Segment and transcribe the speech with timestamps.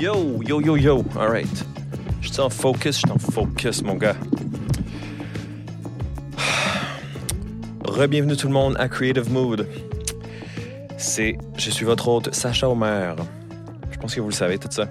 [0.00, 1.04] Yo, yo, yo, yo.
[1.16, 1.64] All right.
[2.20, 4.16] Je suis en focus, je suis en focus, mon gars.
[7.84, 9.68] Rebienvenue tout le monde à Creative Mood.
[10.96, 13.14] C'est, je suis votre hôte Sacha Omer.
[13.92, 14.88] Je pense que vous le savez tout ça.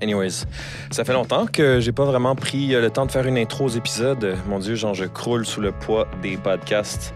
[0.00, 0.46] Anyways,
[0.90, 3.66] ça fait longtemps que j'ai pas vraiment pris euh, le temps de faire une intro
[3.66, 4.38] aux épisodes.
[4.48, 7.12] Mon Dieu, genre je croule sous le poids des podcasts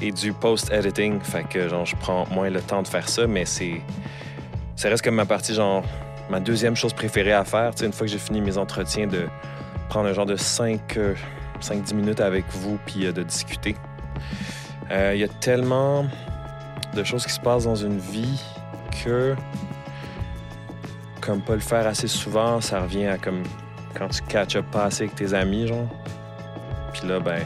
[0.00, 1.18] et du post-editing.
[1.22, 3.80] Fait que genre je prends moins le temps de faire ça, mais c'est.
[4.76, 5.84] Ça reste comme ma partie, genre,
[6.30, 7.72] ma deuxième chose préférée à faire.
[7.82, 9.26] Une fois que j'ai fini mes entretiens, de
[9.88, 10.98] prendre un genre de 5,
[11.60, 13.76] 5-10 minutes avec vous puis euh, de discuter.
[14.90, 16.06] Euh, Il y a tellement
[16.94, 18.40] de choses qui se passent dans une vie
[19.04, 19.34] que
[21.20, 23.42] comme pas le faire assez souvent, ça revient à comme
[23.94, 25.86] quand tu catch up pas assez avec tes amis, genre.
[26.92, 27.40] Puis là, ben,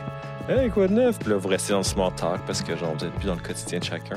[0.48, 1.19] hey, quoi de neuf?
[1.19, 3.35] Puis là, vous restez dans le small talk parce que, genre, vous êtes plus dans
[3.35, 4.16] le quotidien de chacun.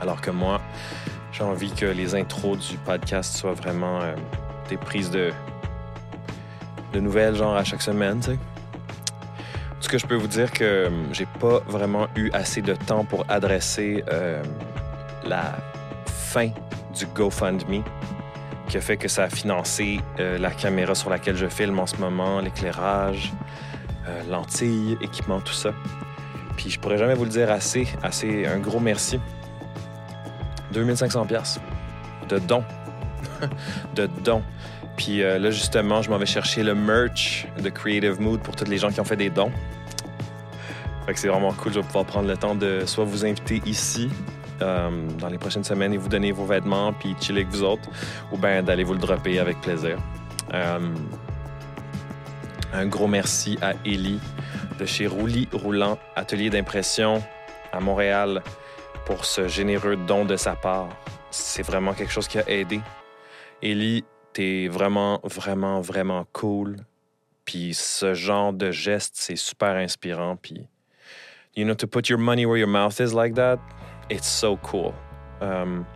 [0.00, 0.60] Alors que moi,
[1.38, 4.14] j'ai envie que les intros du podcast soient vraiment euh,
[4.68, 5.30] des prises de,
[6.92, 8.38] de nouvelles, genre, à chaque semaine, tu sais.
[9.80, 13.04] Ce que je peux vous dire que euh, j'ai pas vraiment eu assez de temps
[13.04, 14.42] pour adresser euh,
[15.24, 15.56] la
[16.06, 16.50] fin
[16.96, 17.84] du GoFundMe
[18.68, 21.96] qui a fait que ça a financé la caméra sur laquelle je filme en ce
[21.96, 23.32] moment, l'éclairage,
[24.08, 25.72] euh, lentilles, équipement, tout ça.
[26.56, 29.20] Puis je pourrais jamais vous le dire assez, assez un gros merci.
[30.72, 31.60] 2500 pièces
[32.28, 32.64] de dons.
[33.94, 34.42] de dons.
[34.96, 38.64] Puis euh, là, justement, je m'en vais chercher le merch de Creative Mood pour tous
[38.64, 39.52] les gens qui ont fait des dons.
[41.06, 41.72] Fait que c'est vraiment cool.
[41.72, 44.10] Je vais pouvoir prendre le temps de soit vous inviter ici
[44.60, 47.88] euh, dans les prochaines semaines et vous donner vos vêtements puis chiller avec vous autres,
[48.32, 49.98] ou bien d'aller vous le dropper avec plaisir.
[50.52, 50.80] Euh,
[52.74, 54.20] un gros merci à Ellie
[54.78, 57.22] de chez Roulis Roulant, atelier d'impression
[57.72, 58.42] à Montréal,
[59.08, 60.90] pour ce généreux don de sa part.
[61.30, 62.82] C'est vraiment quelque chose qui a aidé.
[63.62, 66.76] Ellie, t'es vraiment, vraiment, vraiment cool.
[67.46, 70.36] Puis ce genre de geste, c'est super inspirant.
[70.36, 70.68] Puis,
[71.56, 73.58] you know, to put your money where your mouth is like that,
[74.10, 74.92] it's so cool.
[75.40, 75.86] Um,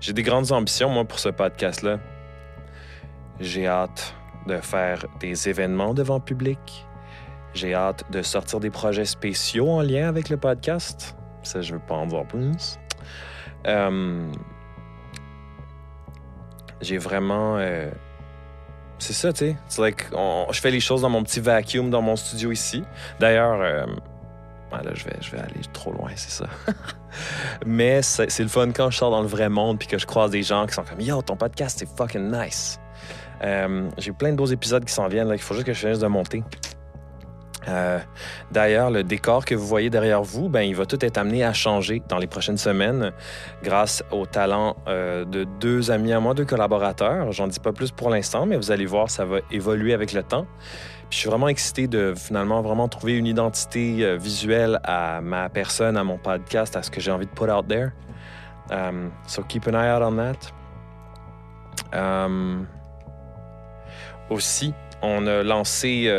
[0.00, 2.00] j'ai des grandes ambitions, moi, pour ce podcast-là.
[3.38, 4.16] J'ai hâte
[4.48, 6.58] de faire des événements devant public.
[7.54, 11.14] J'ai hâte de sortir des projets spéciaux en lien avec le podcast.
[11.42, 12.78] Ça, je veux pas en dire plus.
[13.66, 14.30] Um,
[16.80, 17.56] j'ai vraiment.
[17.58, 17.90] euh,
[18.98, 19.56] c'est ça, tu sais.
[19.68, 20.06] C'est like,
[20.50, 22.82] je fais les choses dans mon petit vacuum dans mon studio ici.
[23.20, 23.86] D'ailleurs, euh,
[24.72, 26.46] là, je vais, je vais aller trop loin, c'est ça.
[27.66, 30.30] Mais c'est le fun quand je sors dans le vrai monde puis que je croise
[30.30, 32.80] des gens qui sont comme Yo, ton podcast, c'est fucking nice.
[33.42, 35.30] Euh, J'ai plein de beaux épisodes qui s'en viennent.
[35.32, 36.42] Il faut juste que je finisse de monter.
[37.68, 37.98] Euh,
[38.50, 41.52] D'ailleurs, le décor que vous voyez derrière vous, ben, il va tout être amené à
[41.52, 43.12] changer dans les prochaines semaines
[43.62, 47.30] grâce au talent euh, de deux amis à moi, deux collaborateurs.
[47.32, 50.22] J'en dis pas plus pour l'instant, mais vous allez voir, ça va évoluer avec le
[50.22, 50.46] temps.
[51.10, 55.48] Puis je suis vraiment excité de finalement vraiment trouver une identité euh, visuelle à ma
[55.48, 57.92] personne, à mon podcast, à ce que j'ai envie de put out there.
[58.70, 60.52] Um, so keep an eye out on that.
[61.98, 62.66] Um,
[64.28, 66.10] aussi, on a lancé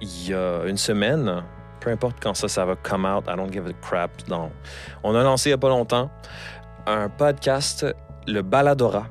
[0.00, 1.42] il y a une semaine,
[1.80, 4.10] peu importe quand ça, ça va come out, I don't give a crap.
[5.02, 6.10] On a lancé il n'y a pas longtemps
[6.86, 7.86] un podcast,
[8.26, 9.06] le Baladora.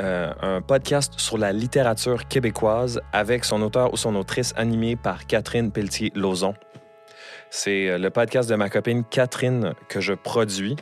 [0.00, 5.26] Euh, un podcast sur la littérature québécoise avec son auteur ou son autrice animé par
[5.28, 6.54] Catherine Pelletier-Lauzon.
[7.48, 10.74] C'est euh, le podcast de ma copine Catherine que je produis.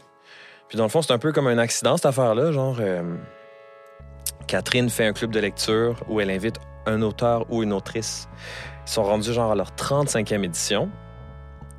[0.69, 2.53] Puis dans le fond, c'est un peu comme un accident, cette affaire-là.
[2.53, 3.03] Genre, euh,
[4.47, 8.29] Catherine fait un club de lecture où elle invite un auteur ou une autrice.
[8.87, 10.91] Ils sont rendus genre à leur 35e édition.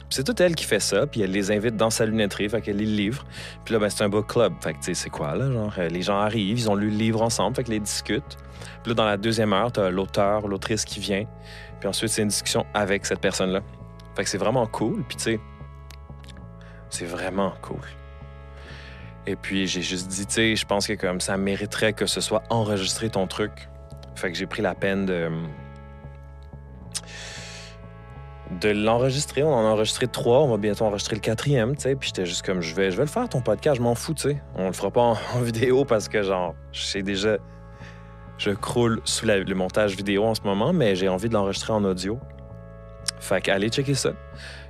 [0.10, 2.78] C'est toute elle qui fait ça, puis elle les invite dans sa lunetterie, fait qu'elle
[2.78, 3.26] lit le livre.
[3.66, 4.54] Puis là, ben, c'est un book club.
[4.62, 5.52] Fait que, tu sais, c'est quoi, là?
[5.52, 8.38] Genre, euh, les gens arrivent, ils ont lu le livre ensemble, fait qu'ils discutent.
[8.84, 11.26] Puis là, dans la deuxième heure, t'as l'auteur, l'autrice qui vient.
[11.80, 13.62] Puis ensuite, c'est une discussion avec cette personne-là.
[14.16, 15.04] Fait que c'est vraiment cool.
[15.08, 15.40] Puis, tu sais,
[16.92, 17.82] c'est vraiment cool.
[19.26, 22.22] Et puis, j'ai juste dit, tu sais, je pense que comme ça mériterait que ce
[22.22, 23.68] soit enregistré ton truc.
[24.16, 25.30] Fait que j'ai pris la peine de
[28.60, 29.44] de l'enregistrer.
[29.44, 30.40] On en a enregistré trois.
[30.40, 31.96] On va bientôt enregistrer le quatrième, tu sais.
[31.96, 33.78] Puis j'étais juste comme, je vais, le faire, ton podcast.
[33.78, 34.42] Je m'en fous, tu sais.
[34.56, 37.38] On le fera pas en, vidéo parce que, genre, je sais déjà...
[38.38, 41.84] Je croule sous le montage vidéo en ce moment, mais j'ai envie de l'enregistrer en
[41.84, 42.20] audio.
[43.20, 44.14] Fait qu'allez checker ça.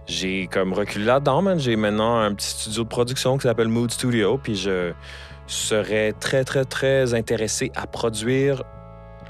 [0.06, 1.60] J'ai comme reculé là-dedans, man.
[1.60, 4.38] J'ai maintenant un petit studio de production qui s'appelle Mood Studio.
[4.38, 4.92] Puis je
[5.48, 8.64] serais très, très, très intéressé à produire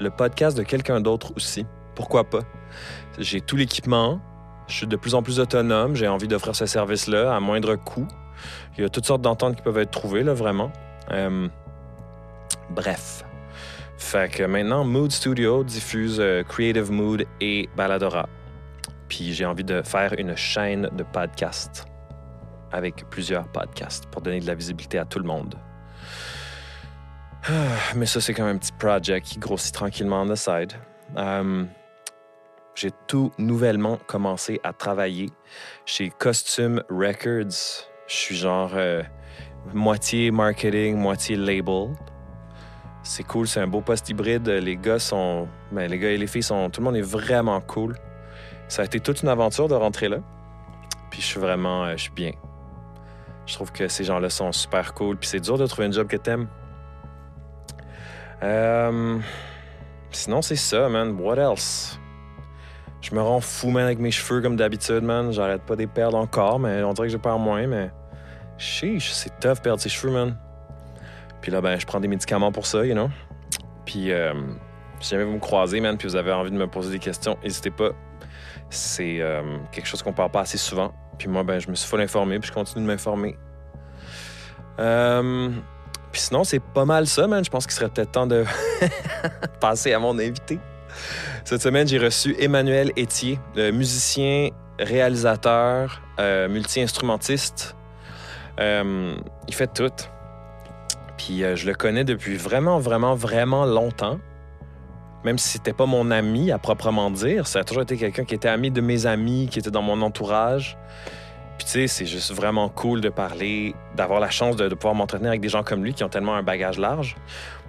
[0.00, 1.64] le podcast de quelqu'un d'autre aussi.
[1.94, 2.40] Pourquoi pas?
[3.18, 4.20] J'ai tout l'équipement.
[4.66, 5.94] Je suis de plus en plus autonome.
[5.94, 8.08] J'ai envie d'offrir ce service-là à moindre coût.
[8.76, 10.72] Il y a toutes sortes d'ententes qui peuvent être trouvées, là, vraiment.
[11.10, 11.48] Euh,
[12.70, 13.24] bref.
[13.96, 18.28] Fait que maintenant, Mood Studio diffuse euh, Creative Mood et Baladora.
[19.08, 21.86] Puis j'ai envie de faire une chaîne de podcasts
[22.72, 25.54] avec plusieurs podcasts pour donner de la visibilité à tout le monde.
[27.46, 27.52] Ah,
[27.94, 30.72] Mais ça, c'est comme un petit project qui grossit tranquillement on the side.
[31.16, 31.64] Euh,
[32.74, 35.30] j'ai tout nouvellement commencé à travailler
[35.84, 37.86] chez Costume Records.
[38.06, 39.02] Je suis genre euh,
[39.72, 41.94] moitié marketing, moitié label.
[43.02, 44.48] C'est cool, c'est un beau poste hybride.
[44.48, 45.46] Les gars sont.
[45.72, 46.70] Ben, les gars et les filles sont.
[46.70, 47.96] Tout le monde est vraiment cool.
[48.68, 50.18] Ça a été toute une aventure de rentrer là.
[51.10, 51.84] Puis je suis vraiment.
[51.84, 52.32] euh, je suis bien.
[53.46, 55.16] Je trouve que ces gens-là sont super cool.
[55.16, 56.48] Puis c'est dur de trouver un job que t'aimes.
[58.42, 59.18] Euh,
[60.14, 61.18] Sinon, c'est ça, man.
[61.20, 61.98] What else?
[63.04, 65.30] Je me rends fou, man, avec mes cheveux comme d'habitude, man.
[65.30, 67.90] J'arrête pas de les perdre encore, mais on dirait que je perds moins, mais.
[68.56, 70.38] Chiche, c'est tough perdre ses cheveux, man.
[71.42, 73.10] Puis là, ben, je prends des médicaments pour ça, you know.
[73.84, 74.32] Puis, euh,
[75.00, 77.36] si jamais vous me croisez, man, puis vous avez envie de me poser des questions,
[77.42, 77.90] n'hésitez pas.
[78.70, 80.94] C'est euh, quelque chose qu'on parle pas assez souvent.
[81.18, 83.36] Puis moi, ben, je me suis full informé, puis je continue de m'informer.
[84.78, 85.50] Euh,
[86.10, 87.44] puis sinon, c'est pas mal ça, man.
[87.44, 88.46] Je pense qu'il serait peut-être temps de
[89.60, 90.58] passer à mon invité.
[91.44, 94.48] Cette semaine, j'ai reçu Emmanuel Etier, le musicien,
[94.78, 97.76] réalisateur, euh, multi-instrumentiste.
[98.60, 99.14] Euh,
[99.46, 99.92] il fait tout.
[101.18, 104.20] Puis euh, je le connais depuis vraiment, vraiment, vraiment longtemps.
[105.22, 108.34] Même si c'était pas mon ami à proprement dire, ça a toujours été quelqu'un qui
[108.34, 110.78] était ami de mes amis, qui était dans mon entourage.
[111.58, 114.94] Puis tu sais, c'est juste vraiment cool de parler, d'avoir la chance de, de pouvoir
[114.94, 117.16] m'entretenir avec des gens comme lui qui ont tellement un bagage large.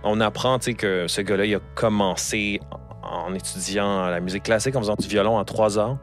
[0.05, 2.61] On apprend, tu sais, que ce gars-là, il a commencé
[3.05, 5.99] en étudiant la musique classique, en faisant du violon à trois ans.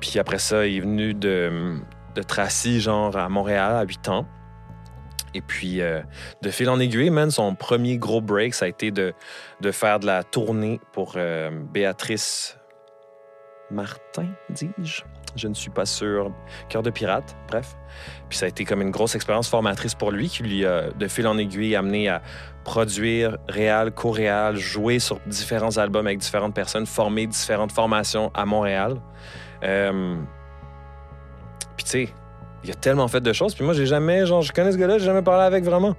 [0.00, 1.80] Puis après ça, il est venu de,
[2.26, 4.26] Tracy, genre à Montréal, à 8 ans.
[5.32, 6.00] Et puis, euh,
[6.42, 9.14] de fil en aiguille, son premier gros break, ça a été de,
[9.60, 12.56] de faire de la tournée pour euh, Béatrice
[13.70, 15.02] Martin, dis-je.
[15.36, 16.30] Je ne suis pas sûr.
[16.68, 17.76] Cœur de pirate, bref.
[18.28, 21.08] Puis ça a été comme une grosse expérience formatrice pour lui qui lui a, de
[21.08, 22.22] fil en aiguille, amené à
[22.64, 29.00] produire réal, co-réal, jouer sur différents albums avec différentes personnes, former différentes formations à Montréal.
[29.62, 30.16] Euh,
[31.76, 32.08] Puis tu sais,
[32.64, 33.54] il a tellement fait de choses.
[33.54, 35.94] Puis moi, j'ai jamais, genre, je connais ce gars-là, j'ai jamais parlé avec vraiment.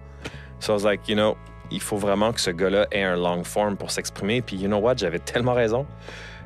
[0.59, 1.37] So I was like, you know,
[1.71, 4.41] il faut vraiment que ce gars-là ait un long form pour s'exprimer.
[4.41, 5.85] Puis you know what, j'avais tellement raison.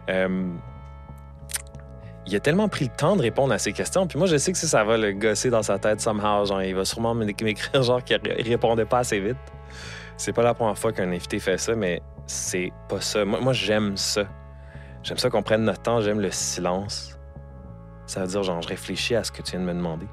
[0.09, 0.49] Euh,
[2.29, 4.05] il a tellement pris le temps de répondre à ces questions.
[4.05, 6.45] Puis moi, je sais que ça, ça va le gosser dans sa tête somehow.
[6.45, 9.37] Genre, il va sûrement m'écrire genre qu'il répondait pas assez vite.
[10.17, 13.25] C'est pas la première fois qu'un invité fait ça, mais c'est pas ça.
[13.25, 14.25] Moi, j'aime ça.
[15.01, 16.01] J'aime ça qu'on prenne notre temps.
[16.01, 17.17] J'aime le silence.
[18.05, 20.07] Ça veut dire, genre, je réfléchis à ce que tu viens de me demander.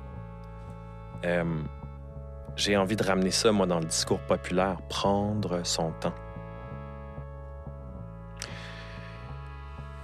[1.24, 1.44] Euh,
[2.54, 4.76] J'ai envie de ramener ça, moi, dans le discours populaire.
[4.88, 6.14] Prendre son temps.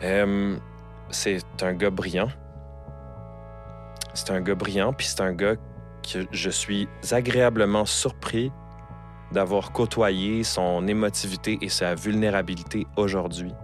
[0.02, 0.56] Euh,
[1.12, 2.28] c'est un gars brillant.
[4.14, 5.54] C'est un gars brillant, puis c'est un gars
[6.02, 8.50] que je suis agréablement surpris
[9.30, 13.54] d'avoir côtoyé son émotivité et sa vulnérabilité aujourd'hui.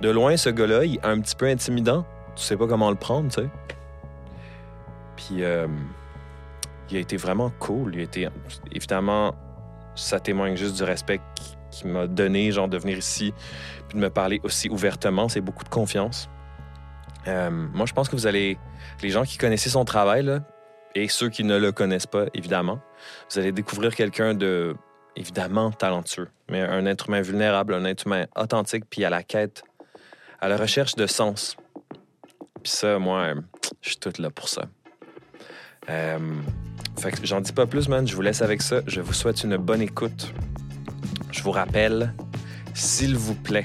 [0.00, 2.04] De loin, ce gars-là, il est un petit peu intimidant.
[2.36, 3.48] Tu sais pas comment le prendre, tu sais.
[5.16, 5.66] Puis, euh,
[6.90, 7.94] il a été vraiment cool.
[7.94, 8.28] Il a été,
[8.70, 9.34] évidemment,
[9.94, 13.34] ça témoigne juste du respect qu'il qui m'a donné, genre, de venir ici
[13.88, 15.28] puis de me parler aussi ouvertement.
[15.28, 16.28] C'est beaucoup de confiance.
[17.26, 18.58] Euh, moi, je pense que vous allez,
[19.02, 20.40] les gens qui connaissaient son travail, là,
[20.94, 22.80] et ceux qui ne le connaissent pas, évidemment,
[23.30, 24.74] vous allez découvrir quelqu'un de,
[25.16, 29.62] évidemment, talentueux, mais un être humain vulnérable, un être humain authentique, puis à la quête,
[30.40, 31.56] à la recherche de sens.
[32.62, 33.34] Puis ça, moi,
[33.82, 34.62] je suis toute là pour ça.
[35.88, 36.18] Euh,
[36.98, 38.06] fait que j'en dis pas plus, man.
[38.06, 38.80] Je vous laisse avec ça.
[38.86, 40.32] Je vous souhaite une bonne écoute.
[41.30, 42.14] Je vous rappelle,
[42.74, 43.64] s'il vous plaît,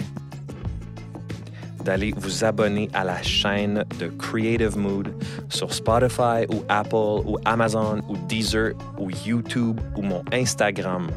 [1.83, 5.13] d'aller vous abonner à la chaîne de Creative Mood
[5.49, 11.09] sur Spotify ou Apple ou Amazon ou Deezer ou YouTube ou mon Instagram.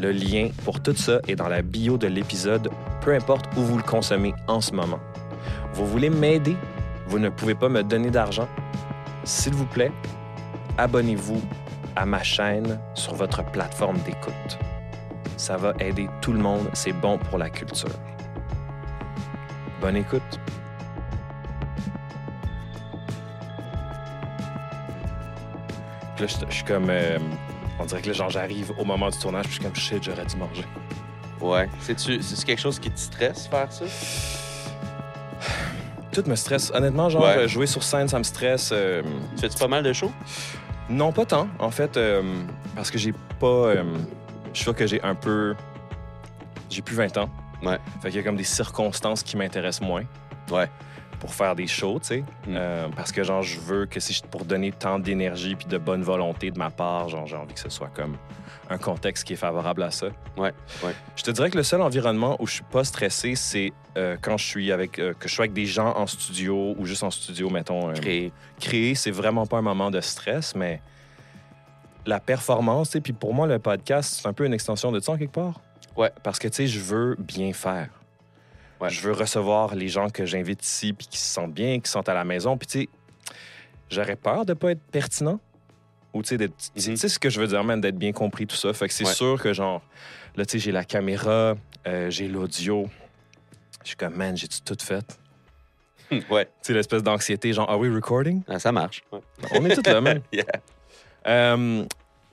[0.00, 2.70] Le lien pour tout ça est dans la bio de l'épisode,
[3.00, 5.00] peu importe où vous le consommez en ce moment.
[5.74, 6.56] Vous voulez m'aider?
[7.08, 8.48] Vous ne pouvez pas me donner d'argent?
[9.24, 9.92] S'il vous plaît,
[10.76, 11.40] abonnez-vous
[11.96, 14.58] à ma chaîne sur votre plateforme d'écoute.
[15.36, 17.90] Ça va aider tout le monde, c'est bon pour la culture.
[19.80, 20.38] Bonne écoute.
[26.16, 26.86] Puis là, je, je suis comme.
[26.90, 27.18] euh,
[27.78, 30.02] on dirait que là, genre, j'arrive au moment du tournage, puis je suis comme shit,
[30.02, 30.64] j'aurais dû manger.
[31.40, 31.68] Ouais.
[31.80, 33.84] C'est-tu c'est quelque chose qui te stresse faire ça?
[36.10, 36.72] Tout me stresse.
[36.74, 37.46] Honnêtement, genre, Ouais.
[37.46, 38.70] jouer sur scène, ça me stresse.
[38.72, 39.02] euh,
[39.36, 40.10] Tu fais-tu pas mal de shows?
[40.90, 41.46] Non, pas tant.
[41.60, 42.22] En fait, euh,
[42.74, 43.74] parce que j'ai pas.
[43.74, 43.82] je
[44.54, 45.54] suis sûr que j'ai un peu.
[46.70, 47.30] J'ai plus 20 ans.
[47.62, 47.78] Ouais.
[48.02, 50.04] Fait qu'il y a comme des circonstances qui m'intéressent moins
[50.50, 50.68] Ouais.
[51.20, 52.18] pour faire des shows, tu sais.
[52.20, 52.24] Mm.
[52.56, 55.76] Euh, parce que, genre, je veux que si je- pour donner tant d'énergie puis de
[55.78, 58.16] bonne volonté de ma part, genre, j'ai envie que ce soit comme
[58.70, 60.06] un contexte qui est favorable à ça.
[60.36, 60.52] Ouais,
[60.84, 60.94] ouais.
[61.16, 64.36] Je te dirais que le seul environnement où je suis pas stressé, c'est euh, quand
[64.36, 67.10] je suis avec euh, que je suis avec des gens en studio ou juste en
[67.10, 67.92] studio, mettons.
[67.94, 68.30] Créer.
[68.60, 70.80] créer, c'est vraiment pas un moment de stress, mais
[72.06, 75.12] la performance, sais, puis pour moi, le podcast, c'est un peu une extension de ça,
[75.12, 75.60] en quelque part.
[75.98, 76.10] Ouais.
[76.22, 77.90] Parce que, tu sais, je veux bien faire.
[78.80, 78.88] Ouais.
[78.90, 82.08] Je veux recevoir les gens que j'invite ici, puis qui se sentent bien, qui sont
[82.08, 82.56] à la maison.
[82.56, 82.88] Puis, tu sais,
[83.90, 85.40] j'aurais peur de pas être pertinent.
[86.14, 86.82] Ou, tu sais, d'être- Mhm.
[86.82, 88.72] tu sais ce que je veux dire, même d'être bien compris, tout ça.
[88.72, 89.12] Fait que c'est Ouais.
[89.12, 89.82] sûr que, genre,
[90.36, 91.54] là, tu sais, j'ai la caméra,
[91.86, 92.88] euh, j'ai l'audio.
[93.82, 95.18] Je suis comme, man, j'ai-tu tout fait?
[96.10, 96.22] Tu
[96.62, 98.42] sais, l'espèce d'anxiété, genre, are we recording?
[98.48, 99.02] Ah, ça marche.
[99.12, 99.20] Ouais.
[99.52, 100.22] On est tous là, man.
[100.32, 100.44] Yeah.
[101.26, 101.84] Euh,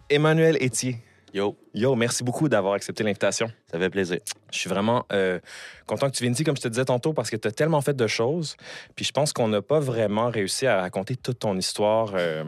[0.10, 0.98] Emmanuel Etier.
[1.36, 3.52] Yo, Yo, merci beaucoup d'avoir accepté l'invitation.
[3.70, 4.20] ça fait plaisir.
[4.54, 5.42] Je suis vraiment euh,
[5.86, 7.82] content que tu viennes ici, comme je te disais tantôt, parce que tu as tellement
[7.82, 8.56] fait de choses.
[8.96, 12.14] Puis je pense qu'on n'a pas vraiment réussi à raconter toute ton histoire.
[12.16, 12.46] euh,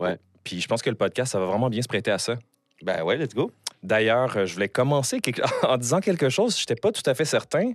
[0.00, 0.18] Ouais.
[0.42, 2.34] Puis je pense que le podcast, ça va vraiment bien se prêter à ça.
[2.82, 3.52] Ben ouais, let's go.
[3.84, 6.56] D'ailleurs, euh, je voulais commencer quelque- en disant quelque chose.
[6.56, 7.70] Je n'étais pas tout à fait certain,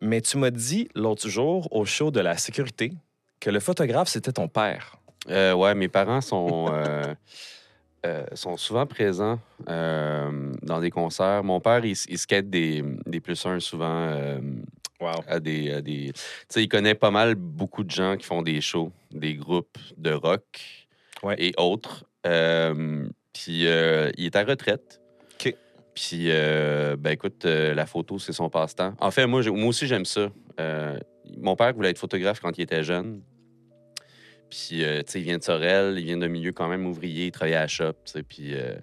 [0.00, 2.92] mais tu m'as dit l'autre jour au show de la sécurité
[3.40, 4.94] que le photographe, c'était ton père.
[5.28, 6.68] Euh, ouais, mes parents sont,
[8.06, 11.42] euh, sont souvent présents euh, dans des concerts.
[11.42, 14.40] Mon père, il, il skate des, des plus un souvent euh,
[15.00, 15.22] Wow.
[15.28, 15.72] à des.
[15.72, 16.12] à des...
[16.12, 19.78] Tu sais, il connaît pas mal beaucoup de gens qui font des shows, des groupes
[19.96, 20.88] de rock
[21.22, 21.34] Ouais.
[21.38, 22.04] et autres.
[23.32, 23.66] Puis il
[24.26, 25.00] est à retraite.
[25.94, 28.94] Puis, ben écoute, la photo, c'est son passe-temps.
[29.00, 30.30] En fait, moi, moi aussi, j'aime ça.
[31.36, 33.20] Mon père voulait être photographe quand il était jeune.
[34.50, 37.26] Puis, euh, tu sais, il vient de Sorel, il vient d'un milieu quand même ouvrier,
[37.26, 38.76] il travaillait à la shop, tu sais, puis euh,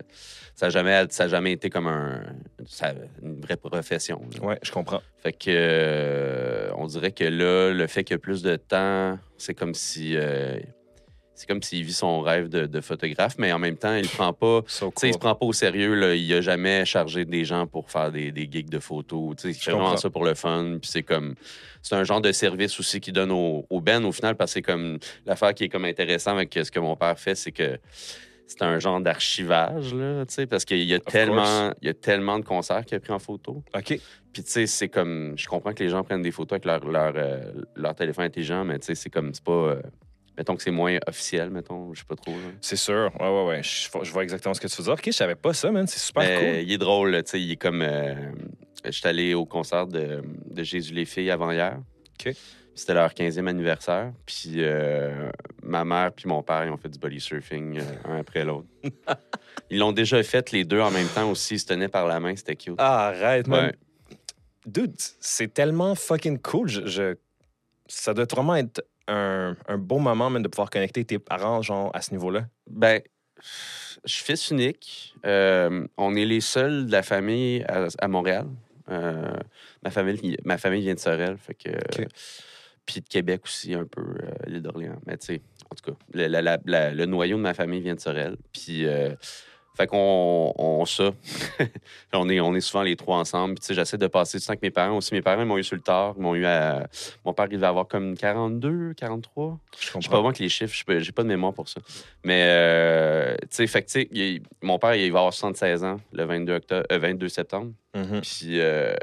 [0.55, 2.23] ça n'a jamais, ça a jamais été comme un,
[2.67, 2.93] ça-
[3.23, 4.21] une vraie profession.
[4.41, 5.01] Ouais, je comprends.
[5.23, 9.17] Fait que, euh, on dirait que là, le fait qu'il y a plus de temps,
[9.37, 10.15] c'est comme si,
[11.35, 14.31] c'est comme s'il vit son rêve de, de photographe, mais en même temps, il prend
[14.33, 15.19] pas, So sais, il se cool.
[15.19, 15.93] prend pas au sérieux.
[15.93, 16.15] Là.
[16.15, 19.35] Il a jamais chargé des gens pour faire des, des gigs de photos.
[19.43, 20.77] Il fait vraiment ça pour le fun.
[20.81, 21.35] Puis c'est comme,
[21.81, 24.53] c'est un genre de service aussi qu'il donne au, au Ben au final, parce que
[24.55, 27.77] c'est comme l'affaire qui est comme intéressant avec ce que mon père fait, c'est que
[28.47, 32.45] c'est un genre d'archivage là, parce qu'il y a tellement, il y a tellement de
[32.45, 33.63] concerts qu'il a pris en photo.
[33.75, 33.99] OK.
[34.31, 35.33] Puis, tu sais, c'est comme.
[35.37, 37.39] Je comprends que les gens prennent des photos avec leur, leur, euh,
[37.75, 39.33] leur téléphone intelligent, mais tu sais, c'est comme.
[39.33, 39.51] C'est pas.
[39.51, 39.81] euh,
[40.37, 41.93] mettons que c'est moins officiel, mettons.
[41.93, 42.33] Je sais pas trop.
[42.61, 43.11] C'est sûr.
[43.19, 43.63] Ouais, ouais, ouais.
[43.63, 44.93] Je, je vois exactement ce que tu veux dire.
[44.93, 45.87] OK, je savais pas ça, man.
[45.87, 46.47] C'est super cool.
[46.61, 47.41] il est drôle, tu sais.
[47.41, 47.81] Il est comme.
[47.81, 48.13] euh,
[48.83, 51.79] je suis allé au concert de, de Jésus les filles avant hier.
[52.23, 52.33] OK.
[52.77, 54.11] C'était leur 15e anniversaire.
[54.25, 55.29] Puis euh,
[55.63, 58.67] ma mère puis mon père, ils ont fait du body surfing euh, un après l'autre.
[59.69, 61.55] ils l'ont déjà fait les deux en même temps aussi.
[61.55, 62.35] Ils se tenaient par la main.
[62.35, 62.75] C'était cute.
[62.77, 63.67] Ah, arrête, man.
[63.67, 63.75] Ouais.
[64.65, 66.67] Dude, c'est tellement fucking cool.
[66.67, 67.15] Je, je-
[67.87, 71.91] Ça doit vraiment être un, un beau moment, man, de pouvoir connecter tes parents, genre,
[71.93, 72.47] à ce niveau-là?
[72.69, 73.01] Ben,
[74.05, 75.15] je suis fils unique.
[75.25, 78.47] Euh, on est les seuls de la famille à, à Montréal.
[78.89, 79.33] Euh,
[79.83, 81.69] ma, famille, ma famille vient de Sorel, fait que...
[82.85, 85.01] Puis de Québec aussi, un peu, euh, l'île d'Orléans.
[85.07, 87.81] Mais tu sais, en tout cas, le, la- la- la- le noyau de ma famille
[87.81, 88.37] vient de Sorel.
[88.53, 88.85] Puis,
[89.75, 91.11] fait qu'on on, ça.
[92.13, 93.55] on, est, on est souvent les trois ensemble.
[93.55, 95.13] Puis, j'essaie de passer du temps avec mes parents aussi.
[95.13, 96.13] Mes parents ils m'ont eu sur le tard.
[96.17, 96.87] Ils m'ont eu à...
[97.25, 99.59] Mon père, il devait avoir comme 42, 43.
[99.77, 100.21] Je Je sais pas comprends.
[100.21, 101.81] moi que les chiffres, je j'ai pas de mémoire pour ça.
[102.23, 105.83] Mais, euh, tu sais, fait que, tu sais, il- mon père, il va avoir 76
[105.83, 107.71] ans le 22, octobre, euh, 22 septembre.
[107.95, 108.21] Mhm.
[108.21, 108.93] Puis, euh,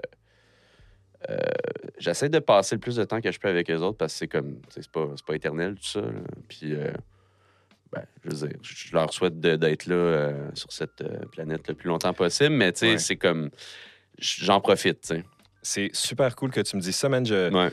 [1.31, 1.37] euh,
[1.99, 4.19] j'essaie de passer le plus de temps que je peux avec eux autres parce que
[4.21, 6.01] c'est comme, c'est pas, c'est pas éternel tout ça.
[6.01, 6.09] là.
[6.49, 6.91] Puis, euh,
[7.93, 11.69] ben, je veux dire, je je leur souhaite d'être là euh, sur cette euh, planète
[11.69, 12.99] le plus longtemps possible, mais tu sais, Ouais.
[12.99, 13.51] c'est comme,
[14.19, 15.13] j'en profite.
[15.63, 17.25] C'est super cool que tu me dises ça, man.
[17.27, 17.71] Je, Ouais.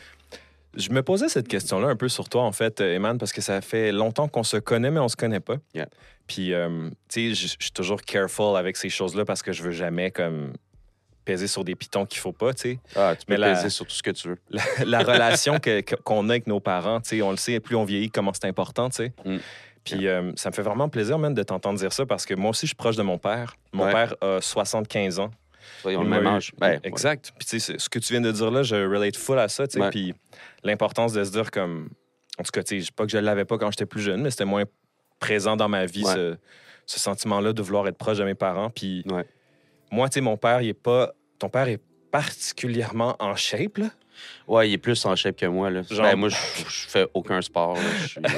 [0.75, 3.41] je me posais cette question-là un peu sur toi, en fait, euh, Eman, parce que
[3.41, 5.55] ça fait longtemps qu'on se connaît, mais on se connaît pas.
[5.73, 5.87] Yeah.
[6.27, 9.71] Puis, euh, tu sais, je suis toujours careful avec ces choses-là parce que je veux
[9.71, 10.53] jamais, comme,
[11.25, 12.79] peser sur des pitons qu'il faut pas, tu sais.
[12.95, 14.37] Ah, tu peux Mais la- peser sur tout ce que tu veux.
[14.49, 15.57] la, la relation
[16.03, 18.45] qu'on a avec nos parents, tu sais, on le sait, plus on vieillit, comment c'est
[18.47, 19.13] important, tu sais.
[19.25, 19.37] Mm.
[19.83, 22.51] Puis euh, ça me fait vraiment plaisir, même, de t'entendre dire ça parce que moi
[22.51, 23.55] aussi, je suis proche de mon père.
[23.73, 23.91] Mon Ouais.
[23.91, 25.31] père a 75 ans.
[25.85, 26.51] Il le même âge.
[26.57, 26.79] Ben, ouais.
[26.83, 27.31] exact.
[27.37, 29.67] Puis, tu sais, ce que tu viens de dire là, je relate full à ça,
[29.67, 29.81] tu sais.
[29.81, 29.89] Ouais.
[29.89, 30.13] Puis
[30.63, 31.89] l'importance de se dire comme.
[32.39, 34.31] En tout cas, tu sais, pas que je l'avais pas quand j'étais plus jeune, mais
[34.31, 34.63] c'était moins
[35.19, 36.37] présent dans ma vie, ce,
[36.85, 38.69] ce sentiment-là de vouloir être proche de mes parents.
[38.69, 39.03] Puis
[39.91, 41.11] moi, tu sais, mon père, il est pas.
[41.39, 41.81] Ton père est
[42.11, 43.89] particulièrement en shape, là.
[44.47, 45.69] Ouais, il est plus en shape que moi.
[45.69, 45.81] Là.
[45.89, 46.35] Genre- Ben, moi, je,
[46.67, 47.77] fais aucun sport.
[47.77, 48.29] euh,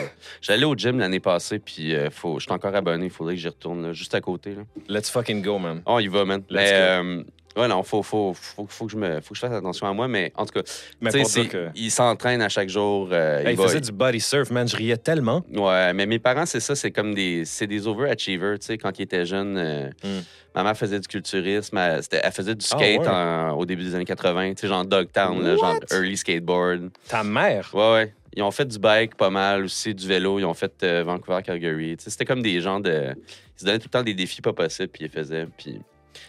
[0.42, 2.40] J'allais au gym l'année passée, puis euh, faut...
[2.40, 3.06] je suis encore abonné.
[3.06, 4.56] Il faudrait que j'y retourne, là, juste à côté.
[4.56, 4.64] Là.
[4.90, 5.82] Let's fucking go, man.
[5.86, 6.42] Oh, il va, man.
[6.50, 6.76] Let's Mais, go.
[7.10, 7.24] euh,
[7.58, 9.94] ouais, non, faut, faut, faut, faut, que je me, faut que je fasse attention à
[9.94, 10.08] moi.
[10.08, 10.62] Mais en tout cas,
[11.02, 11.70] Mais que...
[11.76, 13.10] il s'entraîne à chaque jour.
[13.12, 14.68] euh, Hey, il faisait du body surf, man.
[14.68, 15.44] Je riais tellement.
[15.54, 18.98] Ouais, mais mes parents, c'est ça, c'est comme des, c'est des overachievers, tu sais, quand
[19.00, 19.58] ils étaient jeunes.
[19.58, 20.20] euh, Mm.
[20.54, 23.08] Ma mère faisait du culturisme, elle, elle faisait du Ah, skate ouais.
[23.08, 26.90] en- au début des années 80, tu sais, genre Dogtown, là, genre early skateboard.
[27.08, 27.70] Ta mère?
[27.74, 28.14] Ouais, ouais.
[28.36, 30.40] Ils ont fait du bike pas mal aussi, du vélo.
[30.40, 31.96] Ils ont fait euh, Vancouver, Calgary.
[31.98, 33.14] Tu sais, c'était comme des gens de.
[33.16, 35.48] Ils se donnaient tout le temps des défis pas possibles, puis ils faisaient.
[35.58, 35.80] Puis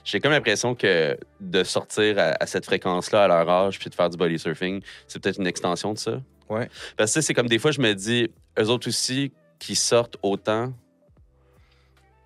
[0.04, 3.94] j'ai comme l'impression que de sortir à, à cette fréquence-là à leur âge, puis de
[3.94, 6.20] faire du body surfing, c'est peut-être une extension de ça.
[6.48, 6.68] Ouais.
[6.96, 10.72] Parce que c'est comme des fois, je me dis, eux autres aussi, qui sortent autant,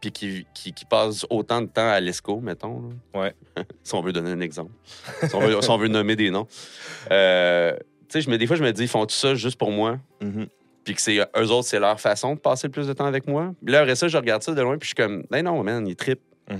[0.00, 2.82] puis qui, qui, qui passent autant de temps à l'ESCO, mettons.
[3.14, 3.20] là.
[3.20, 3.34] Ouais.
[3.82, 4.72] si on veut donner un exemple.
[5.22, 6.46] si, on veut, si on veut nommer des noms.
[7.10, 7.76] Euh,
[8.08, 9.98] tu sais, des fois, je me dis, ils font tout ça juste pour moi?
[10.20, 10.46] Mhm.
[10.84, 13.26] puis que c'est eux autres, c'est leur façon de passer le plus de temps avec
[13.26, 13.52] moi.
[13.64, 15.62] Puis là, après ça, je regarde ça de loin, puis je suis comme, ben non,
[15.62, 16.22] man, ils trippent.
[16.48, 16.56] Tu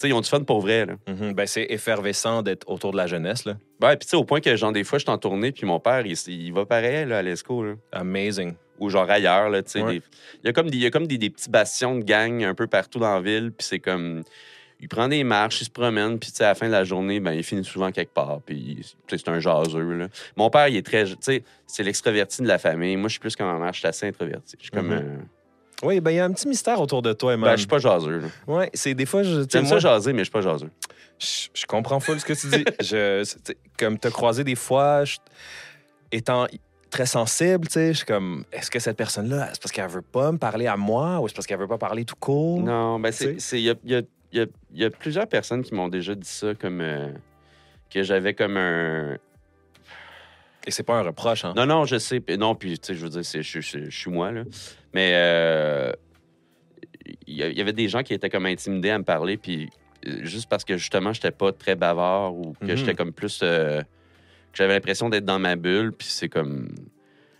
[0.00, 0.94] sais, ils ont du fun pour vrai, là.
[1.08, 1.32] Mhm.
[1.34, 3.56] Ben, c'est effervescent d'être autour de la jeunesse, là.
[3.82, 6.04] Ouais, puis au point que, genre, des fois, je suis en tournée, puis mon père,
[6.06, 7.64] il, il va pareil, là, à l'ESCO.
[7.92, 8.54] Amazing.
[8.78, 9.60] Ou genre ailleurs, là.
[9.74, 9.92] Ouais.
[9.94, 10.02] des-
[10.42, 12.42] Il y a comme, des, il y a comme des, des petits bastions de gang
[12.44, 14.22] un peu partout dans la ville, puis c'est comme...
[14.82, 17.32] Il prend des marches, il se promène, puis à la fin de la journée, ben,
[17.32, 18.78] il finit souvent quelque part, puis
[19.08, 20.08] c'est un jaseux, là.
[20.36, 21.04] Mon père, il est très...
[21.20, 22.96] C'est l'extraverti de la famille.
[22.96, 24.56] Moi, je suis plus comme ma mère, je suis assez introverti.
[24.58, 24.86] Je suis comme...
[24.88, 24.92] Mhm.
[24.92, 25.16] euh,
[25.82, 27.52] Oui, ben, il y a un petit mystère autour de toi, ben, man.
[27.52, 28.22] je suis pas jaseux.
[28.46, 30.70] Ouais, c'est des fois, J'aime moi, ça jaser, mais je suis pas jaseux.
[31.18, 32.64] Je, je comprends full ce que tu dis.
[32.80, 33.24] je,
[33.78, 35.16] comme t'as croisé des fois, je-
[36.12, 36.46] étant
[36.90, 40.02] très sensible, tu sais, je suis comme, est-ce que cette personne-là, c'est parce qu'elle veut
[40.02, 42.60] pas me parler à moi ou c'est parce qu'elle veut pas parler tout court?
[42.60, 43.36] Non, ben c'est.
[43.58, 46.14] Il y a, y a- y a- il y a plusieurs personnes qui m'ont déjà
[46.14, 46.80] dit ça, comme.
[46.80, 47.08] euh,
[47.92, 49.16] que j'avais comme un.
[50.66, 51.54] Et c'est pas un reproche, hein?
[51.56, 52.22] Non, non, je sais.
[52.38, 54.42] Non, puis, tu sais, je veux dire, je- je suis moi, là.
[54.94, 55.12] Mais.
[55.14, 55.92] euh,
[57.26, 59.68] il y il y avait des gens qui étaient comme intimidés à me parler, puis
[60.06, 62.76] euh, juste parce que justement, j'étais pas très bavard ou que Mhm.
[62.76, 63.40] j'étais comme plus.
[63.42, 66.68] euh, que j'avais l'impression d'être dans ma bulle, puis c'est comme.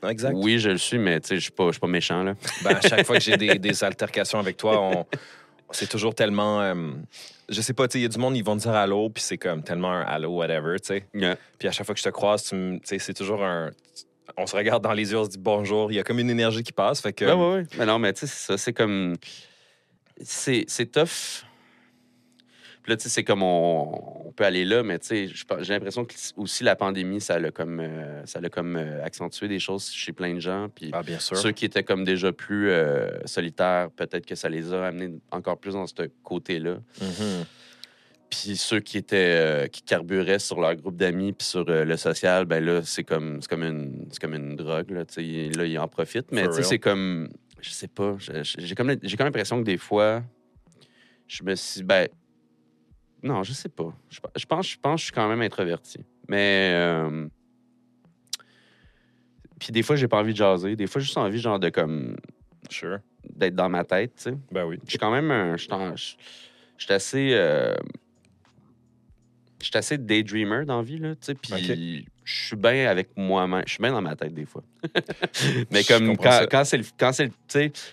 [0.08, 0.32] Exact.
[0.36, 2.34] Oui, je le suis, mais tu sais, je suis pas, pas méchant, là.
[2.64, 5.06] Ben, à chaque fois que j'ai des, des altercations avec toi, on,
[5.72, 6.60] c'est toujours tellement.
[6.62, 6.92] euh,
[7.48, 9.22] je sais pas, tu sais, il y a du monde, ils vont dire allô, puis
[9.24, 11.06] c'est comme tellement un allô, whatever, tu sais.
[11.14, 11.36] Yeah.
[11.58, 13.70] Puis à chaque fois que je te croise, tu sais, c'est toujours un.
[14.36, 15.90] On se regarde dans les yeux, on se dit bonjour.
[15.92, 17.00] Il y a comme une énergie qui passe.
[17.00, 17.24] Fait que.
[17.24, 17.66] Ouais, ouais, ouais.
[17.78, 18.58] Mais non, mais tu sais, c'est ça.
[18.58, 19.16] C'est comme.
[20.22, 21.44] C'est c'est tough.
[22.82, 25.28] Puis là, tu sais, c'est comme on, on peut aller là, mais tu sais,
[25.60, 29.48] j'ai l'impression que aussi la pandémie, ça l'a comme, euh, ça l'a comme euh, accentué
[29.48, 30.68] des choses chez plein de gens.
[30.74, 31.36] Puis Ah, bien sûr.
[31.36, 35.58] ceux qui étaient comme déjà plus euh, solitaires, peut-être que ça les a amenés encore
[35.58, 36.76] plus dans ce côté-là.
[37.02, 37.44] Mhm.
[38.30, 41.96] Puis ceux qui étaient euh, qui carburaient sur leur groupe d'amis puis sur euh, le
[41.96, 45.50] social, ben là c'est comme c'est comme une c'est comme une drogue là, tu sais,
[45.58, 47.28] là ils en profitent mais c'est comme
[47.60, 50.22] je sais pas, j'ai comme j'ai comme l'impression que des fois
[51.26, 52.08] je me suis ben
[53.22, 53.92] non, je sais pas.
[54.08, 55.98] Je, je pense je pense que je suis quand même introverti.
[56.28, 57.26] Mais euh,
[59.58, 61.68] puis des fois j'ai pas envie de jaser, des fois j'ai juste envie genre de
[61.68, 62.16] comme
[62.70, 62.98] Sure.
[63.28, 64.36] d'être dans ma tête, tu sais.
[64.52, 64.78] Ben oui.
[64.84, 65.56] Je suis quand même un.
[65.56, 65.64] Je
[65.96, 66.16] suis
[66.78, 67.30] je assez.
[67.32, 67.74] euh,
[69.60, 71.34] je suis assez daydreamer dans la vie, là, tu sais.
[71.34, 71.50] Puis
[72.24, 73.62] je suis bien avec moi-même.
[73.66, 74.62] Je suis bien dans ma tête des fois.
[75.70, 76.84] Mais comme quand, quand c'est le.
[76.98, 77.30] Quand, c'est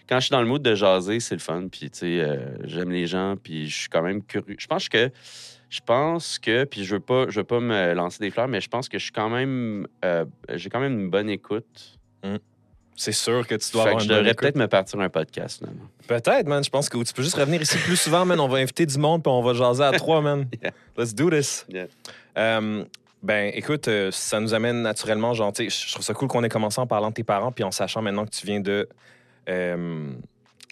[0.07, 1.67] quand je suis dans le mood de jaser, c'est le fun.
[1.71, 3.35] Puis, tu sais, euh, j'aime les gens.
[3.41, 4.55] Puis, je suis quand même curieux.
[4.59, 5.09] Je pense que.
[5.69, 6.65] Je pense que.
[6.65, 8.97] Puis, je veux pas, je veux pas me lancer des fleurs, mais je pense que
[8.99, 9.87] je suis quand même.
[10.05, 11.97] euh, J'ai quand même une bonne écoute.
[12.99, 15.61] C'est sûr que tu dois Fait avoir que je devrais peut-être me partir un podcast.
[16.07, 16.63] Peut-être, man.
[16.63, 18.39] Je pense que tu peux juste revenir ici plus souvent, man.
[18.39, 20.47] On va inviter du monde puis on va jaser à trois, man.
[20.63, 20.71] Yeah.
[20.97, 21.63] Let's do this.
[21.69, 21.85] Yeah.
[22.37, 22.83] Euh,
[23.21, 26.43] ben, écoute, euh, ça nous amène naturellement, genre, tu sais, je trouve ça cool qu'on
[26.43, 28.89] ait commencé en parlant de tes parents puis en sachant maintenant que tu viens de.
[29.47, 30.09] euh,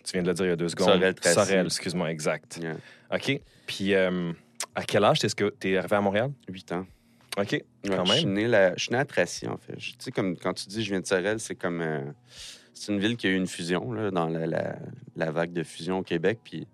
[0.04, 0.88] tu viens de le dire il y a deux secondes.
[0.88, 1.34] Sorel-Tracy.
[1.36, 2.60] Sorel, excuse-moi, exact.
[2.60, 2.76] Yeah.
[3.14, 3.40] OK.
[3.68, 4.32] Puis, euh,
[4.74, 6.32] à quel âge est-ce que tu es arrivé à Montréal?
[6.50, 6.86] Huit ans.
[7.38, 7.52] OK.
[7.52, 8.34] Ouais, Quand Je suis même.
[8.36, 9.74] né, là- je suis né à Tracy, en fait.
[9.78, 11.82] Je- Tu sais, comme quand tu dis je viens de Sorel, c'est comme.
[11.82, 12.02] euh,
[12.74, 14.76] c'est une ville qui a eu une fusion, là, dans la, la-
[15.16, 16.40] la vague de fusion au Québec.
[16.44, 16.68] Puis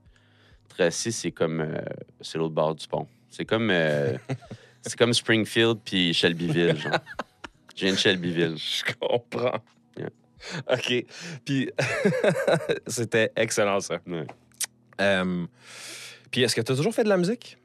[0.69, 1.62] Tracy, c'est comme.
[1.62, 1.82] euh,
[2.21, 3.08] c'est l'autre bord du pont.
[3.30, 3.69] C'est comme.
[3.71, 4.15] euh,
[4.82, 7.00] c'est comme Springfield puis Shelbyville, genre.
[7.76, 8.58] Je viens de Shelbyville.
[8.58, 9.60] Je comprends.
[9.97, 10.10] Yeah.
[10.71, 11.06] OK.
[11.45, 11.71] Puis,
[12.88, 14.00] c'était excellent, ça.
[14.06, 14.28] Ouais.
[15.00, 15.45] Euh,
[16.30, 17.58] puis, est-ce que tu as toujours fait de la musique?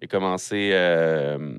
[0.00, 0.70] J'ai commencé.
[0.74, 1.58] euh,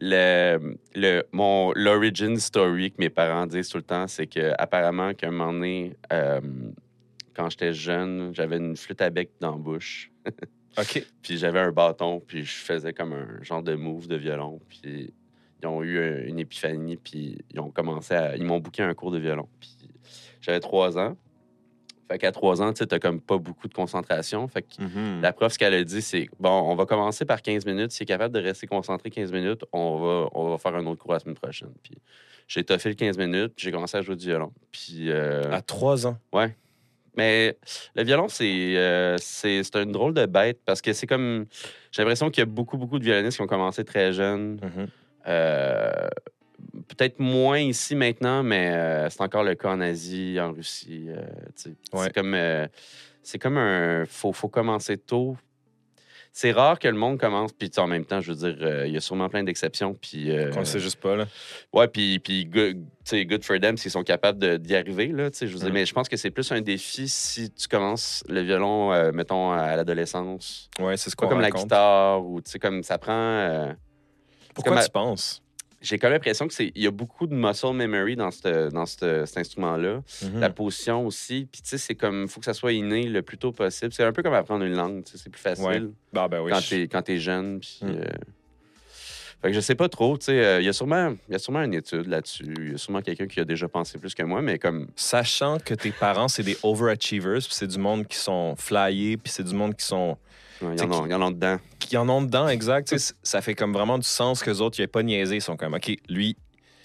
[0.00, 5.12] le, le, mon, l'origin story que mes parents disent tout le temps, c'est que apparemment
[5.14, 6.40] qu'à un moment donné, euh,
[7.34, 10.10] quand j'étais jeune, j'avais une flûte à bec dans la bouche.
[10.78, 11.04] OK.
[11.22, 14.60] Puis j'avais un bâton, puis je faisais comme un genre de move de violon.
[14.68, 15.12] Puis
[15.62, 18.36] ils ont eu une épiphanie, puis ils ont commencé à.
[18.36, 19.48] Ils m'ont booké un cours de violon.
[19.58, 19.76] Puis
[20.40, 21.16] j'avais trois ans.
[22.10, 24.48] Fait qu'à trois ans, tu t'as comme pas beaucoup de concentration.
[24.48, 25.20] Fait que Mhm.
[25.22, 27.92] la prof, ce qu'elle a dit, c'est bon, on va commencer par 15 minutes.
[27.92, 31.00] Si est capable de rester concentré 15 minutes, on va, on va faire un autre
[31.00, 31.70] cours la semaine prochaine.
[31.84, 31.94] Puis
[32.48, 34.52] j'ai toffé le 15 minutes, j'ai commencé à jouer du violon.
[34.72, 35.08] Puis.
[35.08, 36.16] euh, À trois ans?
[37.16, 37.56] mais
[37.94, 41.46] le violon, c'est euh, c'est c'est une drôle de bête parce que c'est comme.
[41.92, 44.58] J'ai l'impression qu'il y a beaucoup, beaucoup de violonistes qui ont commencé très jeunes.
[44.62, 44.86] Mhm.
[45.28, 46.08] Euh,
[46.88, 51.06] Peut-être moins ici maintenant, mais euh, c'est encore le cas en Asie, en Russie.
[51.08, 51.22] euh.
[51.92, 52.04] Ouais.
[52.04, 52.34] C'est comme.
[52.34, 52.66] euh,
[53.22, 54.04] c'est comme un.
[54.06, 55.36] Faut, faut commencer tôt.
[56.32, 58.96] C'est rare que le monde commence, puis en même temps, je veux dire, il y
[58.96, 59.94] a sûrement plein d'exceptions.
[59.94, 61.26] Puis, Qu'on le sait juste pas, là.
[61.72, 65.08] Ouais, puis, puis good, good for them s'ils sont capables d'y arriver.
[65.08, 65.72] Là, je veux dire, Mm.
[65.72, 69.74] Mais je pense que c'est plus un défi si tu commences le violon, mettons, à
[69.74, 70.70] l'adolescence.
[70.78, 73.74] Ouais, c'est ce qu'on comme la guitare, ou tu sais, comme ça prend.
[74.54, 75.42] Pourquoi comme tu penses?
[75.80, 78.72] J'ai quand même l'impression que c'est il y a beaucoup de muscle memory dans, cette-
[78.72, 80.02] dans cette- cet instrument-là.
[80.24, 80.40] Mhm.
[80.40, 81.48] La position aussi.
[81.50, 82.28] Puis, tu sais, c'est comme.
[82.28, 83.92] faut que ça soit inné le plus tôt possible.
[83.92, 85.04] C'est un peu comme apprendre une langue.
[85.04, 85.82] tu sais, C'est plus facile Ouais.
[86.14, 86.50] Ah, ben oui.
[86.52, 87.60] quand je- t'es quand t'es jeune.
[87.60, 87.88] Puis, Mm.
[87.88, 88.04] euh,
[89.42, 91.34] Fait que je sais pas trop, tu sais, euh, il y a sûrement, il y
[91.34, 92.44] a sûrement une étude là-dessus.
[92.58, 95.56] Il y a sûrement quelqu'un qui a déjà pensé plus que moi, mais comme Sachant
[95.58, 99.44] que tes parents, c'est des overachievers, puis c'est du monde qui sont flyés, puis c'est
[99.44, 100.18] du monde qui sont
[100.62, 101.58] Il y, en a- il y en a dedans.
[101.78, 102.94] qui en ont dedans, exact.
[103.22, 105.36] ça fait comme vraiment du sens que les autres, ils n'aient pas niaisé.
[105.36, 106.36] Ils sont comme, OK, lui,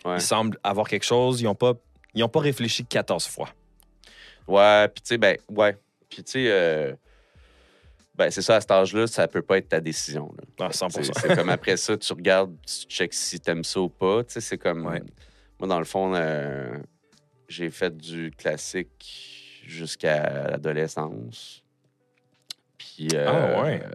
[0.05, 0.15] Ouais.
[0.17, 1.41] il semble avoir quelque chose.
[1.41, 1.73] Ils n'ont pas,
[2.13, 3.49] ils ont pas réfléchi 14 fois.
[4.47, 5.77] Ouais, puis tu sais, ben, ouais.
[6.09, 6.93] Puis tu sais, euh,
[8.15, 10.31] ben, c'est ça, à cet âge-là, ça peut pas être ta décision.
[10.38, 10.67] là.
[10.67, 13.89] Ah, 100 C'est c'est comme après ça, tu regardes, tu checks si t'aimes ça ou
[13.89, 14.23] pas.
[14.23, 14.85] Tu sais, c'est comme.
[14.85, 15.01] Ouais.
[15.59, 16.77] Moi, dans le fond, euh,
[17.49, 21.63] j'ai fait du classique jusqu'à l'adolescence.
[22.95, 23.08] Puis.
[23.13, 23.25] euh,
[23.58, 23.81] Ah, ouais.
[23.84, 23.89] euh,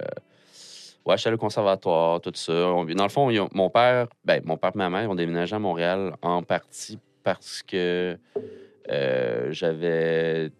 [1.07, 2.53] ouais, je suis allé au conservatoire, tout ça.
[2.53, 5.55] On- dans le fond, ont- mon père, ben, mon père et ma mère ont déménagé
[5.57, 8.19] à Montréal en partie parce que
[8.91, 10.51] euh, j'avais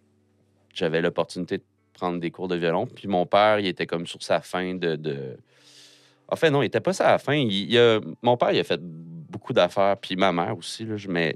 [0.75, 2.87] j'avais l'opportunité de prendre des cours de violon.
[2.87, 4.97] Puis mon père, il était comme sur sa fin de.
[4.97, 5.37] de...
[6.29, 7.35] En fait, non, il était pas à la fin.
[7.35, 9.97] Il, il a- Mon père, il a fait beaucoup d'affaires.
[9.97, 10.85] Puis ma mère aussi.
[10.85, 11.35] Là, je- mais,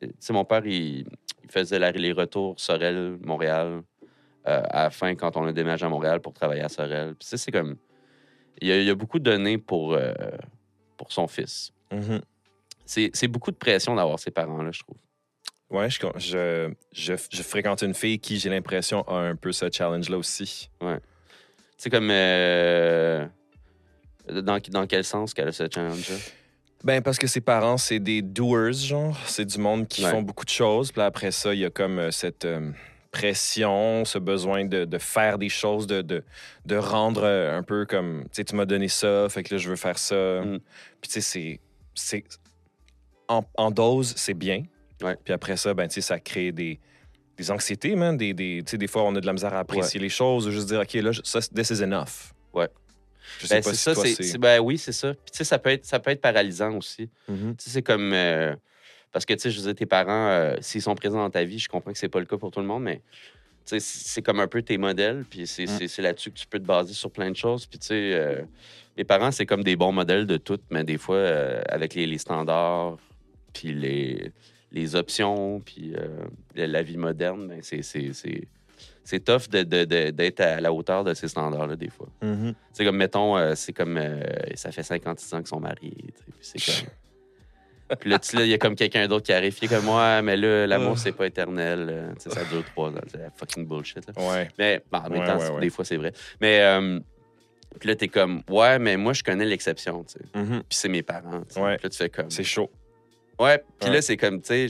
[0.00, 1.06] tu sais, mon père, il,
[1.42, 3.82] il faisait les retours Sorel, Montréal,
[4.46, 7.14] euh, à la fin, quand on a déménagé à Montréal pour travailler à Sorel.
[7.14, 7.76] Puis, sais, c'est comme.
[8.60, 10.12] Il y, a, il a beaucoup donné pour, euh,
[10.96, 11.72] pour son fils.
[11.92, 12.20] Mhm.
[12.86, 14.96] C'est c'est beaucoup de pression d'avoir ses parents-là, je trouve.
[15.70, 19.66] Ouais, je, je, je, je fréquente une fille qui, j'ai l'impression, a un peu ce
[19.72, 20.70] challenge-là aussi.
[21.78, 22.10] C'est comme.
[22.10, 23.26] euh,
[24.30, 26.16] dans, dans quel sens qu'elle a ce challenge-là?
[26.84, 29.18] Ben, parce que ses parents, c'est des doers, genre.
[29.26, 30.10] C'est du monde qui Ouais.
[30.10, 30.92] font beaucoup de choses.
[30.92, 32.70] Puis après ça, il y a comme euh, cette euh,
[33.14, 36.24] pression, ce besoin de, de faire des choses, de, de,
[36.66, 39.58] de rendre euh, un peu comme, tu sais, tu m'as donné ça, fait que là,
[39.58, 40.40] je veux faire ça.
[40.42, 40.58] Mm.
[41.00, 41.60] Puis, tu sais,
[41.94, 42.24] c'est-.
[43.28, 44.64] En, en dose, c'est bien.
[45.00, 45.16] Ouais.
[45.24, 46.80] Puis après ça, ben, tu sais, ça crée des.
[47.36, 48.16] Des anxiétés, man.
[48.16, 50.46] Des, des, tu sais, des fois, on a de la misère à apprécier les choses,
[50.46, 52.32] ou juste dire, OK, là, ça, this is enough.
[52.52, 52.68] Ouais.
[53.40, 54.04] Je sais Ben, pas si ça, toi,
[54.38, 55.14] ben oui, c'est ça.
[55.14, 57.08] Puis tu sais, ça peut être, ça peut être paralysant aussi.
[57.28, 57.56] Mhm.
[57.56, 58.12] Tu sais, c'est comme.
[58.12, 58.54] euh,
[59.14, 61.44] parce que, tu sais, je veux dire, tes parents, euh, s'ils sont présents dans ta
[61.44, 63.00] vie, je comprends que c'est pas le cas pour tout le monde, mais.
[63.66, 65.88] C'est comme un peu tes modèles, puis c'est Mm.
[65.88, 67.64] c'est- là-dessus que tu peux te baser sur plein de choses.
[67.64, 68.42] Puis, tu sais, euh,
[68.94, 72.06] les parents, c'est comme des bons modèles de tout, mais des fois, euh, avec les,
[72.06, 72.98] les standards,
[73.54, 74.32] puis les,
[74.70, 80.40] les options, puis euh, la- vie moderne, ben, c'est- c'est tough de- de- de- d'être
[80.40, 82.08] à la hauteur de ces standards-là, des fois.
[82.20, 82.54] Mhm.
[82.72, 84.20] C'est comme, mettons, euh, c'est comme, euh,
[84.56, 86.12] ça fait 56 ans qu'ils sont mariés.
[86.42, 86.90] c'est comme.
[88.00, 90.36] Puis là, il y a comme quelqu'un d'autre qui arrive, qui est comme moi, mais
[90.36, 91.00] là, l'amour, Ah.
[91.00, 91.86] c'est pas éternel.
[91.90, 93.00] euh, tu sais, ça dure trois ans.
[93.10, 94.06] C'est fucking bullshit.
[94.06, 94.12] là.
[94.30, 94.48] Ouais.
[94.58, 96.12] Mais bon, en même Ouais, temps, ouais, des fois, c'est vrai.
[96.40, 96.98] Mais euh,
[97.78, 100.04] puis là, t'es comme, ouais, mais moi, je connais l'exception.
[100.04, 100.24] tu sais.
[100.38, 100.62] Mhm.
[100.68, 101.42] Puis c'est mes parents.
[101.42, 102.30] Puis là, tu fais comme.
[102.30, 102.70] C'est chaud.
[103.38, 104.68] Ouais, puis là, c'est comme, tu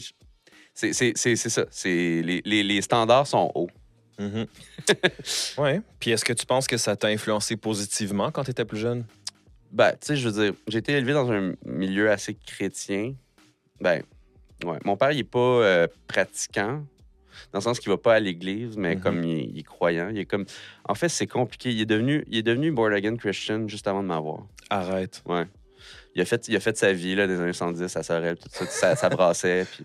[0.75, 1.17] sais, c'est-
[1.49, 1.65] ça.
[1.85, 3.71] Les, les, les standards sont hauts.
[4.19, 4.47] Mhm.
[5.59, 5.81] ouais.
[6.01, 9.05] Puis est-ce que tu penses que ça t'a influencé positivement quand tu étais plus jeune?
[9.75, 13.15] Ben, tu sais, je veux dire, j'ai été élevé dans un milieu assez chrétien.
[13.81, 14.03] Ben,
[14.65, 14.79] ouais.
[14.85, 16.85] Mon père, il est pas euh, pratiquant,
[17.53, 19.01] dans le sens qu'il va pas à l'église, mais Mhm.
[19.03, 20.09] comme il est, il est croyant.
[20.11, 20.45] Il est comme...
[20.89, 21.71] En fait, c'est compliqué.
[21.71, 24.47] Il est devenu, il est devenu born again Christian juste avant de m'avoir.
[24.71, 25.23] Arrête.
[25.27, 25.45] Ouais.
[26.15, 28.49] Il a fait, il a fait sa vie là, des années 70 à Sorel, tout
[28.53, 28.67] ça.
[28.67, 29.67] Ça, ça brassait.
[29.77, 29.85] Puis...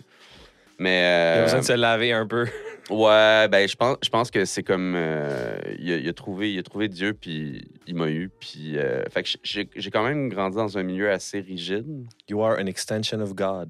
[0.79, 0.99] Mais.
[0.99, 2.45] Il a euh, besoin de se laver un peu.
[2.89, 6.53] Ouais, ben je pense, je pense que c'est comme euh, il, a, il a trouvé,
[6.53, 10.03] il a trouvé Dieu puis il m'a eu puis euh, fait que j'ai j'ai quand
[10.03, 11.85] même grandi dans un milieu assez rigide.
[12.29, 13.69] You are an extension of God.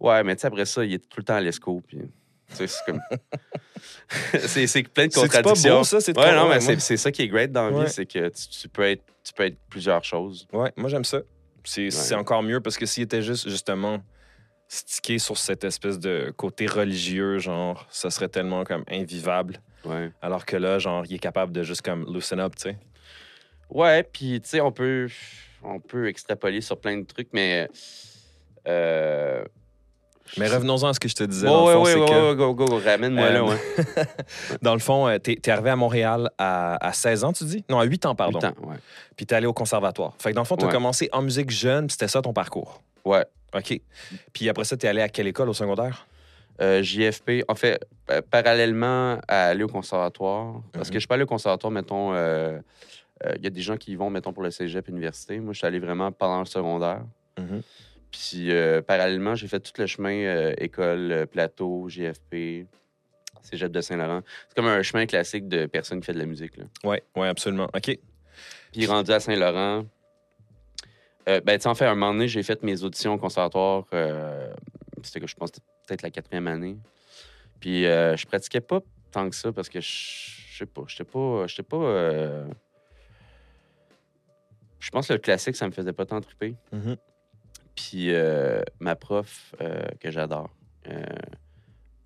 [0.00, 1.98] Ouais, mais tu sais après ça, il est tout le temps à l'esco puis
[2.50, 3.00] tu sais, c'est comme
[4.38, 5.78] c'est plein de C'est pas contradictions.
[5.78, 6.00] beau, ça?
[6.02, 8.04] C'est ouais, non, mais c'est moi- c'est ça qui est great dans la vie, c'est
[8.04, 10.46] que tu, tu peux être tu peux être plusieurs choses.
[10.52, 11.20] Ouais, moi j'aime ça.
[11.64, 14.02] C'est c'est encore mieux parce que s'il était juste, justement,
[14.72, 19.58] stické sur cette espèce de côté religieux, genre, ça serait tellement comme invivable.
[19.84, 20.10] Ouais.
[20.22, 22.78] Alors que là, genre, il est capable de juste comme loosen up, tu sais.
[23.68, 25.08] Ouais, puis tu sais, on peut,
[25.62, 27.68] on peut extrapoler sur plein de trucs, mais.
[28.66, 29.44] Euh,
[30.38, 31.46] Mais revenons-en à ce que je te disais.
[31.46, 33.56] Ouais, dans le fond, ouais, que, ouais, go, go, go, ramène-moi Euh, là, ouais.
[34.62, 37.64] dans le fond, euh, t'es t'es arrivé à Montréal à, à 16 ans, tu dis?
[37.68, 38.38] Non, à 8 ans, pardon.
[38.40, 38.76] Huit ans, ouais.
[39.16, 40.14] Puis t'es allé au conservatoire.
[40.18, 40.72] Fait que dans le fond, t'as Ouais.
[40.72, 42.82] commencé en musique jeune, puis c'était ça ton parcours.
[43.04, 43.24] Ouais.
[43.54, 43.78] OK.
[44.32, 46.06] Puis après ça, t'es allé à quelle école au secondaire?
[46.60, 50.92] Euh, JFP, en fait, euh, parallèlement à aller au conservatoire, parce Mhm.
[50.92, 52.58] que je suis pas allé au conservatoire, mettons, euh,
[53.26, 55.38] euh, il y a des gens qui y vont, mettons, pour le cégep université.
[55.40, 57.02] Moi, je suis allé vraiment pendant le secondaire.
[57.38, 57.62] Mhm.
[58.12, 62.66] Puis, euh, parallèlement, j'ai fait tout le chemin euh, école, euh, plateau, JFP,
[63.40, 64.20] cégep de Saint-Laurent.
[64.48, 66.58] C'est comme un chemin classique de personne qui fait de la musique.
[66.58, 66.64] Là.
[66.84, 67.68] Ouais, ouais, absolument.
[67.74, 67.98] OK.
[68.72, 69.86] Puis, rendu à Saint-Laurent,
[71.28, 73.86] euh, ben, tu en fait, un moment donné, j'ai fait mes auditions au conservatoire.
[75.02, 76.76] C'était, que je pense, peut-être la quatrième année.
[77.60, 81.46] Puis, je pratiquais pas tant que ça parce que je sais pas, j'étais pas.
[81.46, 82.44] J'étais pas.
[84.80, 86.56] Je pense que le classique, ça me faisait pas tant triper.
[86.72, 86.96] Mhm.
[87.74, 90.50] Puis euh, ma prof, euh, que j'adore,
[90.88, 91.02] euh,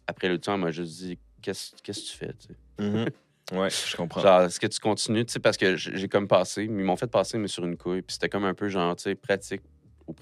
[0.06, 2.32] après l'audition, elle m'a juste dit Qu'est-ce que tu fais?
[2.80, 3.06] Mhm.
[3.52, 4.20] ouais, je comprends.
[4.22, 5.24] Genre, est-ce que tu continues?
[5.26, 8.02] Tu sais, Parce que j'ai comme passé, ils m'ont fait passer, mais sur une couille.
[8.02, 9.62] Puis c'était comme un peu genre, tu sais, pratique
[10.06, 10.12] ou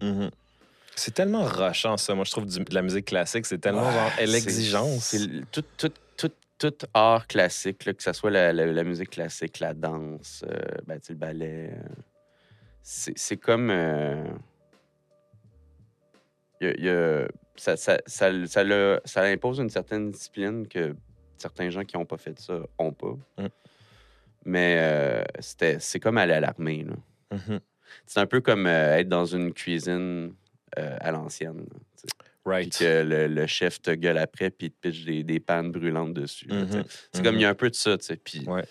[0.00, 0.06] sais.
[0.06, 0.30] Mhm.
[0.98, 2.14] C'est tellement rushant, ça.
[2.14, 5.04] Moi, je trouve du- de la musique classique, c'est tellement genre Ouais, l'exigence.
[5.04, 9.10] C'est tout, tout, tout, tout art classique, là, que ce soit la, la- la musique
[9.10, 11.70] classique, la danse, euh, ben, le ballet.
[11.72, 11.82] euh,
[12.82, 13.68] c'est c'est comme.
[13.70, 14.24] euh,
[16.60, 20.94] y a- y a- ça, ça, ça, ça, le- ça impose une certaine discipline que
[21.38, 23.16] certains gens qui n'ont pas fait ça n'ont pas.
[23.38, 23.46] Mm.
[24.44, 26.84] Mais euh, c'était- c'est comme aller à l'armée.
[26.84, 26.94] là.
[27.36, 27.60] Mhm.
[28.06, 30.34] C'est un peu comme euh, être dans une cuisine
[30.78, 31.58] euh, à l'ancienne.
[31.60, 32.06] là, sais.
[32.18, 32.78] Puis Right.
[32.78, 36.14] que le, le chef te gueule après, puis il te pitche des, des pannes brûlantes
[36.14, 36.46] dessus.
[36.46, 36.64] là.
[36.64, 36.84] Mhm.
[37.12, 37.96] C'est comme, il y a un peu de ça.
[38.22, 38.62] Puis Ouais.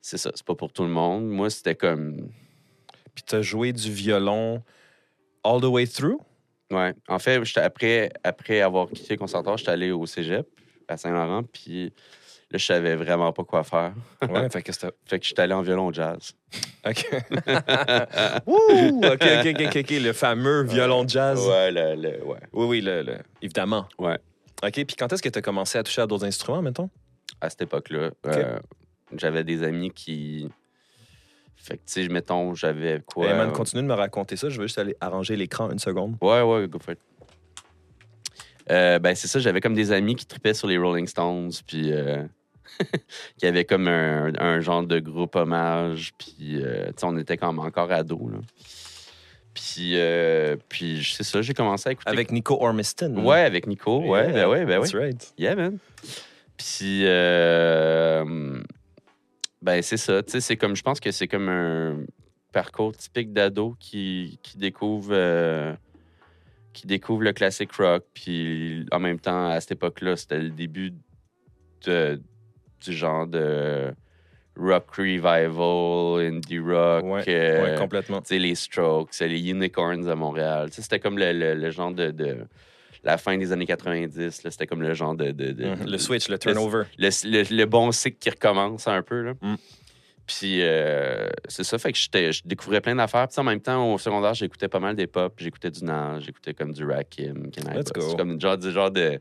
[0.00, 1.28] c'est ça, c'est pas pour tout le monde.
[1.28, 2.30] Moi, c'était comme.
[3.14, 4.62] Puis t'as joué du violon
[5.44, 6.18] all the way through?
[6.72, 6.94] Ouais.
[7.08, 10.46] En fait, après, après avoir quitté le conservatoire, j'étais allé au cégep
[10.88, 11.84] à Saint-Laurent, puis
[12.50, 13.92] là, je savais vraiment pas quoi faire.
[14.28, 14.90] Ouais, fait que c'était.
[15.06, 16.32] Fait que j'étais allé en violon jazz.
[16.86, 17.06] OK.
[18.46, 19.00] Ouh!
[19.04, 19.90] OK, OK, OK, OK.
[19.90, 21.46] Le fameux violon jazz.
[21.46, 22.38] Ouais, le, le- ouais.
[22.52, 23.86] Oui, oui, le, le- évidemment.
[23.98, 24.18] Ouais.
[24.64, 26.88] OK, puis quand est-ce que tu as commencé à toucher à d'autres instruments, mettons?
[27.40, 28.58] À cette époque-là, euh,
[29.16, 30.48] j'avais des amis qui.
[31.62, 33.26] Fait que, tu sais, mettons, j'avais quoi.
[33.26, 34.48] Ouais, man, continue de me raconter ça.
[34.48, 36.16] Je veux juste aller arranger l'écran une seconde.
[36.20, 36.98] Ouais, ouais, go for it.
[38.70, 41.92] Euh, ben, c'est ça, j'avais comme des amis qui tripaient sur les Rolling Stones, puis
[41.92, 42.24] euh,
[43.38, 47.36] qui avaient comme un, un genre de groupe hommage, puis euh, tu sais, on était
[47.36, 48.38] comme encore ados, là.
[49.54, 52.08] Puis, euh, puis c'est ça, j'ai commencé à écouter.
[52.10, 53.22] Avec Nico Ormiston.
[53.24, 54.88] Ouais, avec Nico, ouais, Yeah, ben ouais, ben ouais.
[54.88, 55.34] That's right.
[55.38, 55.78] Yeah, man.
[56.56, 58.58] Puis, euh,
[59.62, 60.22] ben, c'est ça.
[60.22, 62.04] Tu sais, c'est comme, je pense que c'est comme un
[62.52, 65.12] parcours typique d'ado qui, qui découvre.
[65.12, 65.72] euh,
[66.72, 68.02] qui découvre le classic rock.
[68.14, 70.94] Puis, en même temps, à cette époque-là, c'était le début
[71.86, 72.20] de,
[72.82, 73.92] du genre de
[74.56, 77.04] rock revival, indie rock.
[77.04, 78.22] Ouais, euh, Ouais, complètement.
[78.22, 80.70] tu sais, les Strokes, les Unicorns à Montréal.
[80.70, 82.46] Tu sais, C'était comme le, le- le genre de, de-
[83.04, 85.32] La fin des années 90, là, c'était comme le genre de...
[85.32, 85.86] de- de- Mhm.
[85.90, 86.84] Le switch, le turnover.
[86.98, 89.22] le, le- le bon cycle qui recommence un peu.
[89.22, 89.32] Là.
[89.40, 89.54] Mm.
[90.26, 93.26] Puis euh, c'est ça, fait que je découvrais plein d'affaires.
[93.26, 95.34] Puis en même temps, au secondaire, j'écoutais pas mal des pop.
[95.38, 97.78] J'écoutais du Nage, j'écoutais comme du Rakim, Cannabis.
[97.80, 98.00] Let's go.
[98.10, 99.20] C'est comme genre, du genre de...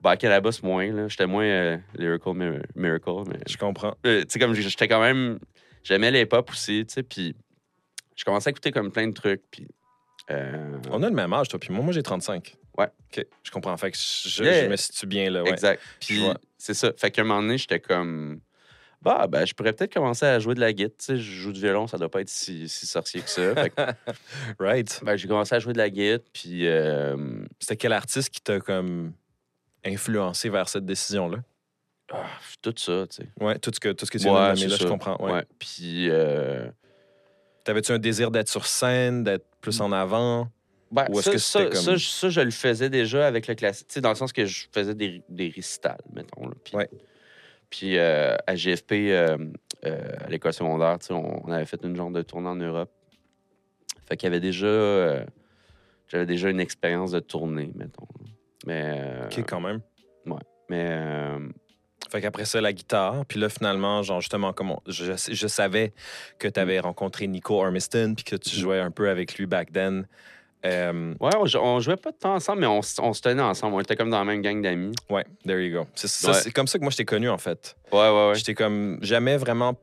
[0.00, 0.92] Bah, Cannabis, moins.
[0.92, 1.06] là.
[1.08, 3.22] J'étais moins euh, Lyrical Mir- Miracle.
[3.28, 3.38] Mais...
[3.48, 3.94] Je comprends.
[4.06, 5.38] Euh, tu sais, comme j'étais quand même.
[5.84, 7.34] J'aimais les pop aussi, tu sais, puis
[8.16, 9.68] je commençais à écouter comme plein de trucs, puis.
[10.30, 12.56] euh, On a le même âge, toi, puis moi, moi j'ai 35.
[12.78, 12.86] Ouais.
[13.12, 13.76] OK, je comprends.
[13.76, 14.64] Fait que je, Yeah.
[14.64, 15.42] je me situe bien là.
[15.42, 15.50] Ouais.
[15.50, 15.82] Exact.
[16.00, 16.22] Puis
[16.56, 16.92] c'est ça.
[16.96, 18.40] Fait qu'à un moment donné, j'étais comme.
[19.02, 20.90] Bah, ben, je pourrais peut-être commencer à jouer de la guitare.
[20.98, 23.54] Tu sais, je joue du violon, ça doit pas être si, si sorcier que ça.
[23.54, 23.82] Fait que,
[24.58, 25.00] Right.
[25.04, 26.66] ben, j'ai commencé à jouer de la guitare, puis.
[26.66, 27.16] euh,
[27.60, 29.12] C'était quel artiste qui t'a comme
[29.84, 31.38] influencé vers cette décision-là?
[32.12, 32.24] ah,
[32.62, 33.28] tout ça, tu sais.
[33.40, 35.16] Ouais, tout ce que, tout ce que tu Ouais, c'est là, je comprends.
[35.24, 35.32] Ouais.
[35.32, 35.44] Ouais.
[35.58, 36.08] Puis.
[36.10, 36.68] euh,
[37.64, 40.50] T'avais-tu un désir d'être sur scène, d'être plus en avant?
[40.90, 43.26] Ben, Ou est-ce ça, que ça, c'était comme- ça, je- ça, je le faisais déjà
[43.26, 43.88] avec le classique.
[44.00, 46.50] Dans le sens que je faisais des, des récitals, mettons.
[46.64, 46.88] Puis, Ouais.
[47.68, 49.36] puis euh, à GFP, euh,
[49.84, 52.90] euh, à l'école secondaire, on, on avait fait une genre de tournée en Europe.
[54.06, 55.24] Fait qu'il y avait déjà...
[56.10, 58.06] J'avais déjà une expérience de tournée, mettons.
[58.66, 59.02] Mais...
[59.26, 59.80] OK, quand même.
[60.70, 60.86] mais...
[60.90, 61.38] euh,
[62.10, 63.26] Fait qu'après ça, la guitare.
[63.26, 65.92] Puis là, finalement, genre, justement, comme on- je, je savais
[66.38, 68.58] que tu avais rencontré Nico Ormiston, puis que tu Mm.
[68.60, 70.06] jouais un peu avec lui back then.
[70.66, 73.74] Euh, Ouais, on, jou- on jouait pas de temps ensemble, mais on, se tenait ensemble.
[73.76, 74.92] On était comme dans la même gang d'amis.
[75.10, 75.86] ouais, there you go.
[75.94, 76.50] C'est Ouais.
[76.52, 77.76] comme ça que moi, je t'ai connu, en fait.
[77.92, 78.34] Ouais, ouais, ouais.
[78.34, 79.74] J'étais comme jamais vraiment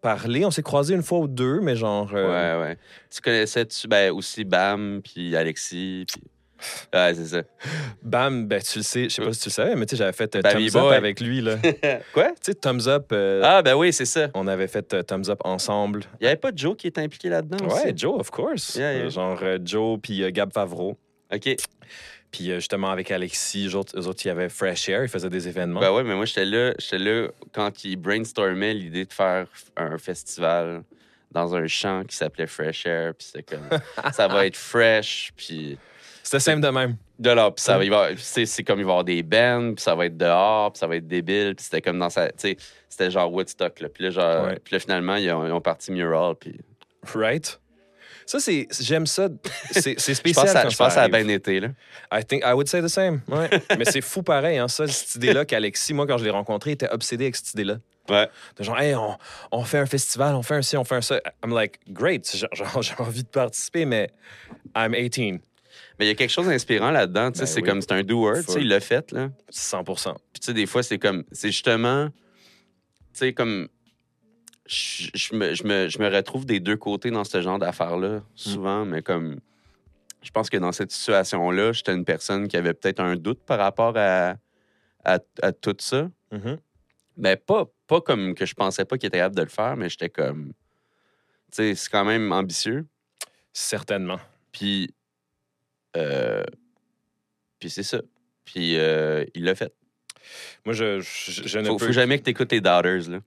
[0.00, 0.44] parlé.
[0.44, 2.10] On s'est croisés une fois ou deux, mais genre.
[2.14, 2.78] euh, Ouais, ouais.
[3.10, 6.22] Tu connaissais tu, ben, aussi Bam, puis Alexis, puis...
[6.92, 7.42] Ouais, c'est ça.
[8.02, 9.96] Bam, ben, tu le sais, je sais pas si tu le savais, mais tu sais,
[9.98, 10.94] j'avais fait euh, Thumbs Up Boy.
[10.96, 11.56] avec lui, là.
[11.62, 11.72] tu
[12.12, 12.32] Quoi?
[12.40, 14.28] sais, Thumbs Up, euh, Ah, ben oui, c'est ça.
[14.34, 16.04] on avait fait euh, Thumbs Up ensemble.
[16.20, 17.84] Il y avait pas Joe qui était impliqué là-dedans aussi?
[17.86, 18.74] Ouais, Joe, of course.
[18.76, 19.04] Yeah, yeah.
[19.06, 20.96] Euh, Genre euh, Joe puis euh, Gab Favreau.
[21.32, 21.56] OK.
[22.30, 25.08] Puis euh, justement, avec Alexis, eux autres, eux autres, il y avait Fresh Air, ils
[25.08, 25.80] faisaient des événements.
[25.80, 29.96] Ben ouais, mais moi, j'étais là, j'étais là quand ils brainstormaient l'idée de faire un
[29.96, 30.82] festival
[31.30, 33.68] dans un champ qui s'appelait Fresh Air, puis c'était comme...
[34.12, 35.78] ça va être fresh, puis...
[36.28, 36.96] C'était simple de même.
[37.18, 39.94] De là, puis ça va, c'est, comme il va y avoir des bands, puis ça
[39.94, 42.56] va être dehors, puis ça va être débile, puis c'était comme dans sa, tu sais,
[42.86, 44.58] c'était genre Woodstock là, puis là genre, Ouais.
[44.62, 46.60] puis là finalement ils ont, ils ont parti Mural, puis
[47.14, 47.58] Right?
[48.26, 48.66] Ça, c'est.
[48.78, 49.30] J'aime ça.
[49.70, 50.44] C'est je spécial.
[50.52, 51.14] pense, je pense a arrive.
[51.24, 51.68] bien été là.
[52.12, 53.22] I think I would say the same.
[53.26, 53.48] Ouais.
[53.78, 56.74] Mais c'est fou pareil, hein, ça, cette idée-là qu'Alexis, moi, quand je l'ai rencontré, il
[56.74, 57.76] était obsédé avec cette idée-là.
[58.10, 58.28] Ouais.
[58.58, 59.16] De genre, hey, on,
[59.50, 61.20] on fait un festival, on fait un ci, on fait un ça.
[61.42, 64.10] I'm like, great, j'ai envie de participer, mais
[64.76, 65.40] I'm 18.
[65.98, 67.68] Mais il y a quelque chose d'inspirant là-dedans, Ben c'est oui.
[67.68, 68.62] comme c'est un do-word, tu sais, Full.
[68.62, 69.30] il l'a fait là.
[69.52, 72.14] 100% Puis tu sais des fois c'est comme c'est justement tu
[73.14, 73.68] sais comme
[74.66, 78.22] je, je me, je, me, je me retrouve des deux côtés dans ce genre d'affaires-là,
[78.34, 79.40] souvent, mais comme
[80.22, 83.58] je pense que dans cette situation-là, j'étais une personne qui avait peut-être un doute par
[83.58, 84.34] rapport à,
[85.04, 86.10] à, à tout ça.
[86.32, 86.58] Mhm.
[87.16, 89.88] Mais pas, pas comme que je pensais pas qu'il était capable de le faire, mais
[89.88, 90.52] j'étais comme.
[91.50, 92.86] Tu sais, c'est quand même ambitieux.
[93.54, 94.20] Certainement.
[94.52, 94.94] Puis.
[95.98, 96.42] Euh,
[97.58, 98.00] puis c'est ça.
[98.44, 99.72] Puis euh, il l'a fait.
[100.64, 101.86] Moi, je, je, je ne Faut, peux...
[101.86, 103.18] faut jamais que tu écoutes tes daughters, là.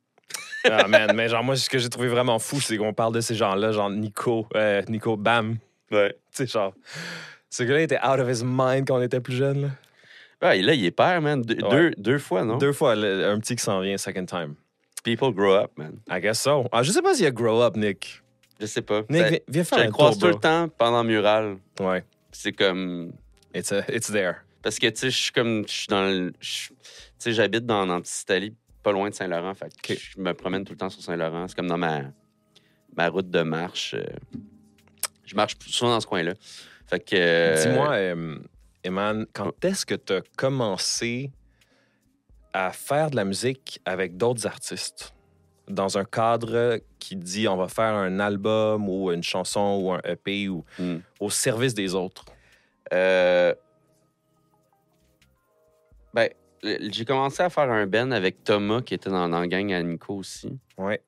[0.70, 3.22] Ah, man, mais genre, moi, ce que j'ai trouvé vraiment fou, c'est qu'on parle de
[3.22, 5.58] ces gens-là, genre Nico, euh, Nico Bam.
[5.92, 6.16] Ouais.
[6.32, 6.74] Tu sais, genre,
[7.50, 9.62] ce gars-là était out of his mind quand on était plus jeune.
[9.64, 9.70] Là.
[10.50, 11.42] Ouais, là, il est père, man.
[11.42, 11.70] Deux, Ouais.
[11.70, 12.58] deux, deux fois, non?
[12.58, 14.54] Deux fois, le- un petit qui s'en vient, second time.
[15.04, 15.98] People grow up, man.
[16.12, 16.68] I guess so.
[16.72, 18.22] Ah, je sais pas s'il y a grow up, Nick.
[18.60, 19.02] Je sais pas.
[19.10, 21.58] Nick, Ça- viens, viens faire un croise tout le temps pendant Mural.
[21.80, 23.14] Ouais, C'est comme.
[23.54, 24.36] it's, a- it's there.
[24.62, 25.66] Parce que, tu sais, je suis comme.
[25.68, 26.32] Je suis dans le.
[26.40, 26.74] Tu
[27.18, 29.54] sais, j'habite dans l'Anticytalie, pas loin de Saint-Laurent.
[29.54, 31.48] Fait que je me promène tout le temps sur Saint-Laurent.
[31.48, 32.04] C'est comme dans ma,
[32.96, 33.94] ma route de marche.
[33.96, 34.04] euh,
[35.26, 36.34] Je marche souvent dans ce coin-là.
[36.88, 37.16] Fait que.
[37.16, 38.38] euh, Dis-moi, euh,
[38.84, 41.32] Eman, quand est-ce que tu as commencé
[42.54, 45.14] à faire de la musique avec d'autres artistes?
[45.68, 50.02] Dans un cadre qui dit on va faire un album ou une chanson ou un
[50.04, 50.98] EP ou hmm.
[51.20, 52.26] au service des autres.
[52.94, 53.54] Euh,
[56.14, 56.30] Ben,
[56.64, 59.82] j'ai commencé à faire un band avec Thomas, qui était dans, dans la gang à
[59.82, 60.60] Nico aussi.
[60.78, 61.02] Ouais.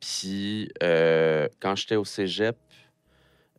[0.00, 2.56] Puis, euh, quand j'étais au cégep,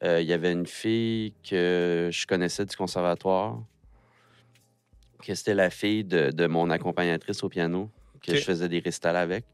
[0.04, 3.60] euh, il y avait une fille que je connaissais du conservatoire,
[5.23, 7.89] que c'était la fille de, de mon accompagnatrice au piano,
[8.23, 9.45] que je faisais des récitals avec.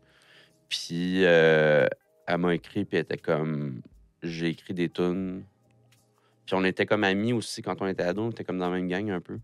[0.70, 1.88] Puis, euh,
[2.26, 3.82] elle m'a écrit, puis elle était comme...
[4.24, 5.44] J'ai écrit des tunes.
[6.48, 8.78] Puis on était comme amis aussi quand on était ados, on était comme dans la
[8.78, 9.38] même gang un peu.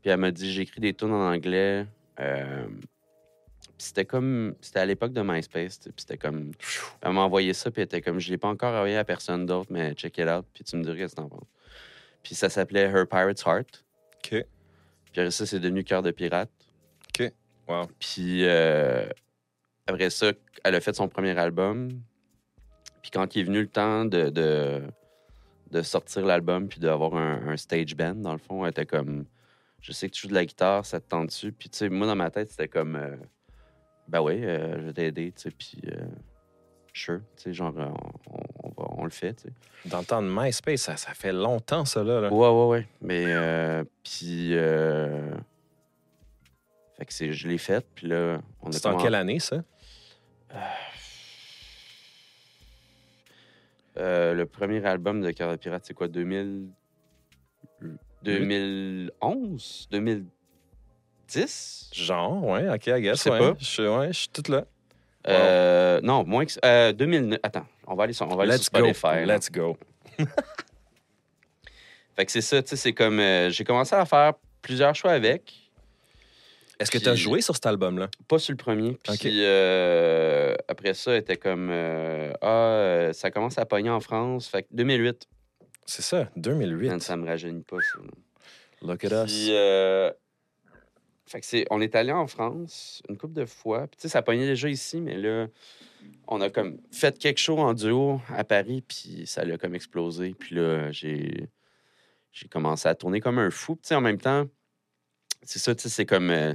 [0.00, 1.84] Puis elle m'a dit j'ai écrit des tunes en anglais.
[2.20, 2.66] Euh,
[3.60, 6.52] puis c'était comme c'était à l'époque de MySpace, puis c'était comme
[7.02, 9.46] elle m'a envoyé ça puis elle était comme je l'ai pas encore envoyé à personne
[9.46, 11.48] d'autre mais check it out puis tu me dirais ce que t'en penses.
[12.22, 13.84] Puis ça s'appelait Her Pirate's Heart.
[14.18, 14.28] OK.
[14.30, 14.46] Puis
[15.10, 16.50] après ça c'est devenu Cœur de pirate.
[17.08, 17.32] OK.
[17.66, 17.88] Wow.
[17.98, 19.08] Puis euh,
[19.86, 20.32] après ça
[20.64, 21.88] elle a fait son premier album.
[23.02, 24.82] Puis quand il est venu le temps de, de,
[25.70, 29.26] de sortir l'album puis d'avoir un, un stage band, dans le fond, elle était comme
[29.82, 31.52] Je sais que tu joues de la guitare, ça te tente dessus.
[31.52, 33.16] Puis tu sais, moi dans ma tête, c'était comme euh,
[34.08, 36.06] Ben oui, euh, je vais t'aider, tu sais, puis euh,
[36.94, 37.88] sure, tu sais, genre, euh,
[38.30, 39.52] on, on va- on le fait, tu sais.
[39.84, 42.20] Dans le temps de MySpace, ça, ça fait longtemps, ça, là.
[42.22, 42.32] là.
[42.32, 42.88] Ouais, ouais, ouais.
[43.02, 44.54] Mais, euh, puis.
[44.56, 45.30] euh,
[46.96, 49.62] fait que c'est, je l'ai fait, puis là, on a C'est en quelle année, ça?
[53.96, 56.68] Euh, le premier album de Cœur de Pirate, c'est quoi, 2000...
[58.22, 59.88] 2011?
[59.90, 61.90] 2010?
[61.92, 63.18] Genre, ouais, OK, I guess.
[63.18, 63.38] Je sais ouais.
[63.38, 63.54] pas.
[63.58, 64.64] Je, ouais, je suis toute là.
[65.28, 66.52] Euh, non, moins que...
[66.64, 67.38] Euh, 2009.
[67.42, 68.92] Attends, on va aller sur, on va aller Let's sur go.
[68.92, 69.26] Spotify.
[69.26, 69.36] là.
[69.36, 69.76] Let's go.
[72.16, 73.20] Fait que c'est ça, tu sais, c'est comme...
[73.20, 75.63] euh, j'ai commencé à faire plusieurs choix avec.
[76.80, 78.08] Est-ce que tu as joué sur cet album-là?
[78.28, 78.98] Pas sur le premier.
[79.04, 81.68] Puis euh, après ça, était comme...
[81.70, 84.48] euh, ah, euh, ça commence à pogner en France.
[84.48, 85.28] Fait que 2008.
[85.86, 86.88] C'est ça, 2008.
[86.88, 87.98] Man, ça me rajeunit pas, ça.
[88.82, 89.32] Look at us.
[89.32, 90.10] Puis, euh,
[91.26, 93.86] fait que c'est, on est allé en France une couple de fois.
[93.86, 95.46] Puis, tu sais, ça pognait déjà ici, mais là,
[96.26, 100.34] on a comme fait quelque chose en duo à Paris, puis ça l'a comme explosé.
[100.38, 101.48] Puis là, j'ai,
[102.32, 103.76] j'ai commencé à tourner comme un fou.
[103.76, 104.46] Puis, tu sais, en même temps,
[105.44, 106.30] c'est ça, tu sais, c'est comme.
[106.30, 106.54] euh,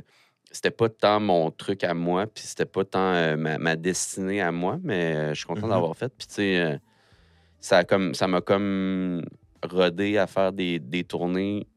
[0.51, 4.41] c'était pas tant mon truc à moi, puis c'était pas tant euh, ma, ma destinée
[4.41, 5.73] à moi, mais euh, je suis content Mhm.
[5.73, 6.11] d'avoir fait.
[6.17, 6.79] Puis, tu sais,
[7.59, 9.23] ça a comme ça m'a comme
[9.63, 11.67] rodé à faire des, des tournées,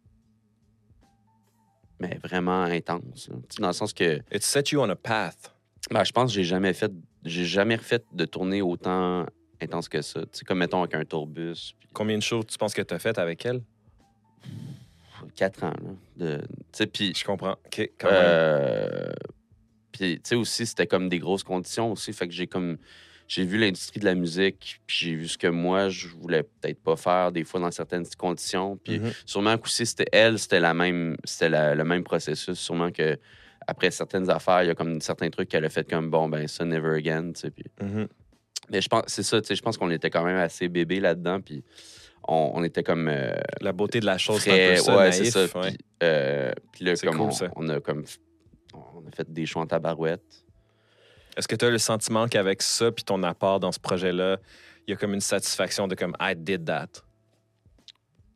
[2.00, 3.28] mais vraiment intenses.
[3.28, 3.36] là.
[3.48, 5.54] Tu sais, dans le sens que It set you on a path.
[5.90, 6.90] ben, je pense que j'ai jamais fait
[7.24, 9.26] j'ai jamais refait de tournée autant
[9.60, 10.22] intense que ça.
[10.22, 12.98] Tu sais, comme mettons avec un tourbus, Combien de shows tu penses que tu as
[12.98, 13.62] fait avec elle?
[15.36, 15.72] Quatre ans.
[16.18, 16.40] Là, de,
[16.78, 17.52] Je comprends.
[17.66, 18.08] OK, quand.
[18.10, 19.12] Euh,
[19.92, 22.12] Puis, tu sais, aussi, c'était comme des grosses conditions aussi.
[22.12, 22.78] Fait que j'ai comme.
[23.28, 26.82] J'ai vu l'industrie de la musique, puis j'ai vu ce que moi, je voulais peut-être
[26.82, 28.76] pas faire des fois dans certaines conditions.
[28.76, 29.10] Puis, Mhm.
[29.24, 31.16] sûrement qu'aussi, c'était elle, c'était la même.
[31.24, 32.58] C'était le même processus.
[32.58, 33.18] Sûrement que
[33.66, 36.46] après certaines affaires, il y a comme certains trucs qu'elle a fait comme bon, ben
[36.48, 37.50] ça, never again, tu sais.
[37.50, 38.08] Puis, Mhm.
[38.70, 40.98] mais je pense, c'est ça, tu sais, je pense qu'on était quand même assez bébé
[41.00, 41.62] là-dedans, puis
[42.28, 43.08] on, on était comme.
[43.08, 45.14] euh, La beauté de la chose, c'est un peu ça, ouais, naïf.
[45.30, 45.60] c'est ça.
[45.60, 45.68] ouais.
[45.70, 47.46] Puis, euh, puis là, comme cool, on, ça.
[47.56, 48.04] on a comme
[48.74, 50.22] on a fait des shows en tabarouette.
[51.36, 54.38] Est-ce que tu as le sentiment qu'avec ça puis ton apport dans ce projet-là,
[54.86, 56.88] il y a comme une satisfaction de comme I did that?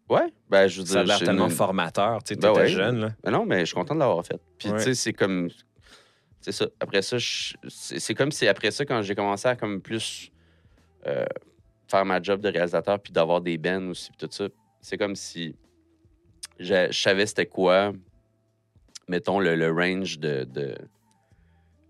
[0.09, 2.23] Ouais, ben je veux Ça a dire, l'air tellement une- formateur.
[2.23, 2.69] Tu sais, Ben ouais.
[2.69, 3.09] jeune, là.
[3.25, 4.41] Ben non, mais je suis content de l'avoir fait.
[4.57, 5.49] Puis tu sais, c'est comme
[6.41, 6.67] c'est ça.
[6.79, 10.31] Après ça, je- c'est c'est comme si après ça quand j'ai commencé à comme plus
[11.07, 11.25] euh,
[11.89, 14.49] faire ma job de réalisateur puis d'avoir des bands aussi puis tout ça,
[14.81, 15.55] c'est comme si
[16.59, 17.93] je, je savais c'était quoi
[19.09, 20.77] mettons le, le range de, de-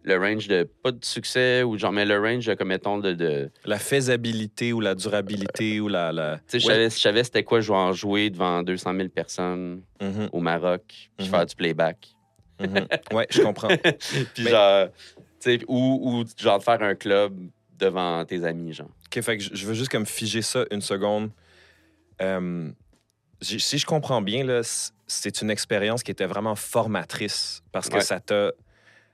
[0.02, 3.12] le range de pas de succès ou genre mais le range de, comme mettons de,
[3.12, 6.12] de La faisabilité ou la durabilité ou la...
[6.12, 6.36] la...
[6.38, 6.72] tu sais je Ouais.
[6.74, 10.82] savais, je savais c'était quoi jouer en jouer devant 200 000 personnes Mhm, au Maroc
[11.16, 11.30] puis Mhm.
[11.32, 12.14] faire du playback
[12.60, 12.86] mhm.
[13.12, 13.68] Ouais, je comprends.
[14.34, 14.88] puis Mais- genre,
[15.68, 17.36] ou, ou genre de faire un club
[17.78, 18.90] devant tes amis, genre.
[19.16, 21.30] OK, fait que je veux juste comme figer ça une seconde.
[22.20, 22.70] Euh,
[23.42, 24.60] si je comprends bien, là,
[25.06, 28.00] c'est une expérience qui était vraiment formatrice parce que Ouais.
[28.00, 28.52] ça t'a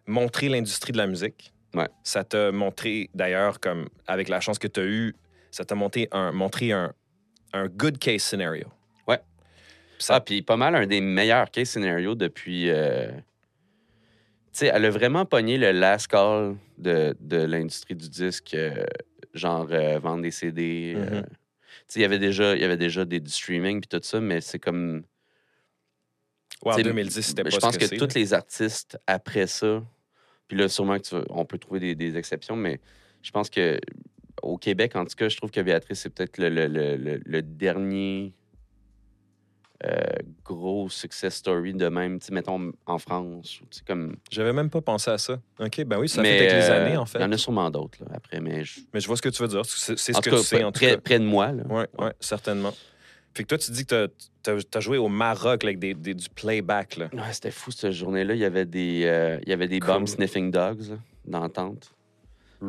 [0.07, 1.53] montré l'industrie de la musique.
[1.74, 1.88] Ouais.
[2.05, 5.16] Ça t'a montré, d'ailleurs, comme avec la chance que tu as eue,
[5.50, 6.92] ça t'a montré un, montré un,
[7.53, 8.66] un good case scenario.
[9.09, 9.20] Ouais.
[9.98, 12.70] Ça, Ah, puis pas mal un des meilleurs case scénarios depuis.
[12.70, 13.11] euh,
[14.53, 18.84] sais, elle a vraiment pogné le last call de, de l'industrie du disque, euh,
[19.34, 20.94] genre euh, vendre des CD.
[20.96, 21.20] euh.
[21.20, 21.22] Mhm.
[21.22, 21.28] Tu
[21.88, 24.40] sais, il y avait déjà, y avait déjà des, du streaming puis tout ça, mais
[24.40, 25.05] c'est comme.
[26.64, 29.82] ouais, en t'sais, 2010, c'était pas Je pense que, tous les artistes après ça,
[30.48, 32.80] puis là, sûrement que tu on peut trouver des, des exceptions, mais
[33.22, 33.78] je pense que
[34.42, 37.42] au Québec, en tout cas, je trouve que Béatrice, c'est peut-être le, le- le- le-
[37.42, 38.32] dernier
[40.45, 43.61] gros success story de même, mettons en France.
[43.87, 44.16] comme...
[44.30, 45.41] J'avais même pas pensé à ça.
[45.59, 47.18] OK, ben oui, ça mais fait avec les euh, années, en fait.
[47.18, 49.43] Il y en a sûrement d'autres après, mais je- Mais je vois ce que tu
[49.43, 49.64] veux dire.
[49.66, 50.99] C'est ce que tout tu cas, sais, en tout près, cas.
[50.99, 51.53] près de moi.
[51.53, 51.62] Là.
[51.68, 52.72] Oui, ouais, certainement.
[53.35, 54.11] Fait que toi, tu dis que
[54.43, 56.97] tu as, joué au Maroc là, avec des, des- du playback.
[56.99, 57.09] Là.
[57.14, 58.35] Ouais, c'était fou cette journée-là.
[58.35, 59.89] Il y avait des, euh, il y avait des Cool.
[59.95, 61.93] bum sniffing dogs là, dans la tente.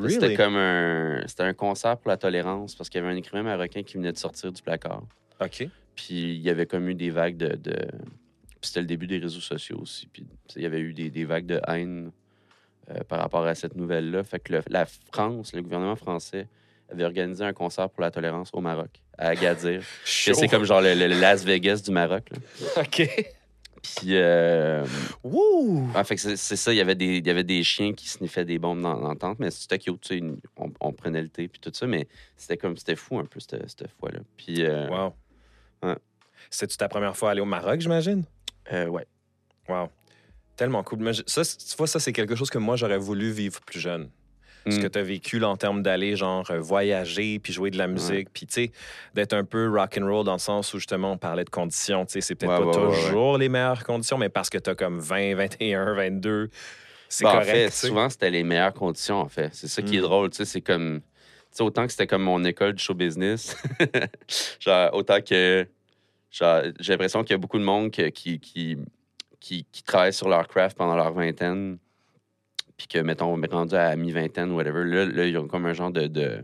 [0.07, 3.43] C'était comme un, c'était un concert pour la tolérance parce qu'il y avait un écrivain
[3.43, 5.03] marocain qui venait de sortir du placard.
[5.39, 5.67] OK.
[5.95, 7.55] Puis il y avait comme eu des vagues de.
[7.55, 7.73] de...
[8.61, 10.07] Puis c'était le début des réseaux sociaux aussi.
[10.07, 10.25] Puis
[10.55, 12.11] il y avait eu des, des vagues de haine
[12.89, 14.23] euh, par rapport à cette nouvelle-là.
[14.23, 16.47] Fait que le- la France, le gouvernement français,
[16.91, 19.81] avait organisé un concert pour la tolérance au Maroc, à Agadir.
[20.05, 22.29] C'est comme genre le, le Las Vegas du Maroc.
[22.31, 22.81] là.
[22.83, 23.31] OK.
[23.81, 24.15] Puis.
[24.15, 24.85] euh,
[25.25, 25.89] Wouh!
[25.93, 28.07] ah, fait que c'est ça, il y, avait des, il y avait des chiens qui
[28.07, 30.23] sniffaient des bombes dans, dans la tente, mais c'était cute, tu sais,
[30.55, 33.41] on, on prenait le thé puis tout ça, mais c'était comme, c'était fou un peu
[33.41, 34.19] cette, cette fois-là.
[34.37, 35.13] Puis, euh, Wow.
[35.83, 35.95] Ouais.
[36.49, 38.23] C'était-tu ta première fois aller au Maroc, j'imagine?
[38.71, 39.05] euh, ouais.
[39.67, 39.89] Wow.
[40.55, 40.99] Tellement cool.
[40.99, 43.79] Mais ça, c'est- tu vois, ça, c'est quelque chose que moi, j'aurais voulu vivre plus
[43.79, 44.09] jeune.
[44.69, 44.81] Ce Mm.
[44.83, 47.87] que tu as vécu là, en termes d'aller, genre, euh, voyager, puis jouer de la
[47.87, 48.71] musique, puis, tu sais,
[49.13, 52.05] d'être un peu rock and roll dans le sens où, justement, on parlait de conditions.
[52.05, 54.69] Tu sais, c'est peut-être Ouais, pas ouais, toujours les meilleures conditions, mais parce que tu
[54.69, 56.49] as comme 20, 21, 22,
[57.09, 57.41] c'est correct.
[57.49, 59.49] En fait, souvent, c'était les meilleures conditions, en fait.
[59.53, 60.03] C'est ça qui est Mm.
[60.03, 61.01] drôle, tu sais, c'est comme...
[61.53, 63.55] Sais, autant que c'était comme mon école de show business,
[64.59, 65.67] genre, autant que...
[66.31, 70.47] J'ai l'impression qu'il y a beaucoup de monde qui, qui, qui, qui travaille sur leur
[70.47, 71.77] craft pendant leur vingtaine,
[72.75, 76.07] puis que, mettons, rendu à mi-vingtaine, whatever, là, là, ils ont comme un genre de...
[76.07, 76.43] de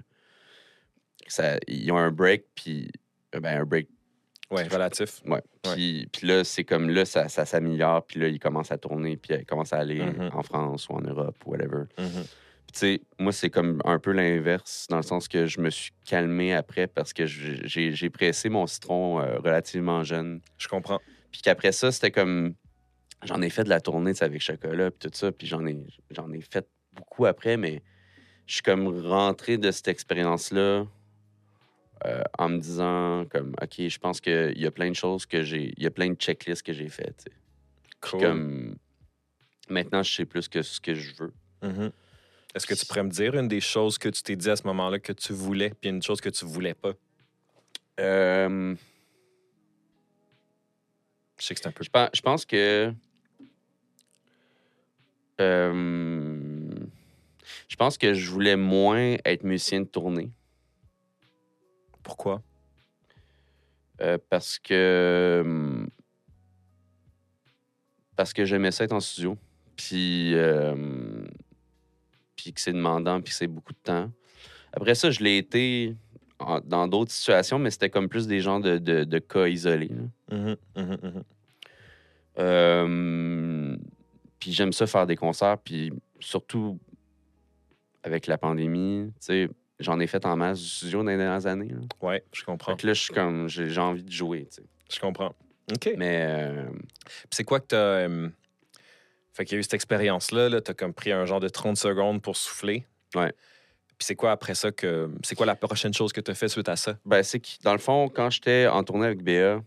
[1.27, 2.91] ça, ils ont un break, puis...
[3.35, 3.87] euh, Ben, un break
[4.51, 5.21] Ouais, relatif.
[5.27, 5.41] Ouais.
[5.73, 8.03] Puis, puis là, c'est comme là, ça, ça s'améliore.
[8.07, 9.15] Puis là, il commence à tourner.
[9.15, 10.31] Puis il commence à aller Mhm.
[10.33, 11.83] en France ou en Europe ou whatever.
[11.99, 12.23] Mhm.
[12.23, 12.29] Tu
[12.73, 16.53] sais, moi, c'est comme un peu l'inverse, dans le sens que je me suis calmé
[16.53, 20.41] après parce que j'ai- pressé mon citron euh, relativement jeune.
[20.57, 20.99] Je comprends.
[21.31, 22.55] Puis qu'après ça, c'était comme.
[23.23, 25.77] j'en ai fait de la tournée tu avec Chocolat, puis tout ça, puis j'en ai,
[26.11, 27.81] j'en ai fait beaucoup après, mais
[28.45, 30.85] je suis comme rentré de cette expérience-là
[32.05, 35.43] euh, en me disant, comme, OK, je pense qu'il y a plein de choses que
[35.43, 37.17] j'ai, il y a plein de checklists que j'ai faites.
[37.17, 37.37] tu sais.
[38.01, 38.21] Puis Cool.
[38.21, 38.75] comme,
[39.69, 41.33] maintenant, je sais plus que ce que je veux.
[41.61, 41.91] Mhm.
[42.55, 44.63] Est-ce que tu pourrais me dire une des choses que tu t'es dit à ce
[44.67, 46.93] moment-là que tu voulais, puis une chose que tu voulais pas?
[47.99, 48.75] Euh,
[51.37, 51.83] Je sais que c'est un peu.
[51.83, 52.93] Je pense, je pense que.
[55.41, 56.69] euh,
[57.67, 60.31] je pense que je voulais moins être musicien de tournée
[62.03, 62.41] Pourquoi?
[64.01, 65.85] euh, parce que.
[68.15, 69.37] Parce que j'aimais ça être en studio.
[69.75, 70.33] Puis.
[70.35, 71.25] euh,
[72.41, 74.09] puis que c'est demandant, puis que c'est beaucoup de temps.
[74.73, 75.95] Après ça, je l'ai été
[76.39, 79.91] en- dans d'autres situations, mais c'était comme plus des gens de, de- de cas isolés.
[80.31, 81.23] Mhm, mhm, mhm.
[82.37, 83.75] Euh,
[84.39, 86.79] puis j'aime ça faire des concerts, puis surtout
[88.03, 91.45] avec la pandémie, tu sais, j'en ai fait en masse du studio dans les dernières
[91.47, 91.69] années.
[91.69, 91.79] Là.
[92.01, 92.71] Ouais, je comprends.
[92.73, 94.63] Fait que là, je suis comme, j'ai envie de jouer, tu sais.
[94.91, 95.35] Je comprends.
[95.71, 95.93] OK.
[95.97, 96.69] Mais euh,
[97.29, 98.07] c'est quoi que tu as.
[99.33, 101.49] Fait qu'il y a eu cette expérience-là, -là, tu as comme pris un genre de
[101.49, 102.85] 30 secondes pour souffler.
[103.15, 103.33] Ouais.
[103.99, 105.11] Puis c'est quoi après ça que.
[105.23, 106.97] C'est quoi la prochaine chose que tu as fait suite à ça?
[107.05, 109.61] ben, c'est que, dans le fond, quand j'étais en tournée avec BA,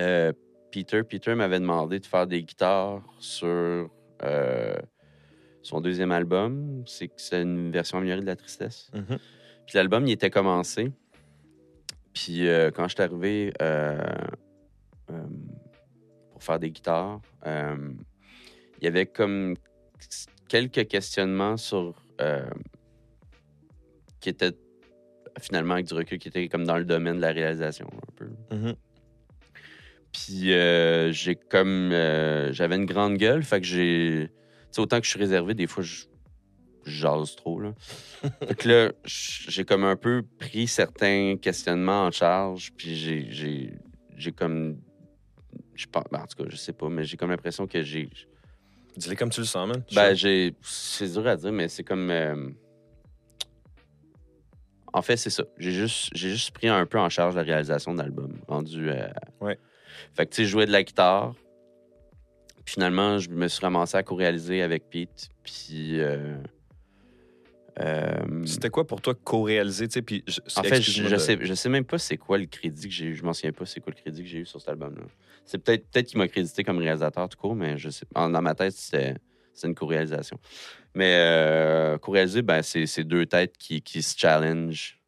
[0.00, 0.32] euh,
[0.72, 3.88] Peter, Peter m'avait demandé de faire des guitares sur
[4.24, 4.76] euh,
[5.62, 6.82] son deuxième album.
[6.84, 8.90] C'est que c'est une version améliorée de La Tristesse.
[8.92, 9.18] Mhm.
[9.66, 10.90] Puis l'album, il était commencé.
[12.12, 13.52] Puis euh, quand je suis arrivé
[16.30, 17.20] pour faire des guitares,
[18.80, 19.54] il y avait comme
[20.48, 21.94] quelques questionnements sur.
[22.20, 22.48] euh,
[24.20, 24.52] qui étaient
[25.40, 28.28] finalement avec du recul, qui étaient comme dans le domaine de la réalisation, un peu.
[28.56, 28.74] Mhm.
[30.12, 31.90] Puis euh, j'ai comme.
[31.92, 34.30] euh, J'avais une grande gueule, fait que j'ai.
[34.72, 36.04] Tu autant que je suis réservé, des fois, je
[36.84, 37.74] jase trop, là.
[38.48, 43.72] fait que là, j'ai comme un peu pris certains questionnements en charge, puis j'ai- j'ai
[44.16, 44.78] j'ai comme.
[45.74, 48.08] Je pense, ben, en tout cas, je sais pas, mais j'ai comme l'impression que j'ai.
[48.96, 49.82] Dis-le comme tu le sens, man.
[49.94, 50.54] Ben, j'ai.
[50.62, 52.10] C'est dur à dire, mais c'est comme.
[52.10, 52.48] euh,
[54.92, 55.44] En fait, c'est ça.
[55.58, 58.88] J'ai juste, j'ai juste pris un peu en charge la réalisation de l'album, rendu.
[58.90, 59.08] euh,
[59.40, 59.58] Ouais.
[60.14, 61.34] Fait que, tu sais, je jouais de la guitare.
[62.64, 65.28] Puis finalement, je me suis ramassé à co-réaliser avec Pete.
[65.44, 66.00] Puis.
[66.00, 66.36] euh,
[67.80, 70.24] euh, C'était quoi pour toi co-réaliser, puis...
[70.26, 72.94] je- en fait, je, je sais, je sais même pas c'est quoi le crédit que
[72.94, 73.14] j'ai eu.
[73.14, 75.02] Je m'en souviens pas c'est quoi le crédit que j'ai eu sur cet album-là.
[75.46, 78.54] C'est peut-être peut qu'il m'a crédité comme réalisateur tout court, mais je sais Dans ma
[78.54, 79.14] tête, c'était
[79.64, 80.38] une co-réalisation.
[80.94, 85.00] Mais euh, co-réaliser, ben, c'est c'est deux têtes qui, qui se challenge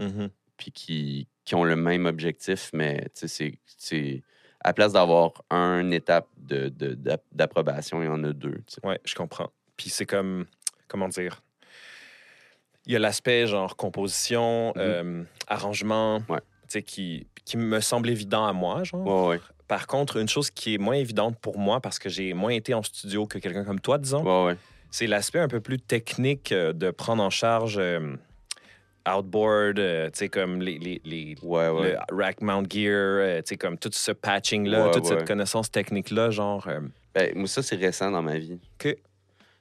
[0.00, 0.30] Mhm.
[0.56, 4.22] puis qui, qui ont le même objectif, mais c'est- c'est.
[4.60, 6.98] À place d'avoir une étape de- de-
[7.32, 8.62] d'approbation, il y en a deux.
[8.82, 9.52] Ouais, je comprends.
[9.76, 10.46] Puis c'est comme,
[10.88, 11.42] comment dire,
[12.86, 16.22] il y a l'aspect genre composition, euh, arrangement.
[16.28, 16.40] Ouais.
[16.82, 19.06] Qui, qui me semble évident à moi, genre.
[19.28, 19.40] Ouais, ouais.
[19.68, 22.72] Par contre, une chose qui est moins évidente pour moi, parce que j'ai moins été
[22.74, 24.56] en studio que quelqu'un comme toi, disons, Ouais,
[24.90, 28.14] c'est l'aspect un peu plus technique euh, de prendre en charge euh,
[29.08, 31.96] outboard, euh, tu sais, comme les, les, les- Ouais, ouais.
[32.10, 36.30] le rack mount gear, euh, tu sais, comme tout ce patching-là, toute cette connaissance technique-là,
[36.30, 36.68] genre.
[37.14, 38.58] Ben, moi, ça, c'est récent dans ma vie.
[38.80, 38.96] OK.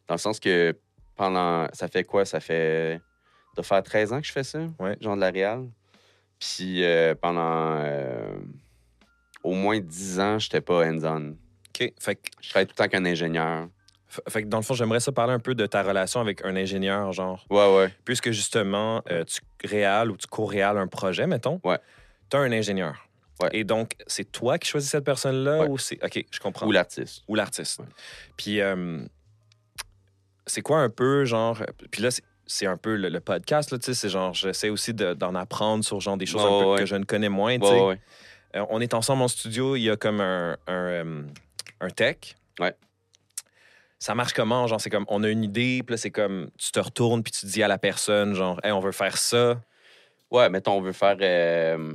[0.08, 0.76] Dans le sens que
[1.16, 1.68] pendant.
[1.74, 2.26] Ça fait quoi?
[2.26, 3.00] Ça fait.
[3.56, 4.60] Ça doit faire 13 ans que je fais ça,
[5.00, 5.66] genre de la Réal.
[6.40, 8.36] Puis euh, pendant euh,
[9.44, 11.32] au moins 10 ans, j'étais pas hands-on.
[11.70, 11.94] OK.
[12.00, 13.68] Fait que Je travaillais tout le temps qu'un ingénieur.
[14.30, 16.56] Fait que dans le fond, j'aimerais ça parler un peu de ta relation avec un
[16.56, 17.46] ingénieur, genre.
[17.50, 17.94] Ouais, ouais.
[18.06, 21.60] Puisque justement, euh, tu réales ou tu co-réales un projet, mettons.
[21.66, 21.80] Ouais.
[22.30, 23.10] Tu as un ingénieur.
[23.42, 23.50] Ouais.
[23.52, 25.68] Et donc, c'est toi qui choisis cette personne-là Ouais.
[25.68, 26.02] ou c'est.
[26.02, 26.66] OK, je comprends.
[26.66, 27.24] Ou l'artiste.
[27.28, 27.80] Ou l'artiste.
[27.80, 27.86] Ouais.
[28.38, 29.06] Puis, euh,
[30.48, 31.62] c'est quoi un peu, genre.
[31.92, 32.10] Puis là,
[32.48, 33.94] c'est- un peu le, le podcast, là, tu sais.
[33.94, 36.80] C'est genre, j'essaie aussi de- d'en apprendre sur, genre, des choses Ouais, un peu ouais.
[36.80, 37.74] que je ne connais moins, tu sais.
[37.74, 38.02] Ouais, ouais.
[38.56, 41.22] Euh, on est ensemble en studio, il y a comme un, un, euh,
[41.82, 42.36] un tech.
[42.60, 42.74] Ouais.
[44.00, 44.68] Ça marche comment?
[44.68, 47.32] Genre, c'est comme, on a une idée, puis là, c'est comme, tu te retournes, puis
[47.32, 49.60] tu dis à la personne, genre, hey, on veut faire ça.
[50.32, 51.94] Ouais, mettons, on veut faire, euh,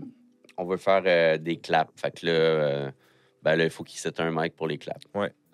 [0.57, 1.91] on veut faire euh, des claps.
[2.01, 2.93] Fait que là,
[3.43, 5.05] ben là, il faut qu'il sette un mic pour les claps.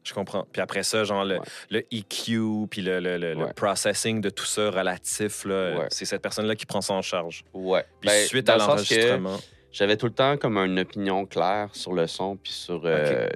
[0.06, 0.46] Je comprends.
[0.52, 1.44] Puis après ça, genre, le, Ouais.
[1.70, 3.52] le EQ, puis le, le- le- Ouais.
[3.54, 5.86] processing de tout ça relatif, Ouais.
[5.90, 7.42] c'est cette personne-là qui prend ça en charge.
[7.52, 7.84] Ouais.
[8.00, 9.36] Puis Ben, suite à l'enregistrement.
[9.72, 13.26] J'avais tout le temps comme une opinion claire sur le son puis sur euh,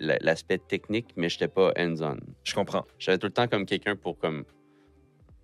[0.00, 2.16] l'aspect technique, mais j'étais pas hands-on.
[2.42, 2.84] Je comprends.
[2.98, 4.44] J'avais tout le temps comme quelqu'un pour comme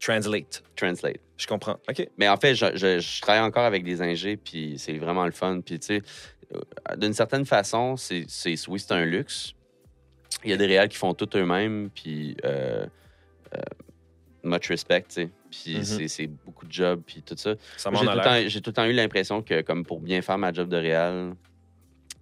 [0.01, 0.62] Translate.
[0.76, 1.20] translate.
[1.37, 1.76] Je comprends.
[1.89, 2.09] OK.
[2.16, 5.31] Mais en fait, je, je- je travaille encore avec des ingés, puis c'est vraiment le
[5.33, 5.61] fun.
[5.61, 6.03] Puis tu sais,
[6.55, 8.26] euh, d'une certaine façon, c'est-
[8.68, 9.53] oui, c'est un luxe,
[10.45, 12.86] Il y a des réals qui font tout eux-mêmes, puis euh,
[13.55, 13.59] euh,
[14.43, 15.30] much respect, tu sais.
[15.51, 15.84] Puis Mhm.
[15.84, 17.55] c'est- c'est beaucoup de job, puis tout ça.
[17.76, 20.22] Ça J'ai tout, le temps- j'ai tout le temps eu l'impression que, comme pour bien
[20.22, 21.34] faire ma job de réal,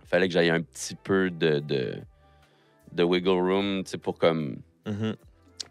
[0.07, 1.95] fallait que j'aille un petit peu de, de,
[2.93, 4.57] de wiggle room, tu sais, pour comme.
[4.87, 5.15] Mhm.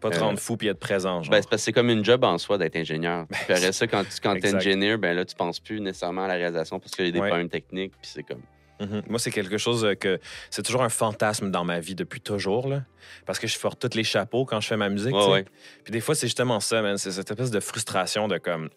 [0.00, 1.32] Pas te Euh, rendre fou puis être présent, genre.
[1.32, 3.26] Ben, c'est parce que c'est comme une job en soi d'être ingénieur.
[3.26, 6.28] Puis après ça, quand tu quand es ingénieur, ben là, tu penses plus nécessairement à
[6.28, 7.26] la réalisation parce qu'il y a des Ouais.
[7.26, 8.42] problèmes techniques, puis c'est comme.
[8.80, 9.02] Mhm.
[9.08, 10.20] Moi, c'est quelque chose euh, que
[10.50, 12.82] c'est toujours un fantasme dans ma vie depuis toujours, là.
[13.26, 15.14] Parce que je porte tous les chapeaux quand je fais ma musique.
[15.14, 15.44] Ouais.
[15.84, 16.96] Puis des fois, c'est justement ça, man.
[16.98, 18.70] C'est cette espèce de frustration de comme.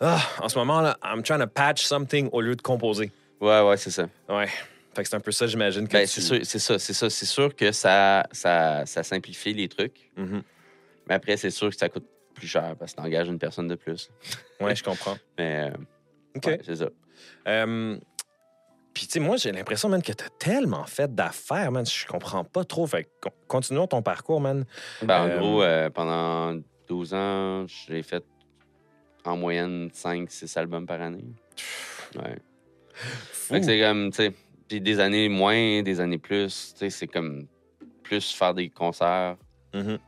[0.00, 3.10] Ah, en ce moment, là, I'm trying to patch something au lieu de composer.
[3.40, 4.08] Ouais, ouais, c'est ça.
[4.28, 4.48] Ouais.
[4.94, 5.86] Fait que c'est un peu ça, j'imagine.
[5.86, 7.08] Ben, tu- c'est sûr, c'est ça, c'est ça.
[7.10, 10.42] C'est sûr que ça, ça, ça simplifie les trucs, Mhm.
[11.08, 13.68] mais après, c'est sûr que ça coûte plus cher parce que tu engages une personne
[13.68, 14.10] de plus.
[14.60, 15.16] Ouais, je comprends.
[15.38, 15.76] Mais, euh,
[16.36, 16.46] OK.
[16.46, 16.88] ouais, c'est ça.
[17.48, 17.98] Euh,
[18.96, 21.84] Puis, tu sais, moi, j'ai l'impression, man, que t'as tellement fait d'affaires, man.
[21.84, 22.86] Je comprends pas trop.
[22.86, 23.06] Fait
[23.46, 24.64] continuons ton parcours, man.
[25.02, 28.24] Ben, en Euh, gros, euh, pendant 12 ans, j'ai fait
[29.26, 31.26] en moyenne 5-6 albums par année.
[32.14, 32.38] Ouais.
[32.94, 34.32] Fait que c'est comme, tu sais,
[34.66, 37.46] puis des années moins, des années plus, tu sais, c'est comme
[38.02, 39.36] plus faire des concerts.
[39.74, 39.98] Mhm.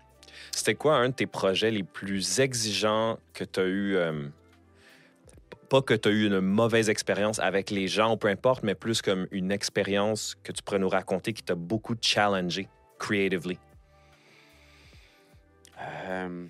[0.51, 3.97] C'était quoi un de tes projets les plus exigeants que tu as eu?
[3.97, 4.29] euh,
[5.69, 8.75] pas que tu as eu une mauvaise expérience avec les gens ou peu importe, mais
[8.75, 13.59] plus comme une expérience que tu pourrais nous raconter qui t'a beaucoup challengé creatively.
[15.81, 16.47] Euh,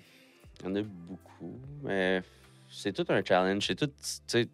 [0.61, 2.21] Il y en a beaucoup, mais
[2.69, 3.65] c'est tout un challenge.
[3.67, 3.91] C'est tout,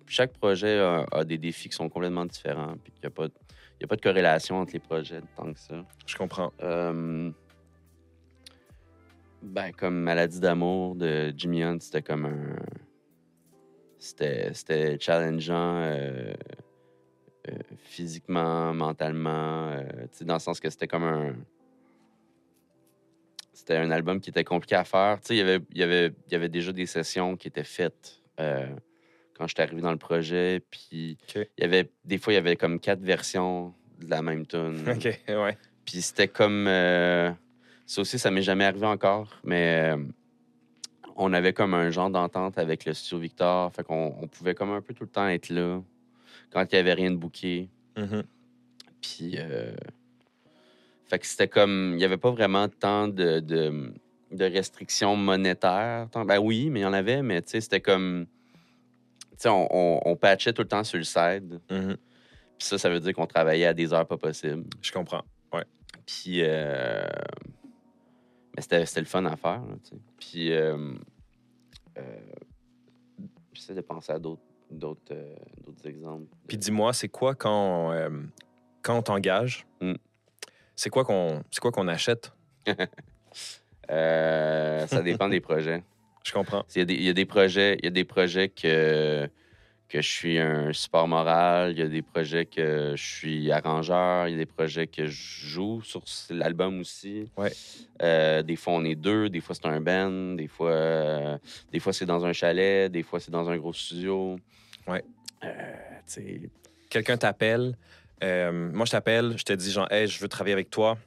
[0.07, 3.27] chaque projet a, a des défis qui sont complètement différents, puis il n'y a, pas
[3.27, 3.33] de-
[3.81, 5.83] y a pas de corrélation entre les projets tant que ça.
[6.05, 6.51] Je comprends.
[6.61, 7.31] Euh,
[9.41, 12.55] ben, comme Maladie d'amour de Jimmy Hunt, c'était comme un.
[13.97, 16.33] C'était, challengeant euh,
[17.49, 19.83] euh, physiquement, mentalement, euh,
[20.21, 21.35] dans le sens que c'était comme un.
[23.53, 25.19] C'était un album qui était compliqué à faire.
[25.29, 29.47] Il y avait, il y, avait, y avait déjà des sessions qui étaient faites quand
[29.47, 30.61] j'étais arrivé dans le projet.
[30.69, 31.47] Puis OK.
[31.57, 34.83] il y avait, des fois, il y avait comme quatre versions de la même tune.
[34.89, 35.57] OK, ouais.
[35.85, 36.67] Puis c'était comme.
[36.67, 37.31] euh,
[37.85, 40.03] ça aussi, ça m'est jamais arrivé encore, mais euh,
[41.15, 43.71] on avait comme un genre d'entente avec le studio Victor.
[43.73, 45.81] Fait qu'on on pouvait comme un peu tout le temps être là
[46.51, 47.69] quand il n'y avait rien de booké.
[47.97, 48.23] Mhm.
[49.01, 49.35] Puis.
[49.37, 49.73] euh,
[51.07, 51.91] fait que c'était comme.
[51.93, 53.93] Il n'y avait pas vraiment tant de, de,
[54.31, 56.07] de restrictions monétaires.
[56.11, 58.25] Tant- Ben oui, mais il y en avait, mais tu sais, c'était comme.
[59.31, 61.59] Tu sais, on, on, on patchait tout le temps sur le side.
[61.69, 61.97] Mhm.
[62.57, 64.63] Puis ça, ça veut dire qu'on travaillait à des heures pas possibles.
[64.81, 65.23] Je comprends.
[66.05, 67.03] Puis, euh,
[68.55, 69.61] mais c'était, le fun à faire.
[69.61, 70.01] là, tu sais.
[70.17, 70.93] Puis, euh,
[71.97, 72.19] euh,
[73.53, 74.41] j'essaie de penser à d'autres,
[75.11, 75.35] euh,
[75.83, 76.27] exemples.
[76.47, 78.09] Puis dis-moi, c'est quoi quand, euh,
[78.81, 79.65] quand on t'engage?
[79.81, 79.93] Mm.
[80.75, 82.31] C'est quoi qu'on c'est quoi qu'on achète?
[83.91, 85.83] Euh, ça dépend des projets.
[86.23, 86.65] Je comprends.
[86.75, 89.29] Il y, a des, il y a des projets, il y a des projets que,
[89.87, 94.27] que je suis un support moral, il y a des projets que je suis arrangeur,
[94.27, 95.11] il y a des projets que je
[95.47, 97.29] joue sur l'album aussi.
[97.37, 97.51] Ouais.
[98.01, 101.37] Euh, des fois, on est deux, des fois, c'est un band, des fois, euh,
[101.71, 104.37] des fois c'est dans un chalet, des fois, c'est dans un gros studio.
[104.87, 105.03] Ouais.
[105.43, 105.73] Euh,
[106.89, 107.75] Quelqu'un t'appelle.
[108.21, 109.37] moi, je t'appelle.
[109.37, 110.97] Je te dis, genre, hey, je veux travailler avec toi.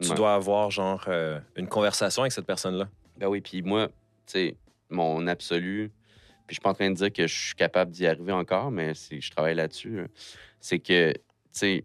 [0.00, 0.16] Tu Ouais.
[0.16, 1.08] dois avoir, genre,
[1.56, 2.88] une conversation avec cette personne-là.
[3.18, 3.92] Ben oui, puis moi, tu
[4.26, 4.56] sais,
[4.90, 5.90] mon absolu,
[6.46, 8.70] puis je suis pas en train de dire que je suis capable d'y arriver encore,
[8.70, 9.96] mais c'est- je travaille là-dessus.
[9.96, 10.06] là.
[10.60, 11.18] C'est que, tu
[11.52, 11.84] sais,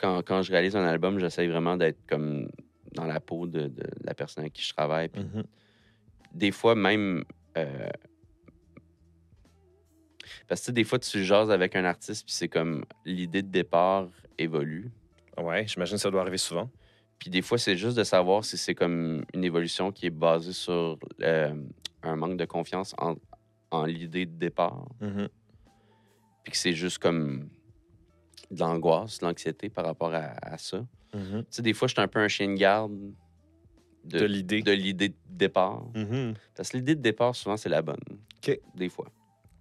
[0.00, 2.48] quand, quand je réalise un album, j'essaye vraiment d'être comme
[2.94, 5.08] dans la peau de, de la personne avec qui je travaille.
[5.08, 5.44] Puis Mhm.
[6.32, 7.24] des fois, même.
[7.56, 7.88] euh,
[10.46, 14.08] parce que des fois, tu jases avec un artiste, puis c'est comme l'idée de départ
[14.38, 14.90] évolue.
[15.36, 16.70] Ouais, j'imagine que ça doit arriver souvent.
[17.18, 20.52] Puis des fois, c'est juste de savoir si c'est comme une évolution qui est basée
[20.52, 21.54] sur euh,
[22.02, 23.16] un manque de confiance en,
[23.70, 24.88] en l'idée de départ.
[25.00, 25.28] Mhm.
[26.44, 27.48] Puis que c'est juste comme
[28.50, 30.78] de l'angoisse, de l'anxiété par rapport à, à ça.
[31.14, 31.40] Mhm.
[31.42, 32.92] Tu sais, des fois, je suis un peu un chien de garde
[34.04, 34.62] De l'idée.
[34.62, 35.84] de l'idée de départ.
[35.94, 36.34] Mhm.
[36.54, 38.00] Parce que l'idée de départ, souvent, c'est la bonne.
[38.74, 39.10] Des fois.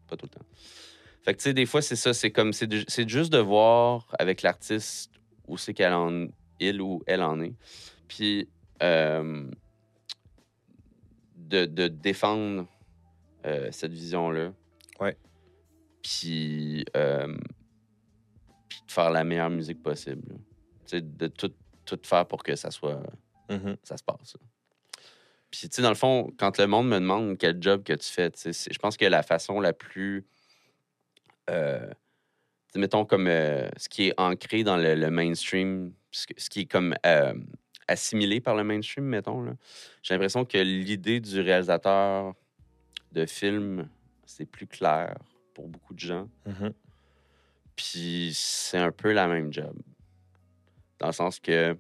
[0.08, 0.46] Pas tout le temps.
[1.24, 2.14] Fait que, tu sais, des fois, c'est ça.
[2.14, 5.12] C'est comme, c'est juste de voir avec l'artiste
[5.48, 6.28] où c'est qu'elle en,
[6.60, 7.54] il ou elle en est.
[8.08, 8.48] Puis,
[8.82, 9.50] euh,
[11.48, 12.68] de, de défendre
[13.46, 14.52] euh, cette vision-là.
[15.00, 15.18] Ouais.
[16.02, 17.36] Puis, euh,
[18.70, 20.24] puis de faire la meilleure musique possible.
[20.86, 21.54] Tu sais, de tout,
[21.86, 23.02] tout faire pour que ça soit
[23.50, 23.78] Mhm.
[23.84, 24.36] ça se passe.
[24.36, 24.46] là.
[25.50, 28.10] Puis, tu sais, dans le fond, quand le monde me demande quel job que tu
[28.12, 30.26] fais, tu sais, je pense que la façon la plus.
[31.50, 31.90] euh,
[32.76, 36.94] mettons comme euh, ce qui est ancré dans le, le mainstream, ce, qui est comme
[37.88, 39.42] assimilé par le mainstream, mettons.
[39.42, 39.54] là.
[40.04, 42.34] J'ai l'impression que l'idée du réalisateur
[43.12, 43.88] de film,
[44.26, 45.16] c'est plus clair
[45.54, 46.30] pour beaucoup de gens.
[46.46, 46.74] Mhm.
[47.76, 49.76] Puis c'est un peu la même job.
[51.00, 51.78] Dans le sens que,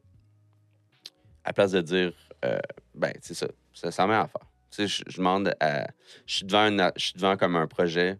[1.43, 2.14] à place de dire,
[2.45, 2.60] euh,
[2.93, 4.47] ben, c'est ça, ça, ça met à faire.
[4.70, 5.88] Tu sais, je, je demande à.
[6.26, 8.20] Je suis devant, je suis devant comme un projet.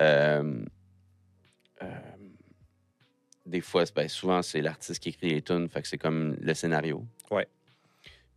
[0.00, 0.64] euh,
[1.82, 1.86] euh,
[3.46, 6.54] des fois, ben, souvent, c'est l'artiste qui écrit les tunes, fait que c'est comme le
[6.54, 7.04] scénario.
[7.30, 7.46] Ouais.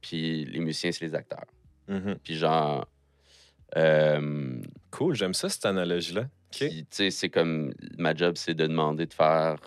[0.02, 1.46] Puis les musiciens, c'est les acteurs.
[1.88, 2.18] Mhm.
[2.24, 2.88] Puis genre.
[3.76, 6.28] euh, Cool, j'aime ça, cette analogie-là.
[6.52, 9.58] Puis, tu sais, c'est comme ma job, c'est de demander de faire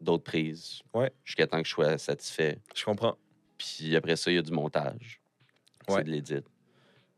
[0.00, 0.82] d'autres prises.
[0.94, 1.12] Ouais.
[1.24, 2.58] Jusqu'à temps que je sois satisfait.
[2.74, 3.16] Je comprends.
[3.58, 5.20] Puis après ça, il y a du montage.
[5.88, 5.96] Ouais.
[5.96, 6.40] C'est de l'édit.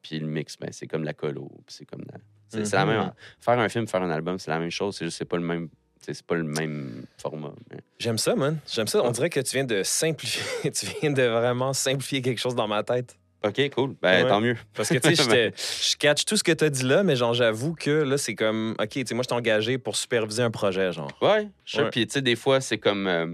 [0.02, 1.48] Puis le mix, ben, c'est comme la colo.
[1.66, 2.18] Puis c'est comme la...
[2.48, 2.92] C'est la Mhm.
[2.92, 3.12] même...
[3.40, 4.96] Faire un film, faire un album, c'est la même chose.
[4.96, 5.68] C'est juste c'est pas le même...
[6.12, 7.52] C'est pas le même format.
[7.70, 8.58] mais- J'aime ça, man.
[8.70, 9.02] J'aime ça.
[9.02, 10.42] On dirait que tu viens de simplifier.
[10.72, 13.16] tu viens de vraiment simplifier quelque chose dans ma tête.
[13.46, 13.94] OK, cool.
[14.00, 14.28] Ben, Ouais.
[14.28, 14.56] tant mieux.
[14.74, 15.52] Parce que, tu sais,
[15.92, 18.34] je catch tout ce que tu as dit là, mais genre, j'avoue que là, c'est
[18.34, 21.10] comme, OK, tu sais, moi, je suis engagé pour superviser un projet, genre.
[21.20, 21.48] Ouais.
[21.76, 21.90] Ouais.
[21.90, 23.06] Puis, tu sais, des fois, c'est comme.
[23.06, 23.26] euh,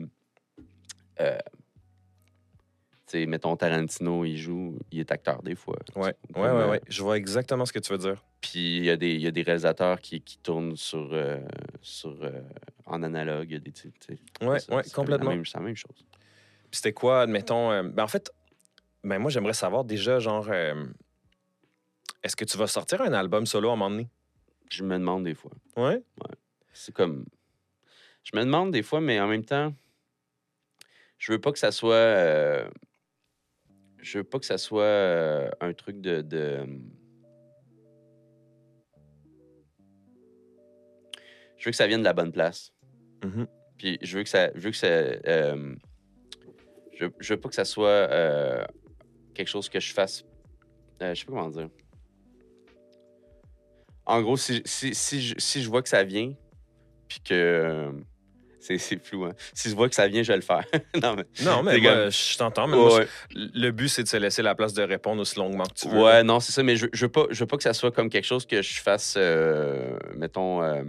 [1.20, 1.38] euh,
[3.14, 5.76] mettons Tarantino, il joue, il est acteur des fois.
[5.96, 6.80] Ouais, ouais, ouais, euh, ouais.
[6.88, 8.22] Je vois exactement ce que tu veux dire.
[8.40, 11.40] Puis, il y, a des- il y a des réalisateurs qui, qui tournent sur, euh,
[11.82, 12.40] sur, euh,
[12.86, 13.48] en analogue.
[13.50, 15.32] Il y a des, tu sais, Ouais, ça, ouais, complètement.
[15.44, 15.96] C'est la même chose.
[16.70, 17.70] Puis c'était quoi, admettons.
[17.70, 18.30] euh, ben, en fait,
[19.04, 20.48] ben, moi, j'aimerais savoir déjà, genre,
[22.22, 24.08] est-ce que tu vas sortir un album solo à un moment donné?
[24.70, 25.50] Je me demande des fois.
[25.76, 26.02] Ouais?
[26.72, 27.26] C'est comme.
[28.22, 29.72] Je me demande des fois, mais en même temps,
[31.18, 32.70] je veux pas que ça soit.
[34.02, 36.22] Je veux pas que ça soit euh, un truc de.
[36.22, 36.66] de-
[41.56, 42.72] Je veux que ça vienne de la bonne place.
[43.22, 43.46] Mhm.
[43.76, 44.50] Puis je veux que ça.
[44.54, 44.86] Je veux que ça.
[44.86, 45.74] euh,
[46.94, 48.64] je, je veux pas que ça soit euh,
[49.34, 50.24] quelque chose que je fasse.
[51.00, 51.68] je sais pas comment dire.
[54.06, 56.34] En gros, si, si, si, je, si je vois que ça vient,
[57.08, 57.92] puis que.
[58.60, 59.32] C'est flou, hein.
[59.54, 60.64] Si je vois que ça vient, je vais le faire.
[61.02, 61.24] non, mais.
[61.44, 62.66] Non, mais C'est moi, comme- je t'entends.
[62.68, 63.06] Mais Ouais, moi, ouais.
[63.34, 65.88] je- le but, c'est de se laisser la place de répondre aussi longuement que tu
[65.88, 66.02] veux.
[66.02, 67.90] Ouais, non, c'est ça, mais je, je, veux pas, je veux pas que ça soit
[67.90, 70.62] comme quelque chose que je fasse, euh, mettons.
[70.62, 70.82] euh,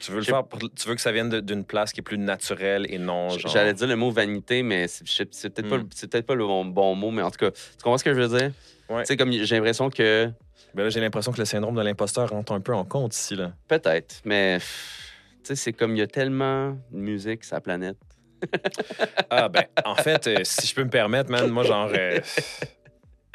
[0.00, 2.18] Tu veux, le faire pour- tu veux que ça vienne d'une place qui est plus
[2.18, 3.52] naturelle et non genre.
[3.52, 6.22] J'allais dire le mot vanité, mais c'est peut-être Hmm.
[6.26, 8.36] pas, le bon, bon mot, mais en tout cas, tu comprends ce que je veux
[8.36, 8.50] dire?
[8.88, 9.02] Ouais.
[9.02, 10.28] Tu sais, comme j'ai l'impression que.
[10.74, 13.36] Ben là, j'ai l'impression que le syndrome de l'imposteur rentre un peu en compte ici,
[13.36, 13.52] là.
[13.68, 14.58] Peut-être, mais.
[14.58, 17.96] Tu sais, c'est comme il y a tellement de musique sur la planète.
[19.30, 21.90] Ah, ben, en fait, euh, si je peux me permettre, man, moi, genre.
[21.94, 22.18] euh,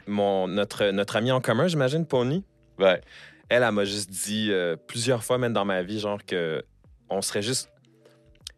[0.05, 2.43] mon, notre, notre ami en commun, j'imagine, Pony,
[2.79, 3.01] Ouais.
[3.49, 6.63] elle, elle m'a juste dit euh, plusieurs fois, même dans ma vie, genre que
[7.09, 7.69] on serait juste.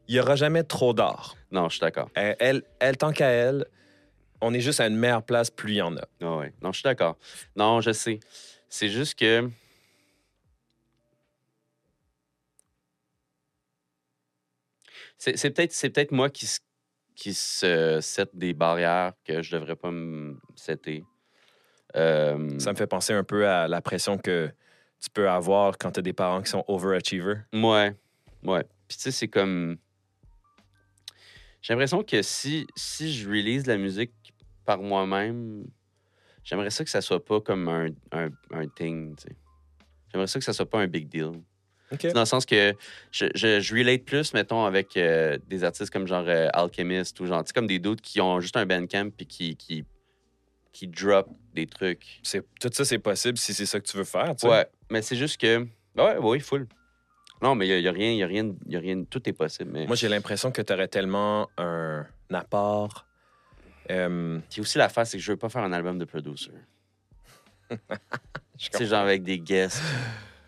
[0.07, 1.36] Il n'y aura jamais trop d'art.
[1.51, 2.09] Non, je suis d'accord.
[2.15, 3.65] Elle, elle, elle, tant qu'à elle,
[4.41, 6.01] on est juste à une meilleure place, plus il y en a.
[6.01, 6.43] Ah.
[6.61, 7.17] Non, je suis d'accord.
[7.55, 8.19] Non, je sais.
[8.70, 9.49] C'est juste que.
[15.17, 16.47] C'est peut-être c'est peut-être moi qui,
[17.15, 21.03] qui se set des barrières que je devrais pas me setter.
[21.95, 24.49] Euh, Ça me fait penser un peu à la pression que
[25.01, 27.43] tu peux avoir quand tu as des parents qui sont overachievers.
[27.51, 27.95] Ouais,
[28.43, 28.63] ouais.
[28.88, 29.78] Puis tu sais, c'est comme.
[31.61, 34.13] J'ai l'impression que si, si je release la musique
[34.63, 35.65] par moi-même,
[36.49, 39.35] j'aimerais ça que ça soit pas comme un, un, un thing, tu sais.
[40.11, 41.31] J'aimerais ça que ça soit pas un big deal.
[42.13, 42.75] Dans le sens que
[43.11, 47.25] je, je, je relate plus, mettons, avec euh, des artistes comme genre euh, Alchemist ou
[47.25, 49.85] genre, tu sais, comme des doutes qui ont juste un bandcamp puis qui, qui,
[50.71, 52.21] qui drop des trucs.
[52.59, 54.35] Tout ça, c'est possible si c'est ça que tu veux faire.
[54.35, 54.49] tu sais.
[54.49, 55.65] Ouais, mais c'est juste que.
[55.97, 56.67] Ouais, ouais, full.
[57.41, 59.71] Non, mais il n'y a, rien, y a rien, y a rien, tout est possible.
[59.71, 63.07] Mais Moi, j'ai l'impression que tu aurais tellement un apport.
[63.91, 66.51] Euh, Puis aussi, l'affaire, c'est que je veux pas faire un album de producer.
[68.57, 69.81] sais, genre avec des guests.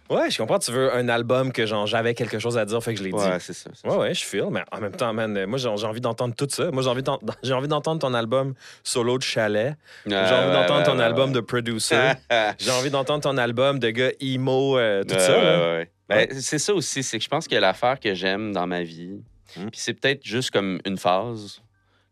[0.10, 0.60] Ouais, je comprends.
[0.60, 3.14] Tu veux un album que genre j'avais quelque chose à dire, fait que je l'ai
[3.14, 3.44] Ouais, dit.
[3.46, 3.70] c'est ça.
[3.74, 6.48] c'est Ouais, ouais, je feel, mais en même temps, man, moi, j'ai envie d'entendre tout
[6.50, 6.70] ça.
[6.72, 9.78] Moi, j'ai envie d'en- j'ai envie d'entendre ton album solo de chalet.
[10.06, 11.36] J'ai envie Ouais, d'entendre ouais, ton ouais, album ouais.
[11.36, 12.12] de producer.
[12.60, 15.38] J'ai envie d'entendre ton album de gars emo, euh, tout Ouais, ça.
[15.38, 15.60] ouais, là.
[15.60, 15.92] ouais, ouais.
[16.28, 19.22] Ben, c'est ça aussi, c'est que je pense que l'affaire que j'aime dans ma vie,
[19.58, 19.64] Mm.
[19.70, 21.62] puis c'est peut-être juste comme une phase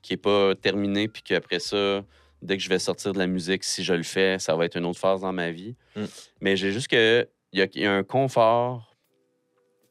[0.01, 2.03] qui est pas terminée, puis qu'après ça,
[2.41, 4.77] dès que je vais sortir de la musique, si je le fais, ça va être
[4.77, 5.75] une autre phase dans ma vie.
[5.95, 6.03] Mm.
[6.41, 8.95] Mais j'ai juste que il y a, il y a un confort,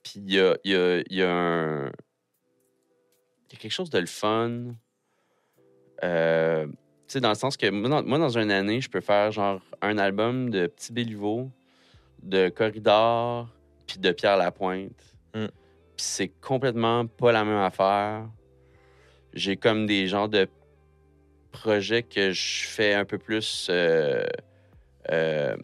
[0.03, 1.87] puis il y a, y a- y a un.
[1.87, 4.75] Il y a quelque chose de le fun.
[6.05, 6.75] Euh, tu
[7.09, 9.61] sais, dans le sens que moi dans, moi, dans une année, je peux faire genre
[9.83, 11.51] un album de Petit Béliveau,
[12.23, 13.49] de Corridor,
[13.87, 14.93] puis de Pierre Lapointe.
[15.35, 15.47] Mm.
[15.47, 18.29] Puis c'est complètement pas la même affaire.
[19.35, 20.49] J'ai comme des genres de
[21.53, 23.69] projets que je fais un peu plus.
[23.71, 24.25] euh,
[25.11, 25.57] euh,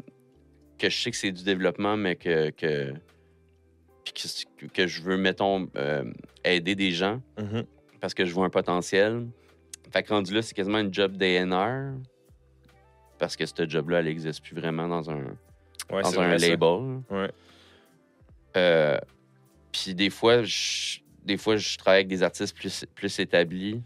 [0.79, 2.51] que je sais que c'est du développement, mais que.
[2.51, 2.93] que
[4.05, 6.05] que, que je veux, mettons, euh,
[6.45, 7.65] aider des gens Mhm.
[8.01, 9.27] parce que je vois un potentiel.
[9.93, 11.95] Fait que rendu là, c'est quasiment une job d'A&R
[13.19, 15.25] parce que ce job-là, elle n'existe plus vraiment dans un,
[15.91, 17.01] Ouais, dans un label.
[19.73, 23.81] Puis des fois, je, des fois, je travaille avec des artistes plus, plus établis.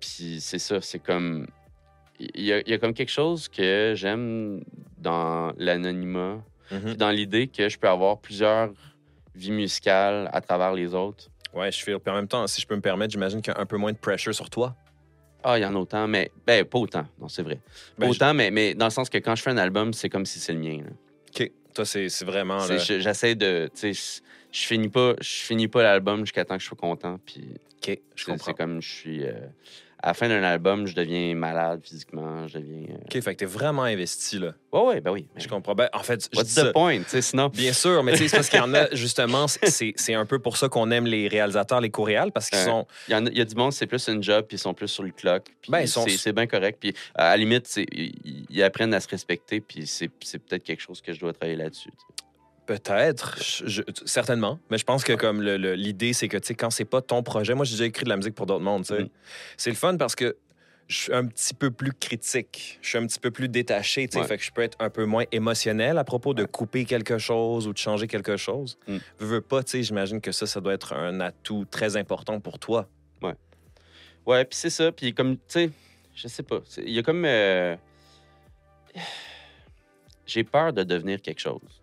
[0.00, 1.46] Puis c'est ça, c'est comme.
[2.18, 4.62] Il y, a, il y a comme quelque chose que j'aime
[4.98, 6.94] dans l'anonymat, Mhm.
[6.94, 8.72] dans l'idée que je peux avoir plusieurs
[9.34, 11.28] vies musicales à travers les autres.
[11.52, 11.98] Ouais, je fais.
[11.98, 13.76] Puis en même temps, si je peux me permettre, j'imagine qu'il y a un peu
[13.76, 14.74] moins de pressure sur toi.
[15.44, 16.30] Ah, il y en a autant, mais.
[16.46, 17.04] Ben, pas autant.
[17.20, 17.56] Non, c'est vrai.
[17.56, 20.08] Pas Ben, autant, mais, mais dans le sens que quand je fais un album, c'est
[20.08, 20.78] comme si c'est le mien.
[20.84, 20.90] là.
[21.34, 21.50] OK.
[21.74, 22.60] Toi, c'est vraiment.
[22.78, 23.68] J'essaie de.
[24.52, 27.18] Je- finis pas, je finis pas l'album jusqu'à temps que je sois content.
[27.26, 27.48] Puis
[27.82, 28.44] OK, je comprends.
[28.44, 29.24] c'est comme je suis.
[29.24, 29.32] euh,
[30.04, 32.48] à la fin d'un album, je deviens malade physiquement.
[32.48, 32.88] Je deviens.
[32.90, 34.52] euh, OK, fait que t'es vraiment investi, là.
[34.72, 35.28] Ouais, ouais, ben oui.
[35.36, 35.76] Je comprends.
[35.76, 36.98] Ben, en fait, je What's dis the ça- point?
[36.98, 37.50] Tu sais, sinon.
[37.50, 40.40] Bien sûr, mais tu sais, c'est parce qu'il y en a, justement, c'est- un peu
[40.40, 42.84] pour ça qu'on aime les réalisateurs, les co-réals, parce qu'ils sont.
[43.06, 44.60] Il y, en a, il y a du monde, c'est plus une job, puis ils
[44.60, 45.44] sont plus sur le clock.
[45.60, 46.78] Puis Ben, ils sont- c'est bien correct.
[46.80, 51.00] Puis à la limite, ils, apprennent à se respecter, puis c'est c'est peut-être quelque chose
[51.00, 51.90] que je dois travailler là-dessus.
[52.66, 54.58] Peut-être, je- je- certainement.
[54.70, 57.54] Mais je pense que comme l'idée, c'est que tu sais, quand c'est pas ton projet,
[57.54, 58.84] moi j'ai déjà écrit de la musique pour d'autres mondes.
[58.84, 59.02] tu sais.
[59.04, 59.08] Mm.
[59.56, 60.36] C'est le fun parce que
[60.88, 64.12] je suis un petit peu plus critique, je suis un petit peu plus détaché, tu
[64.14, 64.26] sais, Ouais.
[64.26, 67.66] fait que je peux être un peu moins émotionnel à propos de couper quelque chose
[67.66, 68.78] ou de changer quelque chose.
[68.86, 68.96] Mm.
[69.18, 72.40] Veux, veux pas, tu sais, j'imagine que ça, ça doit être un atout très important
[72.40, 72.88] pour toi.
[74.24, 74.92] Ouais, puis c'est ça.
[74.92, 75.70] Puis comme, tu sais,
[76.14, 76.60] je sais pas.
[76.78, 77.24] Il y a comme.
[77.24, 77.74] euh,
[80.26, 81.81] J'ai peur de devenir quelque chose.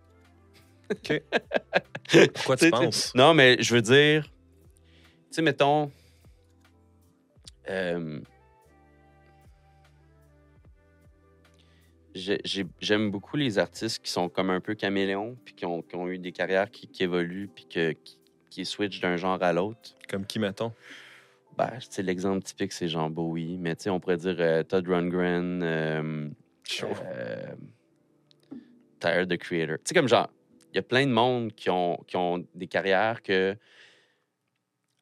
[2.34, 3.14] Pourquoi Tu penses?
[3.14, 4.30] Non, mais je veux dire, tu
[5.30, 5.90] sais, mettons.
[7.68, 8.20] euh,
[12.14, 15.82] j'ai- j'ai- J'aime beaucoup les artistes qui sont comme un peu caméléons, puis qui ont,
[15.82, 18.18] qui ont eu des carrières qui, qui évoluent, puis que, qui,
[18.50, 19.94] qui switchent d'un genre à l'autre.
[20.08, 20.72] Comme qui, mettons?
[21.56, 24.62] Ben, tu sais, l'exemple typique, c'est Jean Bowie, mais tu sais, on pourrait dire euh,
[24.64, 26.28] Todd Rundgren, euh,
[26.82, 27.54] euh,
[28.98, 29.76] Tyler, the Creator.
[29.78, 30.30] Tu sais, comme genre,
[30.76, 33.56] y a plein de monde qui ont, qui ont des carrières que,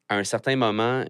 [0.07, 1.03] à un certain moment,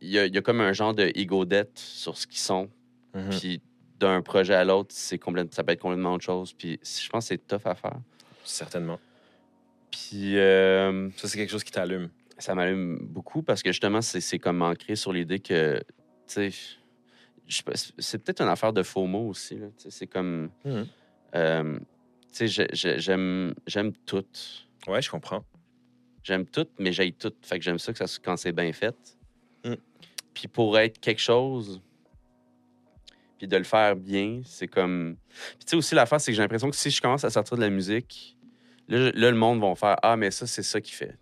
[0.00, 2.38] il y a, il y a comme un genre de ego debt sur ce qu'ils
[2.40, 2.70] sont.
[3.14, 3.30] Mhm.
[3.30, 3.62] Puis
[3.98, 5.18] d'un projet à l'autre, c'est
[5.50, 6.52] ça peut être complètement autre chose.
[6.52, 7.96] Puis je pense que c'est tough à faire.
[8.44, 9.00] Certainement.
[9.90, 12.10] Puis euh, Ça, c'est quelque chose qui t'allume.
[12.38, 15.78] ça m'allume beaucoup parce que justement, c'est c'est comme ancré sur l'idée que,
[16.28, 16.52] tu sais,
[17.98, 19.58] c'est- peut-être une affaire de faux mots aussi.
[19.78, 20.86] C'est comme, Mhm.
[21.34, 21.78] euh,
[22.32, 24.24] tu sais, j'ai- j'ai- j'aime j'aime tout.
[24.86, 25.44] Ouais, je comprends.
[26.22, 27.32] J'aime tout, mais j'aille tout.
[27.42, 28.94] Fait que j'aime ça, que ça quand c'est bien fait.
[29.64, 29.74] Mm.
[30.34, 31.80] Puis pour être quelque chose,
[33.38, 35.16] puis de le faire bien, c'est comme.
[35.28, 37.56] Puis tu sais aussi, l'affaire, c'est que j'ai l'impression que si je commence à sortir
[37.56, 38.36] de la musique,
[38.88, 41.16] là, le monde va faire Ah, mais ça, c'est ça qu'il fait.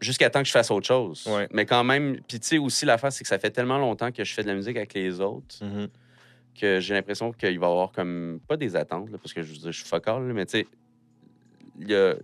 [0.00, 1.24] Jusqu'à temps que je fasse autre chose.
[1.28, 1.46] Ouais.
[1.52, 4.24] Mais quand même, puis tu sais aussi, l'affaire, c'est que ça fait tellement longtemps que
[4.24, 5.88] je fais de la musique avec les autres Mhm.
[6.58, 8.40] Que j'ai l'impression qu'il va y avoir comme.
[8.46, 10.66] Pas des attentes, là, parce que je, je suis focal, mais tu sais.
[11.78, 12.14] Il y a,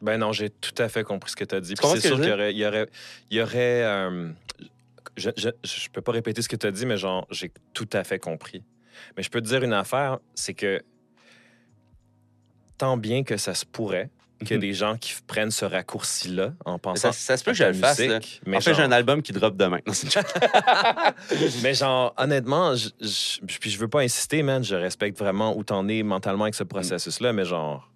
[0.00, 1.74] Ben non, j'ai tout à fait compris ce que tu as dit.
[1.76, 2.54] C'est sûr qu'il y aurait.
[2.54, 2.88] Y aurait,
[3.30, 4.30] y aurait euh,
[5.16, 7.88] je, je, je peux pas répéter ce que tu as dit, mais genre, j'ai tout
[7.92, 8.62] à fait compris.
[9.16, 10.80] Mais je peux te dire une affaire, c'est que
[12.78, 14.10] tant bien que ça se pourrait
[14.52, 14.60] ait Mhm.
[14.60, 17.10] des gens qui prennent ce raccourci-là en pensant.
[17.10, 17.98] ça, ça se peut que je le fasse.
[18.00, 18.18] là.
[18.18, 19.80] musique, Mais en fait, genre- j'ai un album qui drop demain.
[21.62, 24.62] Mais genre, honnêtement, je, je- puis je veux pas insister, man.
[24.62, 27.90] Je respecte vraiment où t'en es mentalement avec ce processus-là, mais genre,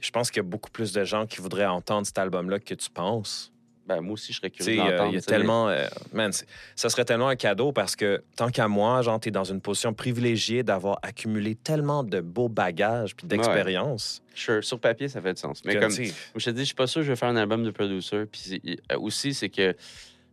[0.00, 2.74] je pense qu'il y a beaucoup plus de gens qui voudraient entendre cet album-là que
[2.74, 3.52] tu penses.
[3.86, 5.10] Ben, moi aussi, je serais curieux euh, d'entendre.
[5.12, 5.68] il y a tellement.
[5.68, 6.32] euh, man,
[6.74, 9.94] ça serait tellement un cadeau parce que tant qu'à moi, genre, t'es dans une position
[9.94, 14.22] privilégiée d'avoir accumulé tellement de beaux bagages puis d'expériences.
[14.34, 15.62] Sure, sur papier, ça fait du sens.
[15.64, 17.36] Mais que, comme, je te dis, je suis pas sûr que je vais faire un
[17.36, 18.24] album de producer.
[18.26, 18.60] Puis
[18.90, 19.76] euh, aussi, c'est que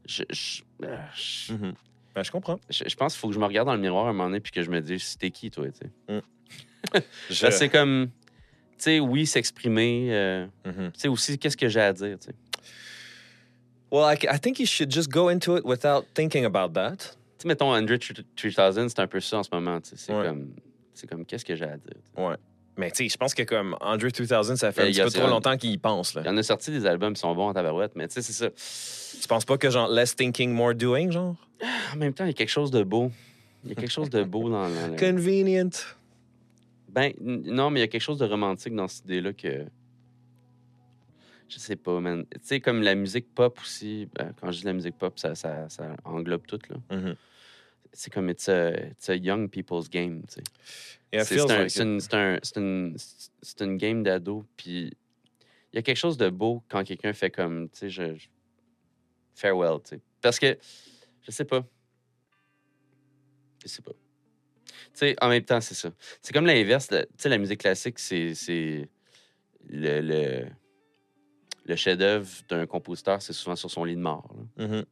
[0.08, 0.24] je,
[1.50, 1.74] mhm.
[2.16, 2.60] Ben, je comprends.
[2.70, 4.40] je- je pense qu'il faut que je me regarde dans le miroir un moment donné
[4.40, 6.22] puis que je me dise, c'était qui, toi, tu sais?
[7.30, 8.10] Je- Là, C'est comme,
[8.78, 10.10] tu sais, oui, s'exprimer.
[10.12, 10.92] euh, Mhm.
[10.92, 12.36] tu sais, aussi, qu'est-ce que j'ai à dire, tu sais?
[13.94, 17.16] Well, I, I think you should just go into it without thinking about that.
[17.38, 19.80] Tu mettons, Andre 3000, c'est un peu ça en ce moment.
[19.84, 20.26] C'est Ouais.
[20.26, 20.50] comme,
[20.96, 21.98] c'est comme, qu'est-ce que j'ai à dire?
[22.18, 22.36] Ouais.
[22.76, 25.28] Mais tu sais, je pense que comme Andre 2000, ça fait un petit peu trop
[25.28, 26.16] longtemps qu'il y pense.
[26.16, 26.22] Là.
[26.26, 28.24] Il y en a sorti des albums qui sont bons en tabarouette, mais tu sais,
[28.24, 28.50] c'est ça.
[29.22, 31.36] Tu penses pas que genre less thinking, more doing, genre?
[31.94, 33.12] En même temps, il y a quelque chose de beau.
[33.64, 34.96] Il y a quelque chose de beau dans, dans.
[35.00, 35.70] Convenient.
[36.90, 39.66] Ben, non, mais il y a quelque chose de romantique dans cette idée-là que.
[41.50, 42.26] Je sais pas, man.
[42.32, 45.36] Tu sais, comme la musique pop aussi, ben, quand je dis la musique pop, ça,
[45.36, 46.78] ça, ça englobe tout, là.
[46.98, 47.16] Mhm.
[47.92, 50.44] C'est comme, it's a, it's a young people's game, tu sais.
[51.14, 54.92] Yeah, C'est un- like une, un- game d'ado, puis
[55.72, 58.28] il y a quelque chose de beau quand quelqu'un fait comme, tu sais, je, je-
[59.36, 60.02] farewell, tu sais.
[60.22, 60.58] Parce que,
[61.22, 61.64] je sais pas.
[63.64, 63.92] Je sais pas.
[63.92, 65.92] Tu sais, en même temps, c'est ça.
[66.22, 66.88] C'est comme l'inverse.
[66.88, 68.90] Tu sais, la musique classique, c'est c'est
[69.70, 70.46] le, le,
[71.66, 74.28] le chef-d'œuvre d'un compositeur, c'est souvent sur son lit de mort.
[74.58, 74.68] là.
[74.68, 74.86] Mhm.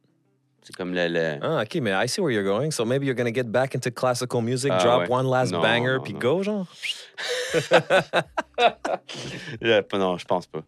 [0.64, 1.08] C'est comme le.
[1.08, 2.70] le- Ah, OK, mais I see where you're going.
[2.70, 5.10] So maybe you're going to get back into classical music, Ah, drop ouais.
[5.10, 6.68] one last Non, banger, puis go, genre?
[9.92, 10.62] Non, je pense pas.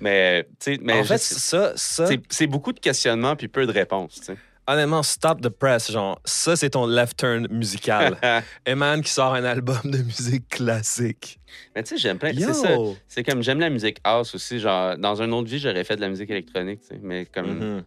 [0.00, 3.66] Mais, tu sais, mais en fait, ça, ça c'est- c'est beaucoup de questionnements puis peu
[3.66, 4.36] de réponses, tu sais.
[4.68, 5.90] Honnêtement, stop the press.
[5.90, 8.16] Genre, ça, c'est ton left turn musical.
[8.66, 11.40] Eman qui sort un album de musique classique.
[11.74, 12.32] mais tu sais, j'aime plein.
[12.34, 12.76] C'est ça.
[13.08, 14.60] C'est comme j'aime la musique house aussi.
[14.60, 17.00] Genre, dans une autre vie, j'aurais fait de la musique électronique, tu sais.
[17.02, 17.84] Mais comme Mhm.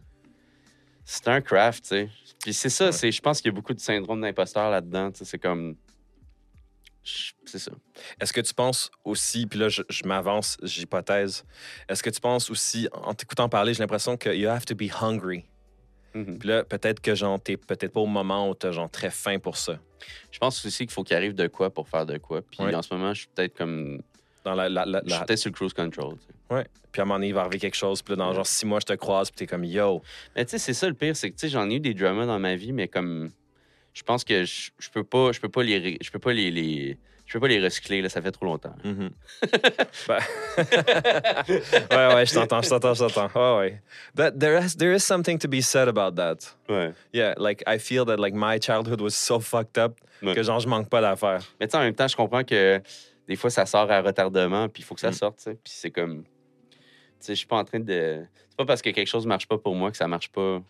[1.04, 2.08] c'est un craft, tu sais.
[2.42, 2.92] Puis c'est ça, Ouais.
[2.92, 5.24] c'est, je pense qu'il y a beaucoup de syndrome d'imposteur là-dedans, tu sais.
[5.24, 5.76] C'est comme.
[7.44, 7.72] C'est ça.
[8.20, 11.44] Est-ce que tu penses aussi, puis là, je, je m'avance, j'hypothèse,
[11.88, 14.84] est-ce que tu penses aussi, en t'écoutant parler, j'ai l'impression que you have to be
[15.00, 15.44] hungry.
[16.14, 16.38] Mhm.
[16.38, 19.38] Puis là, peut-être que genre, t'es peut-être pas au moment où t'as genre très faim
[19.38, 19.78] pour ça.
[20.30, 22.42] Je pense aussi qu'il faut qu'il arrive de quoi pour faire de quoi.
[22.42, 22.74] Puis Ouais.
[22.74, 24.02] en ce moment, je suis peut-être comme.
[24.44, 26.54] Dans la, la- la- Je suis la- peut-être sur le cruise control, tu sais.
[26.54, 26.66] Ouais.
[26.90, 28.02] Puis à un moment donné, il va arriver quelque chose.
[28.02, 29.30] Puis là, dans genre six mois, je te croise.
[29.30, 30.02] Puis t'es comme, yo.
[30.34, 31.94] Mais tu sais, c'est ça le pire, c'est que tu sais, j'en ai eu des
[31.94, 33.30] dramas dans ma vie, mais comme
[33.94, 36.50] je pense que je, je peux pas, je peux pas les, je peux pas les,
[36.50, 36.98] les-
[37.32, 38.74] je peux pas les recycler là, ça fait trop longtemps.
[38.84, 39.10] Mhm.
[40.06, 40.18] Ben-
[41.90, 43.30] ouais, ouais, je t'entends, je t'entends, je t'entends.
[43.34, 43.82] Ouais, ouais.
[44.16, 46.54] That, there, is, there is something to be said about that.
[46.68, 46.92] Ouais.
[47.14, 50.34] Yeah, like, I feel that, like, my childhood was so fucked up Ouais.
[50.34, 51.42] que, genre, je manque pas d'affaires.
[51.58, 52.80] Mais tu sais, en même temps, je comprends que
[53.26, 55.14] des fois ça sort à retardement, puis il faut que ça Mm.
[55.14, 55.54] sorte, tu sais.
[55.54, 56.28] Puis c'est comme, tu
[57.20, 59.56] sais, je suis pas en train de, c'est pas parce que quelque chose marche pas
[59.58, 60.60] pour moi que ça marche pas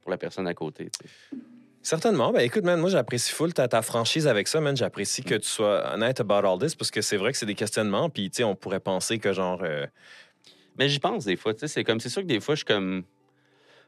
[0.00, 0.88] pour la personne à côté.
[0.90, 1.38] tu sais.
[1.82, 2.30] Certainement.
[2.32, 4.76] Ben, écoute, man, moi, j'apprécie full ta, ta franchise avec ça, man.
[4.76, 7.54] J'apprécie que tu sois honnête about all this parce que c'est vrai que c'est des
[7.54, 8.10] questionnements.
[8.10, 9.86] Puis, tu sais, on pourrait penser que, genre, euh,
[10.78, 12.58] Mais j'y pense des fois, tu sais, c'est comme, c'est sûr que des fois je
[12.58, 13.04] suis comme,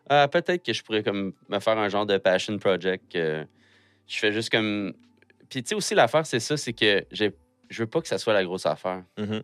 [0.08, 3.12] ah, peut-être que je pourrais comme me faire un genre de passion project.
[3.14, 3.46] je
[4.06, 4.92] fais juste comme,
[5.48, 7.32] puis tu sais aussi l'affaire c'est ça, c'est que j'ai,
[7.68, 9.02] je veux pas que ça soit la grosse affaire.
[9.18, 9.42] mhm.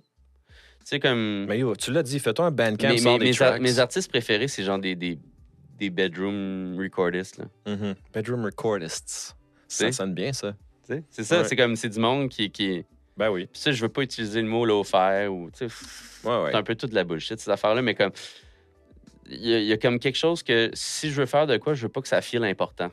[0.81, 1.45] Tu sais comme.
[1.47, 4.79] Mais yo, tu l'as dit, fais-toi un bandcamp, mes, des mes artistes préférés, c'est genre
[4.79, 5.19] des, des,
[5.79, 7.39] des bedroom recordists.
[7.39, 7.45] Là.
[7.67, 7.95] Mhm.
[8.13, 9.37] Bedroom recordists.
[9.69, 10.55] Ça sonne bien, ça.
[11.11, 11.45] C'est ça, Ouais.
[11.49, 12.51] c'est comme c'est du monde qui.
[12.51, 12.85] qui...
[13.17, 13.47] Ben oui.
[13.53, 15.51] Puis ça, je veux pas utiliser le mot low-fi ou.
[15.61, 15.67] Ouais,
[16.25, 16.51] ouais.
[16.53, 18.13] C'est un peu toute la bullshit, ces affaires-là, mais comme.
[19.31, 21.59] Il y, a- il y a comme quelque chose que si je veux faire de
[21.59, 22.91] quoi, je veux pas que ça file important.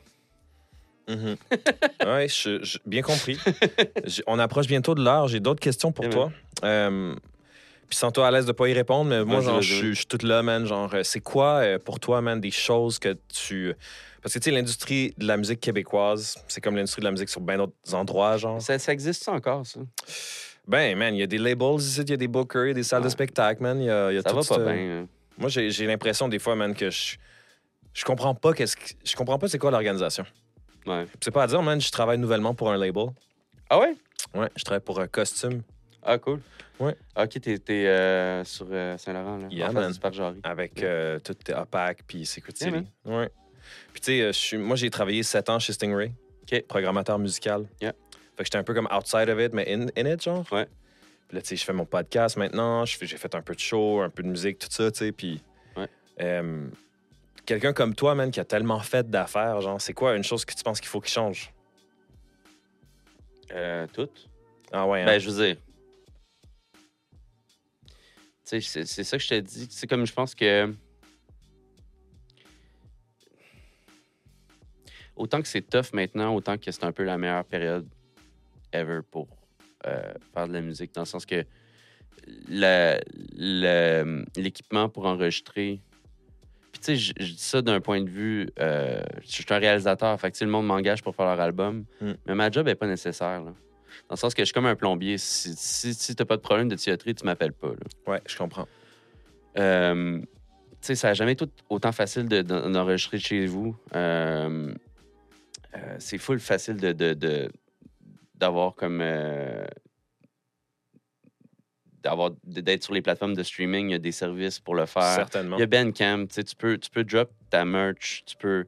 [1.08, 1.36] Mhm.
[2.04, 3.38] ouais, je- je- bien compris.
[4.26, 5.28] On approche bientôt de l'heure.
[5.28, 6.30] J'ai d'autres questions pour Eh toi.
[6.64, 7.14] Euh,
[7.88, 10.22] puis sans toi à l'aise de pas y répondre, mais moi, genre, je suis- toute
[10.22, 10.66] là, man.
[10.66, 13.74] Genre, euh, c'est quoi euh, pour toi, man, des choses que tu.
[14.22, 17.28] Parce que, tu sais, l'industrie de la musique québécoise, c'est comme l'industrie de la musique
[17.28, 18.60] sur bien d'autres endroits, genre.
[18.60, 19.80] Ça, ça existe ça encore, ça?
[20.66, 22.70] Ben, man, il y a des labels ici, il y a des bookers, il y
[22.72, 23.10] a des salles de Ouais.
[23.12, 23.78] spectacle, man.
[23.80, 25.02] Il y a, il y a Ça tout va pas bien.
[25.02, 25.08] hein.
[25.38, 27.16] Moi, j'ai l'impression des fois, man, que je.
[27.94, 30.24] Je comprends pas qu'est-ce que- Je comprends pas c'est quoi l'organisation.
[30.86, 31.06] Ouais.
[31.20, 33.06] C'est pas à dire, man, je travaille nouvellement pour un label.
[33.70, 33.94] Ah ouais?
[34.34, 35.62] Ouais, je travaille pour un costume
[36.08, 36.40] Ah, cool.
[36.80, 39.46] Ah, Ok, t'es euh, sur euh, Saint-Laurent, là.
[39.50, 40.12] Yeah, en face man.
[40.32, 42.86] du avec euh, tout OPAC puis Secret Yeah, City.
[43.06, 43.30] ouais.
[43.92, 46.62] Puis tu sais, euh, moi j'ai travaillé sept ans chez Stingray, OK.
[46.68, 47.66] programmateur musical.
[47.80, 47.92] Yeah.
[48.36, 50.44] Fait que j'étais un peu comme outside of it, mais in, in it, genre.
[50.52, 50.66] Ouais.
[51.28, 54.00] Puis là, tu sais, je fais mon podcast maintenant, j'ai fait un peu de show,
[54.02, 55.12] un peu de musique, tout ça, tu sais.
[55.12, 55.42] Puis.
[55.76, 55.88] Ouais.
[56.20, 56.68] euh,
[57.46, 60.52] Quelqu'un comme toi, man, qui a tellement fait d'affaires, genre, c'est quoi une chose que
[60.54, 61.52] tu penses qu'il faut qu'il change?
[63.52, 64.28] Euh, toutes?
[64.72, 65.06] Ah ouais, hein?
[65.06, 65.56] Ben, je veux dire.
[68.46, 69.66] C'est ça que je te dis.
[69.70, 70.72] C'est comme je pense que.
[75.16, 77.88] Autant que c'est tough maintenant, autant que c'est un peu la meilleure période
[78.72, 79.26] ever pour
[79.86, 80.94] euh, faire de la musique.
[80.94, 81.44] Dans le sens que
[84.36, 85.80] l'équipement pour enregistrer.
[86.70, 88.48] Puis tu sais, je, je dis ça d'un point de vue.
[88.60, 91.84] euh, je suis un réalisateur, fait que le monde m'engage pour faire leur album.
[92.00, 92.12] Mm.
[92.26, 93.42] Mais ma job n'est pas nécessaire.
[93.42, 93.54] Là.
[94.08, 95.18] Dans le sens que je suis comme un plombier.
[95.18, 97.68] Si, si, si t'as pas de problème de tuyauterie, tu m'appelles pas.
[97.68, 97.74] là.
[98.12, 98.68] Ouais, je comprends.
[99.58, 100.26] Euh, tu
[100.82, 103.74] sais, ça n'a jamais été autant facile de- d'en- d'enregistrer chez vous.
[103.94, 104.72] Euh,
[105.74, 107.50] euh, c'est full facile de, de- de-
[108.34, 109.02] d'avoir comme.
[112.02, 115.02] d'avoir d'être sur les plateformes de streaming, il y a des services pour le faire.
[115.16, 115.56] Certainement.
[115.56, 118.64] Il y a Bandcamp, tu peux, tu peux drop ta merch, tu peux...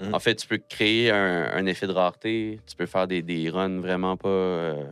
[0.00, 0.14] Mm.
[0.14, 3.50] En fait, tu peux créer un, un effet de rareté, tu peux faire des, des
[3.50, 4.28] runs vraiment pas...
[4.28, 4.84] euh,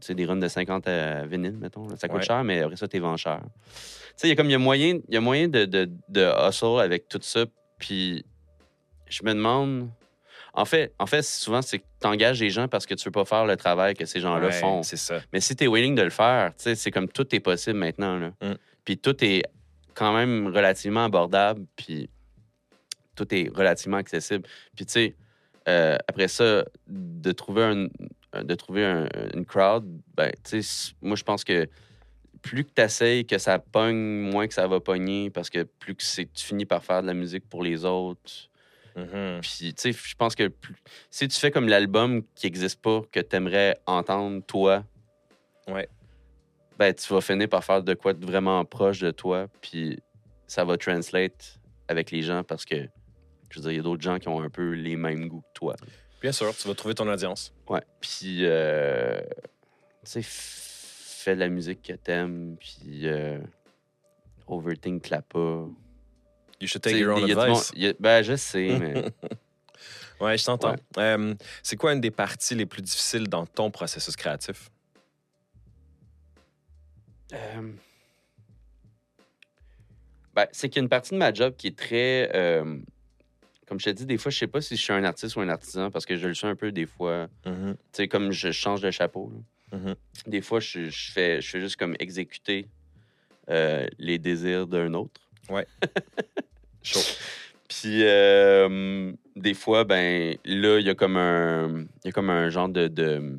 [0.00, 1.88] tu sais, des runs de 50 à vinyle, mettons.
[1.96, 2.26] Ça coûte Ouais.
[2.26, 3.40] cher, mais après ça, t'es vends cher.
[3.42, 3.72] Tu
[4.16, 6.48] sais, il y a comme, il y a moyen, y a moyen de, de, de
[6.48, 7.44] hustle avec tout ça.
[7.78, 8.24] Puis,
[9.08, 9.88] je me demande.
[10.54, 13.10] En fait, en fait souvent, c'est que tu engages les gens parce que tu veux
[13.12, 14.82] pas faire le travail que ces gens-là Ouais, font.
[14.82, 15.20] C'est ça.
[15.32, 17.78] Mais si tu es willing de le faire, tu sais, c'est comme tout est possible
[17.78, 18.18] maintenant.
[18.18, 18.32] Là.
[18.42, 18.54] Mm.
[18.84, 19.44] Puis tout est
[19.94, 22.10] quand même relativement abordable, puis
[23.14, 24.48] tout est relativement accessible.
[24.74, 25.16] Puis tu sais,
[25.68, 29.84] euh, après ça, de trouver, un, de trouver un- une crowd,
[30.16, 31.68] ben, tu sais, moi, je pense que
[32.40, 35.94] plus que tu essayes que ça pogne, moins que ça va pogner, parce que plus
[35.94, 38.48] que c'est- tu finis par faire de la musique pour les autres.
[38.96, 39.40] Mhm.
[39.40, 40.74] Puis, tu sais, je pense que plus-
[41.10, 44.84] si tu fais comme l'album qui n'existe pas, que tu aimerais entendre, toi,
[45.68, 45.88] Ouais.
[46.78, 49.98] ben, tu vas finir par faire de quoi de vraiment proche de toi, puis
[50.48, 52.88] ça va translate avec les gens parce que,
[53.52, 55.40] je veux dire, il y a d'autres gens qui ont un peu les mêmes goûts
[55.42, 55.76] que toi.
[56.20, 57.52] Bien sûr, tu vas trouver ton audience.
[57.68, 57.82] Ouais.
[58.00, 59.20] Puis, euh,
[60.04, 63.38] tu sais, fais de la musique que t'aimes, puis euh,
[64.46, 65.66] overthink la pas.
[66.60, 67.72] You should take your own advice.
[67.76, 69.04] a- ben, je sais, mais
[70.20, 70.70] Ouais, je t'entends.
[70.72, 70.76] Ouais.
[70.98, 71.34] Euh,
[71.64, 74.70] c'est quoi une des parties les plus difficiles dans ton processus créatif?
[77.32, 77.72] Euh,
[80.34, 82.30] Ben, c'est qu'il y a une partie de ma job qui est très.
[82.34, 82.78] euh,
[83.72, 85.40] comme je te dis, des fois, je sais pas si je suis un artiste ou
[85.40, 87.28] un artisan parce que je le suis un peu des fois.
[87.46, 89.32] Mhm, Tu sais, comme je change de chapeau.
[89.72, 89.94] mhm.
[90.26, 92.68] Des fois, je, je fais, je fais juste comme exécuter
[93.48, 95.22] euh, les désirs d'un autre.
[96.82, 97.00] Chaud.
[97.66, 102.50] Puis euh, des fois, ben là, il y a comme un, y a comme un
[102.50, 103.38] genre de, de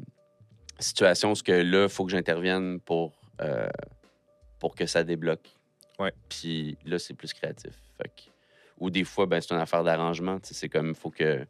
[0.80, 3.68] situation où ce que là, il faut que j'intervienne pour, euh,
[4.60, 5.48] pour que ça débloque.
[6.00, 6.12] Ouais.
[6.28, 7.74] Puis là, c'est plus créatif.
[8.00, 8.33] Fait que-
[8.80, 10.40] ou des fois, ben, c'est une affaire d'arrangement.
[10.44, 11.46] C'est comme, il faut que,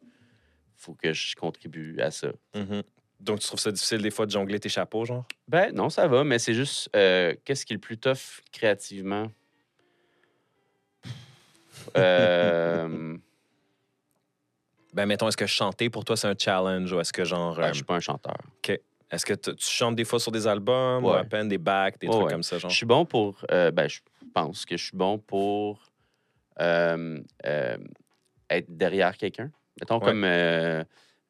[0.76, 2.28] faut que je contribue à ça.
[2.54, 2.82] Mhm.
[3.20, 5.24] Donc, tu trouves ça difficile des fois de jongler tes chapeaux, genre?
[5.48, 9.28] Ben non, ça va, mais c'est juste, euh, qu'est-ce qui est le plus tough créativement?
[11.96, 13.16] Euh,
[14.92, 17.56] Ben, mettons, est-ce que chanter pour toi, c'est un challenge ou est-ce que genre.
[17.56, 18.36] ben, euh, je suis pas un chanteur.
[19.10, 21.18] est-ce que tu chantes des fois sur des albums ou Ouais.
[21.18, 22.32] à peine des backs, des Ouais, trucs ouais.
[22.32, 22.70] comme ça, genre?
[22.70, 23.44] Je suis bon pour.
[23.50, 24.00] euh, ben, je
[24.32, 25.80] pense que je suis bon pour
[28.50, 29.50] être derrière quelqu'un.
[29.80, 30.04] Mettons Ouais.
[30.06, 30.24] comme.
[30.24, 30.84] euh,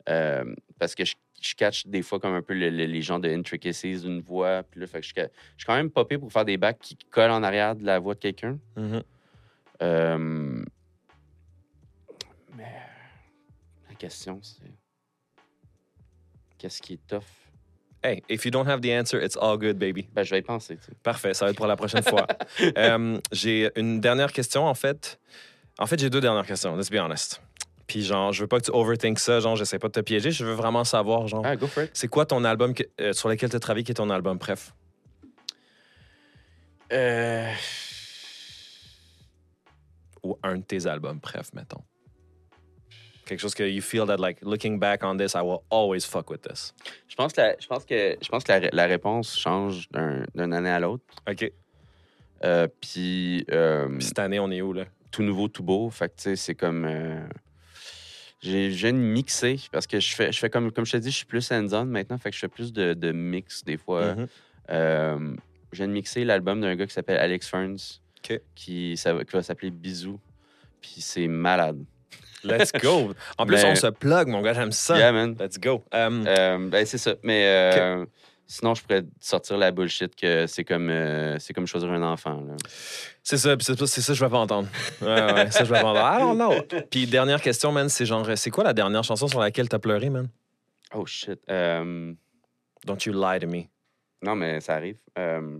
[0.09, 3.19] euh, parce que je, je catch des fois comme un peu le- le- les gens
[3.19, 4.63] de intricacies d'une voix.
[4.63, 5.23] Puis là, fait que je, je
[5.57, 8.15] suis quand même popé pour faire des bacs qui collent en arrière de la voix
[8.15, 8.59] de quelqu'un.
[8.77, 9.03] Mhm.
[9.83, 10.65] Euh,
[12.57, 12.73] mais
[13.89, 14.71] la question, c'est.
[16.59, 17.23] Qu'est-ce qui est tough?
[18.07, 20.07] Hey, if you don't have the answer, it's all good, baby.
[20.13, 20.77] Ben, je vais y penser.
[20.77, 20.93] tu.
[21.03, 22.27] Parfait, ça va être pour la prochaine fois.
[22.77, 25.19] Euh, j'ai une dernière question, en fait.
[25.79, 27.41] En fait, j'ai deux dernières questions, let's be honest.
[27.87, 30.31] Puis, genre, je veux pas que tu overthink ça, genre, j'essaie pas de te piéger,
[30.31, 31.91] je veux vraiment savoir, genre, Ah, go for it.
[31.95, 34.37] c'est quoi ton album que- euh, sur lequel tu as travaillé qui est ton album,
[34.39, 34.73] bref?
[36.93, 37.51] Euh,
[40.23, 41.83] Ou un de tes albums, bref, mettons.
[43.27, 46.31] Quelque chose que you feel that, like, looking back on this, I will always fuck
[46.31, 46.75] with this.
[47.09, 50.25] Je pense que la, je pense que, je pense que la, la réponse change d'un-
[50.35, 51.05] d'une année à l'autre.
[51.31, 51.51] OK.
[52.45, 54.85] Euh, Puis euh, Puis cette année, on est où, là?
[55.11, 55.89] tout nouveau, tout beau.
[55.91, 56.85] Fait que tu sais, c'est comme.
[56.85, 57.25] euh,
[58.43, 60.97] j'ai je viens de mixer parce que je fais, je fais comme, comme je te
[60.99, 62.19] dis, je suis plus hands-on maintenant.
[62.19, 64.15] Fait que je fais plus de, de mix des fois.
[64.17, 64.27] Mhm.
[64.71, 65.37] Euh,
[65.73, 68.01] je viens de mixer l'album d'un gars qui s'appelle Alex Ferns.
[68.55, 70.19] Qui, ça va- qui va s'appeler Bisous.
[70.81, 71.85] Puis c'est malade.
[72.45, 73.13] Let's go.
[73.39, 74.97] En plus, Mais- on se plug, mon gars, j'aime ça.
[74.99, 75.37] Yeah, man.
[75.39, 75.83] Let's go.
[75.93, 77.15] Um, Euh, ben, c'est ça.
[77.23, 78.05] Mais euh,
[78.47, 82.43] sinon, je pourrais sortir la bullshit que c'est comme, euh, c'est comme choisir un enfant.
[83.23, 84.69] C'est ça, c'est ça, ça que je vais pas entendre.
[85.01, 86.17] Ouais, ouais, ça, je vais pas entendre.
[86.17, 86.81] I don't know.
[86.91, 90.11] Puis dernière question, man, c'est genre, c'est quoi la dernière chanson sur laquelle t'as pleuré,
[90.11, 90.29] man?
[90.95, 91.41] Oh shit.
[91.51, 92.13] Euh,
[92.87, 93.63] Don't you lie to me.
[94.23, 94.99] non, mais ça arrive.
[95.19, 95.59] Euh,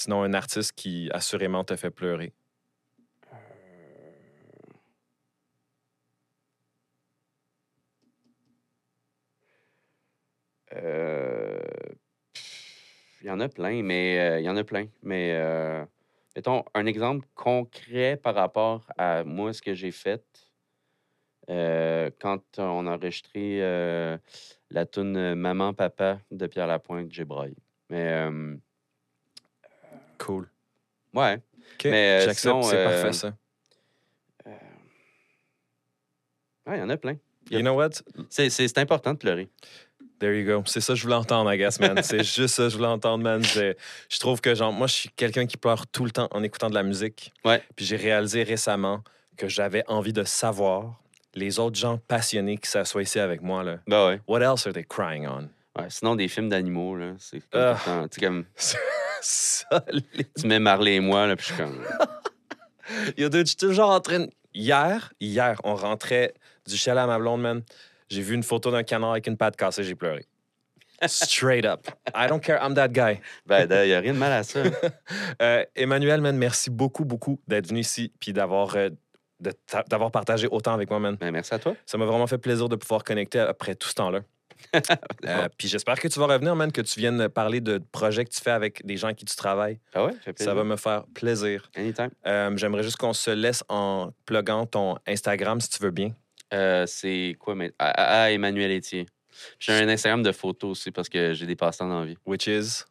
[0.00, 2.32] Sinon, un artiste qui assurément te fait pleurer?
[10.72, 11.58] euh,
[13.20, 14.86] Il y en a plein, mais euh, il y en a plein.
[15.02, 15.84] Mais euh,
[16.34, 20.24] mettons un exemple concret par rapport à moi, ce que j'ai fait.
[21.48, 23.58] Quand on a enregistré
[24.70, 27.54] la tune Maman Papa de Pierre Lapointe, j'ai.
[27.90, 28.30] Mais
[30.20, 30.48] Cool.
[31.14, 31.40] ouais.
[31.74, 33.32] OK, Mais, euh, sinon, c'est euh, parfait, ça.
[36.66, 37.16] Ouais, il y en a plein.
[37.50, 37.90] You know what?
[38.28, 39.48] C'est, important de pleurer.
[40.18, 40.62] There you go.
[40.66, 42.02] C'est ça que je voulais entendre, I guess, man.
[42.02, 43.42] c'est juste ça que je voulais entendre, man.
[43.42, 43.74] Je,
[44.08, 46.68] je trouve que, genre, moi, je suis quelqu'un qui pleure tout le temps en écoutant
[46.68, 47.32] de la musique.
[47.44, 47.62] Ouais.
[47.74, 49.02] Puis j'ai réalisé récemment
[49.36, 51.00] que j'avais envie de savoir
[51.34, 53.78] les autres gens passionnés qui s'assoient ici avec moi, là.
[53.86, 54.20] Ben ouais.
[54.28, 55.48] What else are they crying on?
[55.78, 58.06] Ouais, Sinon, des films d'animaux, là, c'est comme, Ah.
[58.10, 58.44] tu comme
[60.44, 61.84] mets Marley et moi, là, puis je suis comme.
[63.16, 64.26] Il y a deux, je suis toujours en train.
[64.52, 66.34] Hier, hier, on rentrait
[66.66, 67.62] du chalet à ma blonde, man.
[68.08, 70.26] J'ai vu une photo d'un canard avec une patte cassée, j'ai pleuré.
[71.06, 71.86] Straight up.
[72.14, 73.20] I don't care, I'm that guy.
[73.46, 74.60] Ben, il n'y a rien de mal à ça.
[75.40, 78.90] Euh, Emmanuel, man, merci beaucoup, beaucoup d'être venu ici puis d'avoir euh,
[79.88, 81.16] d'avoir partagé autant avec moi, man.
[81.18, 81.74] Ben, merci à toi.
[81.86, 84.20] Ça m'a vraiment fait plaisir de pouvoir connecter après tout ce temps-là.
[85.26, 88.30] Euh, puis j'espère que tu vas revenir, man, que tu viennes parler de projets que
[88.30, 89.78] tu fais avec des gens avec qui tu travailles.
[89.94, 91.68] Ah ouais, ça va me faire plaisir.
[91.76, 92.10] Anytime.
[92.26, 96.12] Euh, J'aimerais juste qu'on se laisse en pluguant ton Instagram, si tu veux bien.
[96.54, 97.72] Euh, c'est quoi, mais.
[97.78, 99.06] Ah, Emmanuel Etier.
[99.58, 102.16] J'ai un Instagram de photos aussi parce que j'ai des passe-temps dans la vie.
[102.26, 102.84] Which is?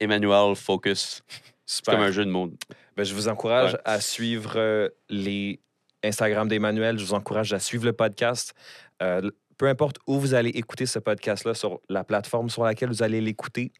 [0.00, 1.22] Emmanuel Focus.
[1.66, 1.94] C'est super.
[1.94, 2.50] comme un jeu de mots.
[2.96, 3.80] Ben, je vous encourage Ouais.
[3.84, 5.60] à suivre euh, les
[6.02, 6.98] Instagram d'Emmanuel.
[6.98, 8.54] Je vous encourage à suivre le podcast.
[9.02, 13.02] Euh, peu importe où vous allez écouter ce podcast-là, sur la plateforme sur laquelle vous
[13.02, 13.72] allez l'écouter,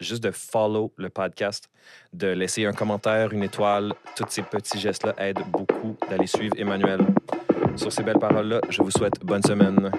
[0.00, 1.68] juste de follow le podcast,
[2.12, 3.92] de laisser un commentaire, une étoile.
[4.16, 7.00] Tous ces petits gestes-là aident beaucoup d'aller suivre Emmanuel.
[7.76, 9.90] Sur ces belles paroles-là, je vous souhaite bonne semaine.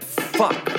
[0.00, 0.73] Fuck!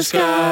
[0.00, 0.49] The sky.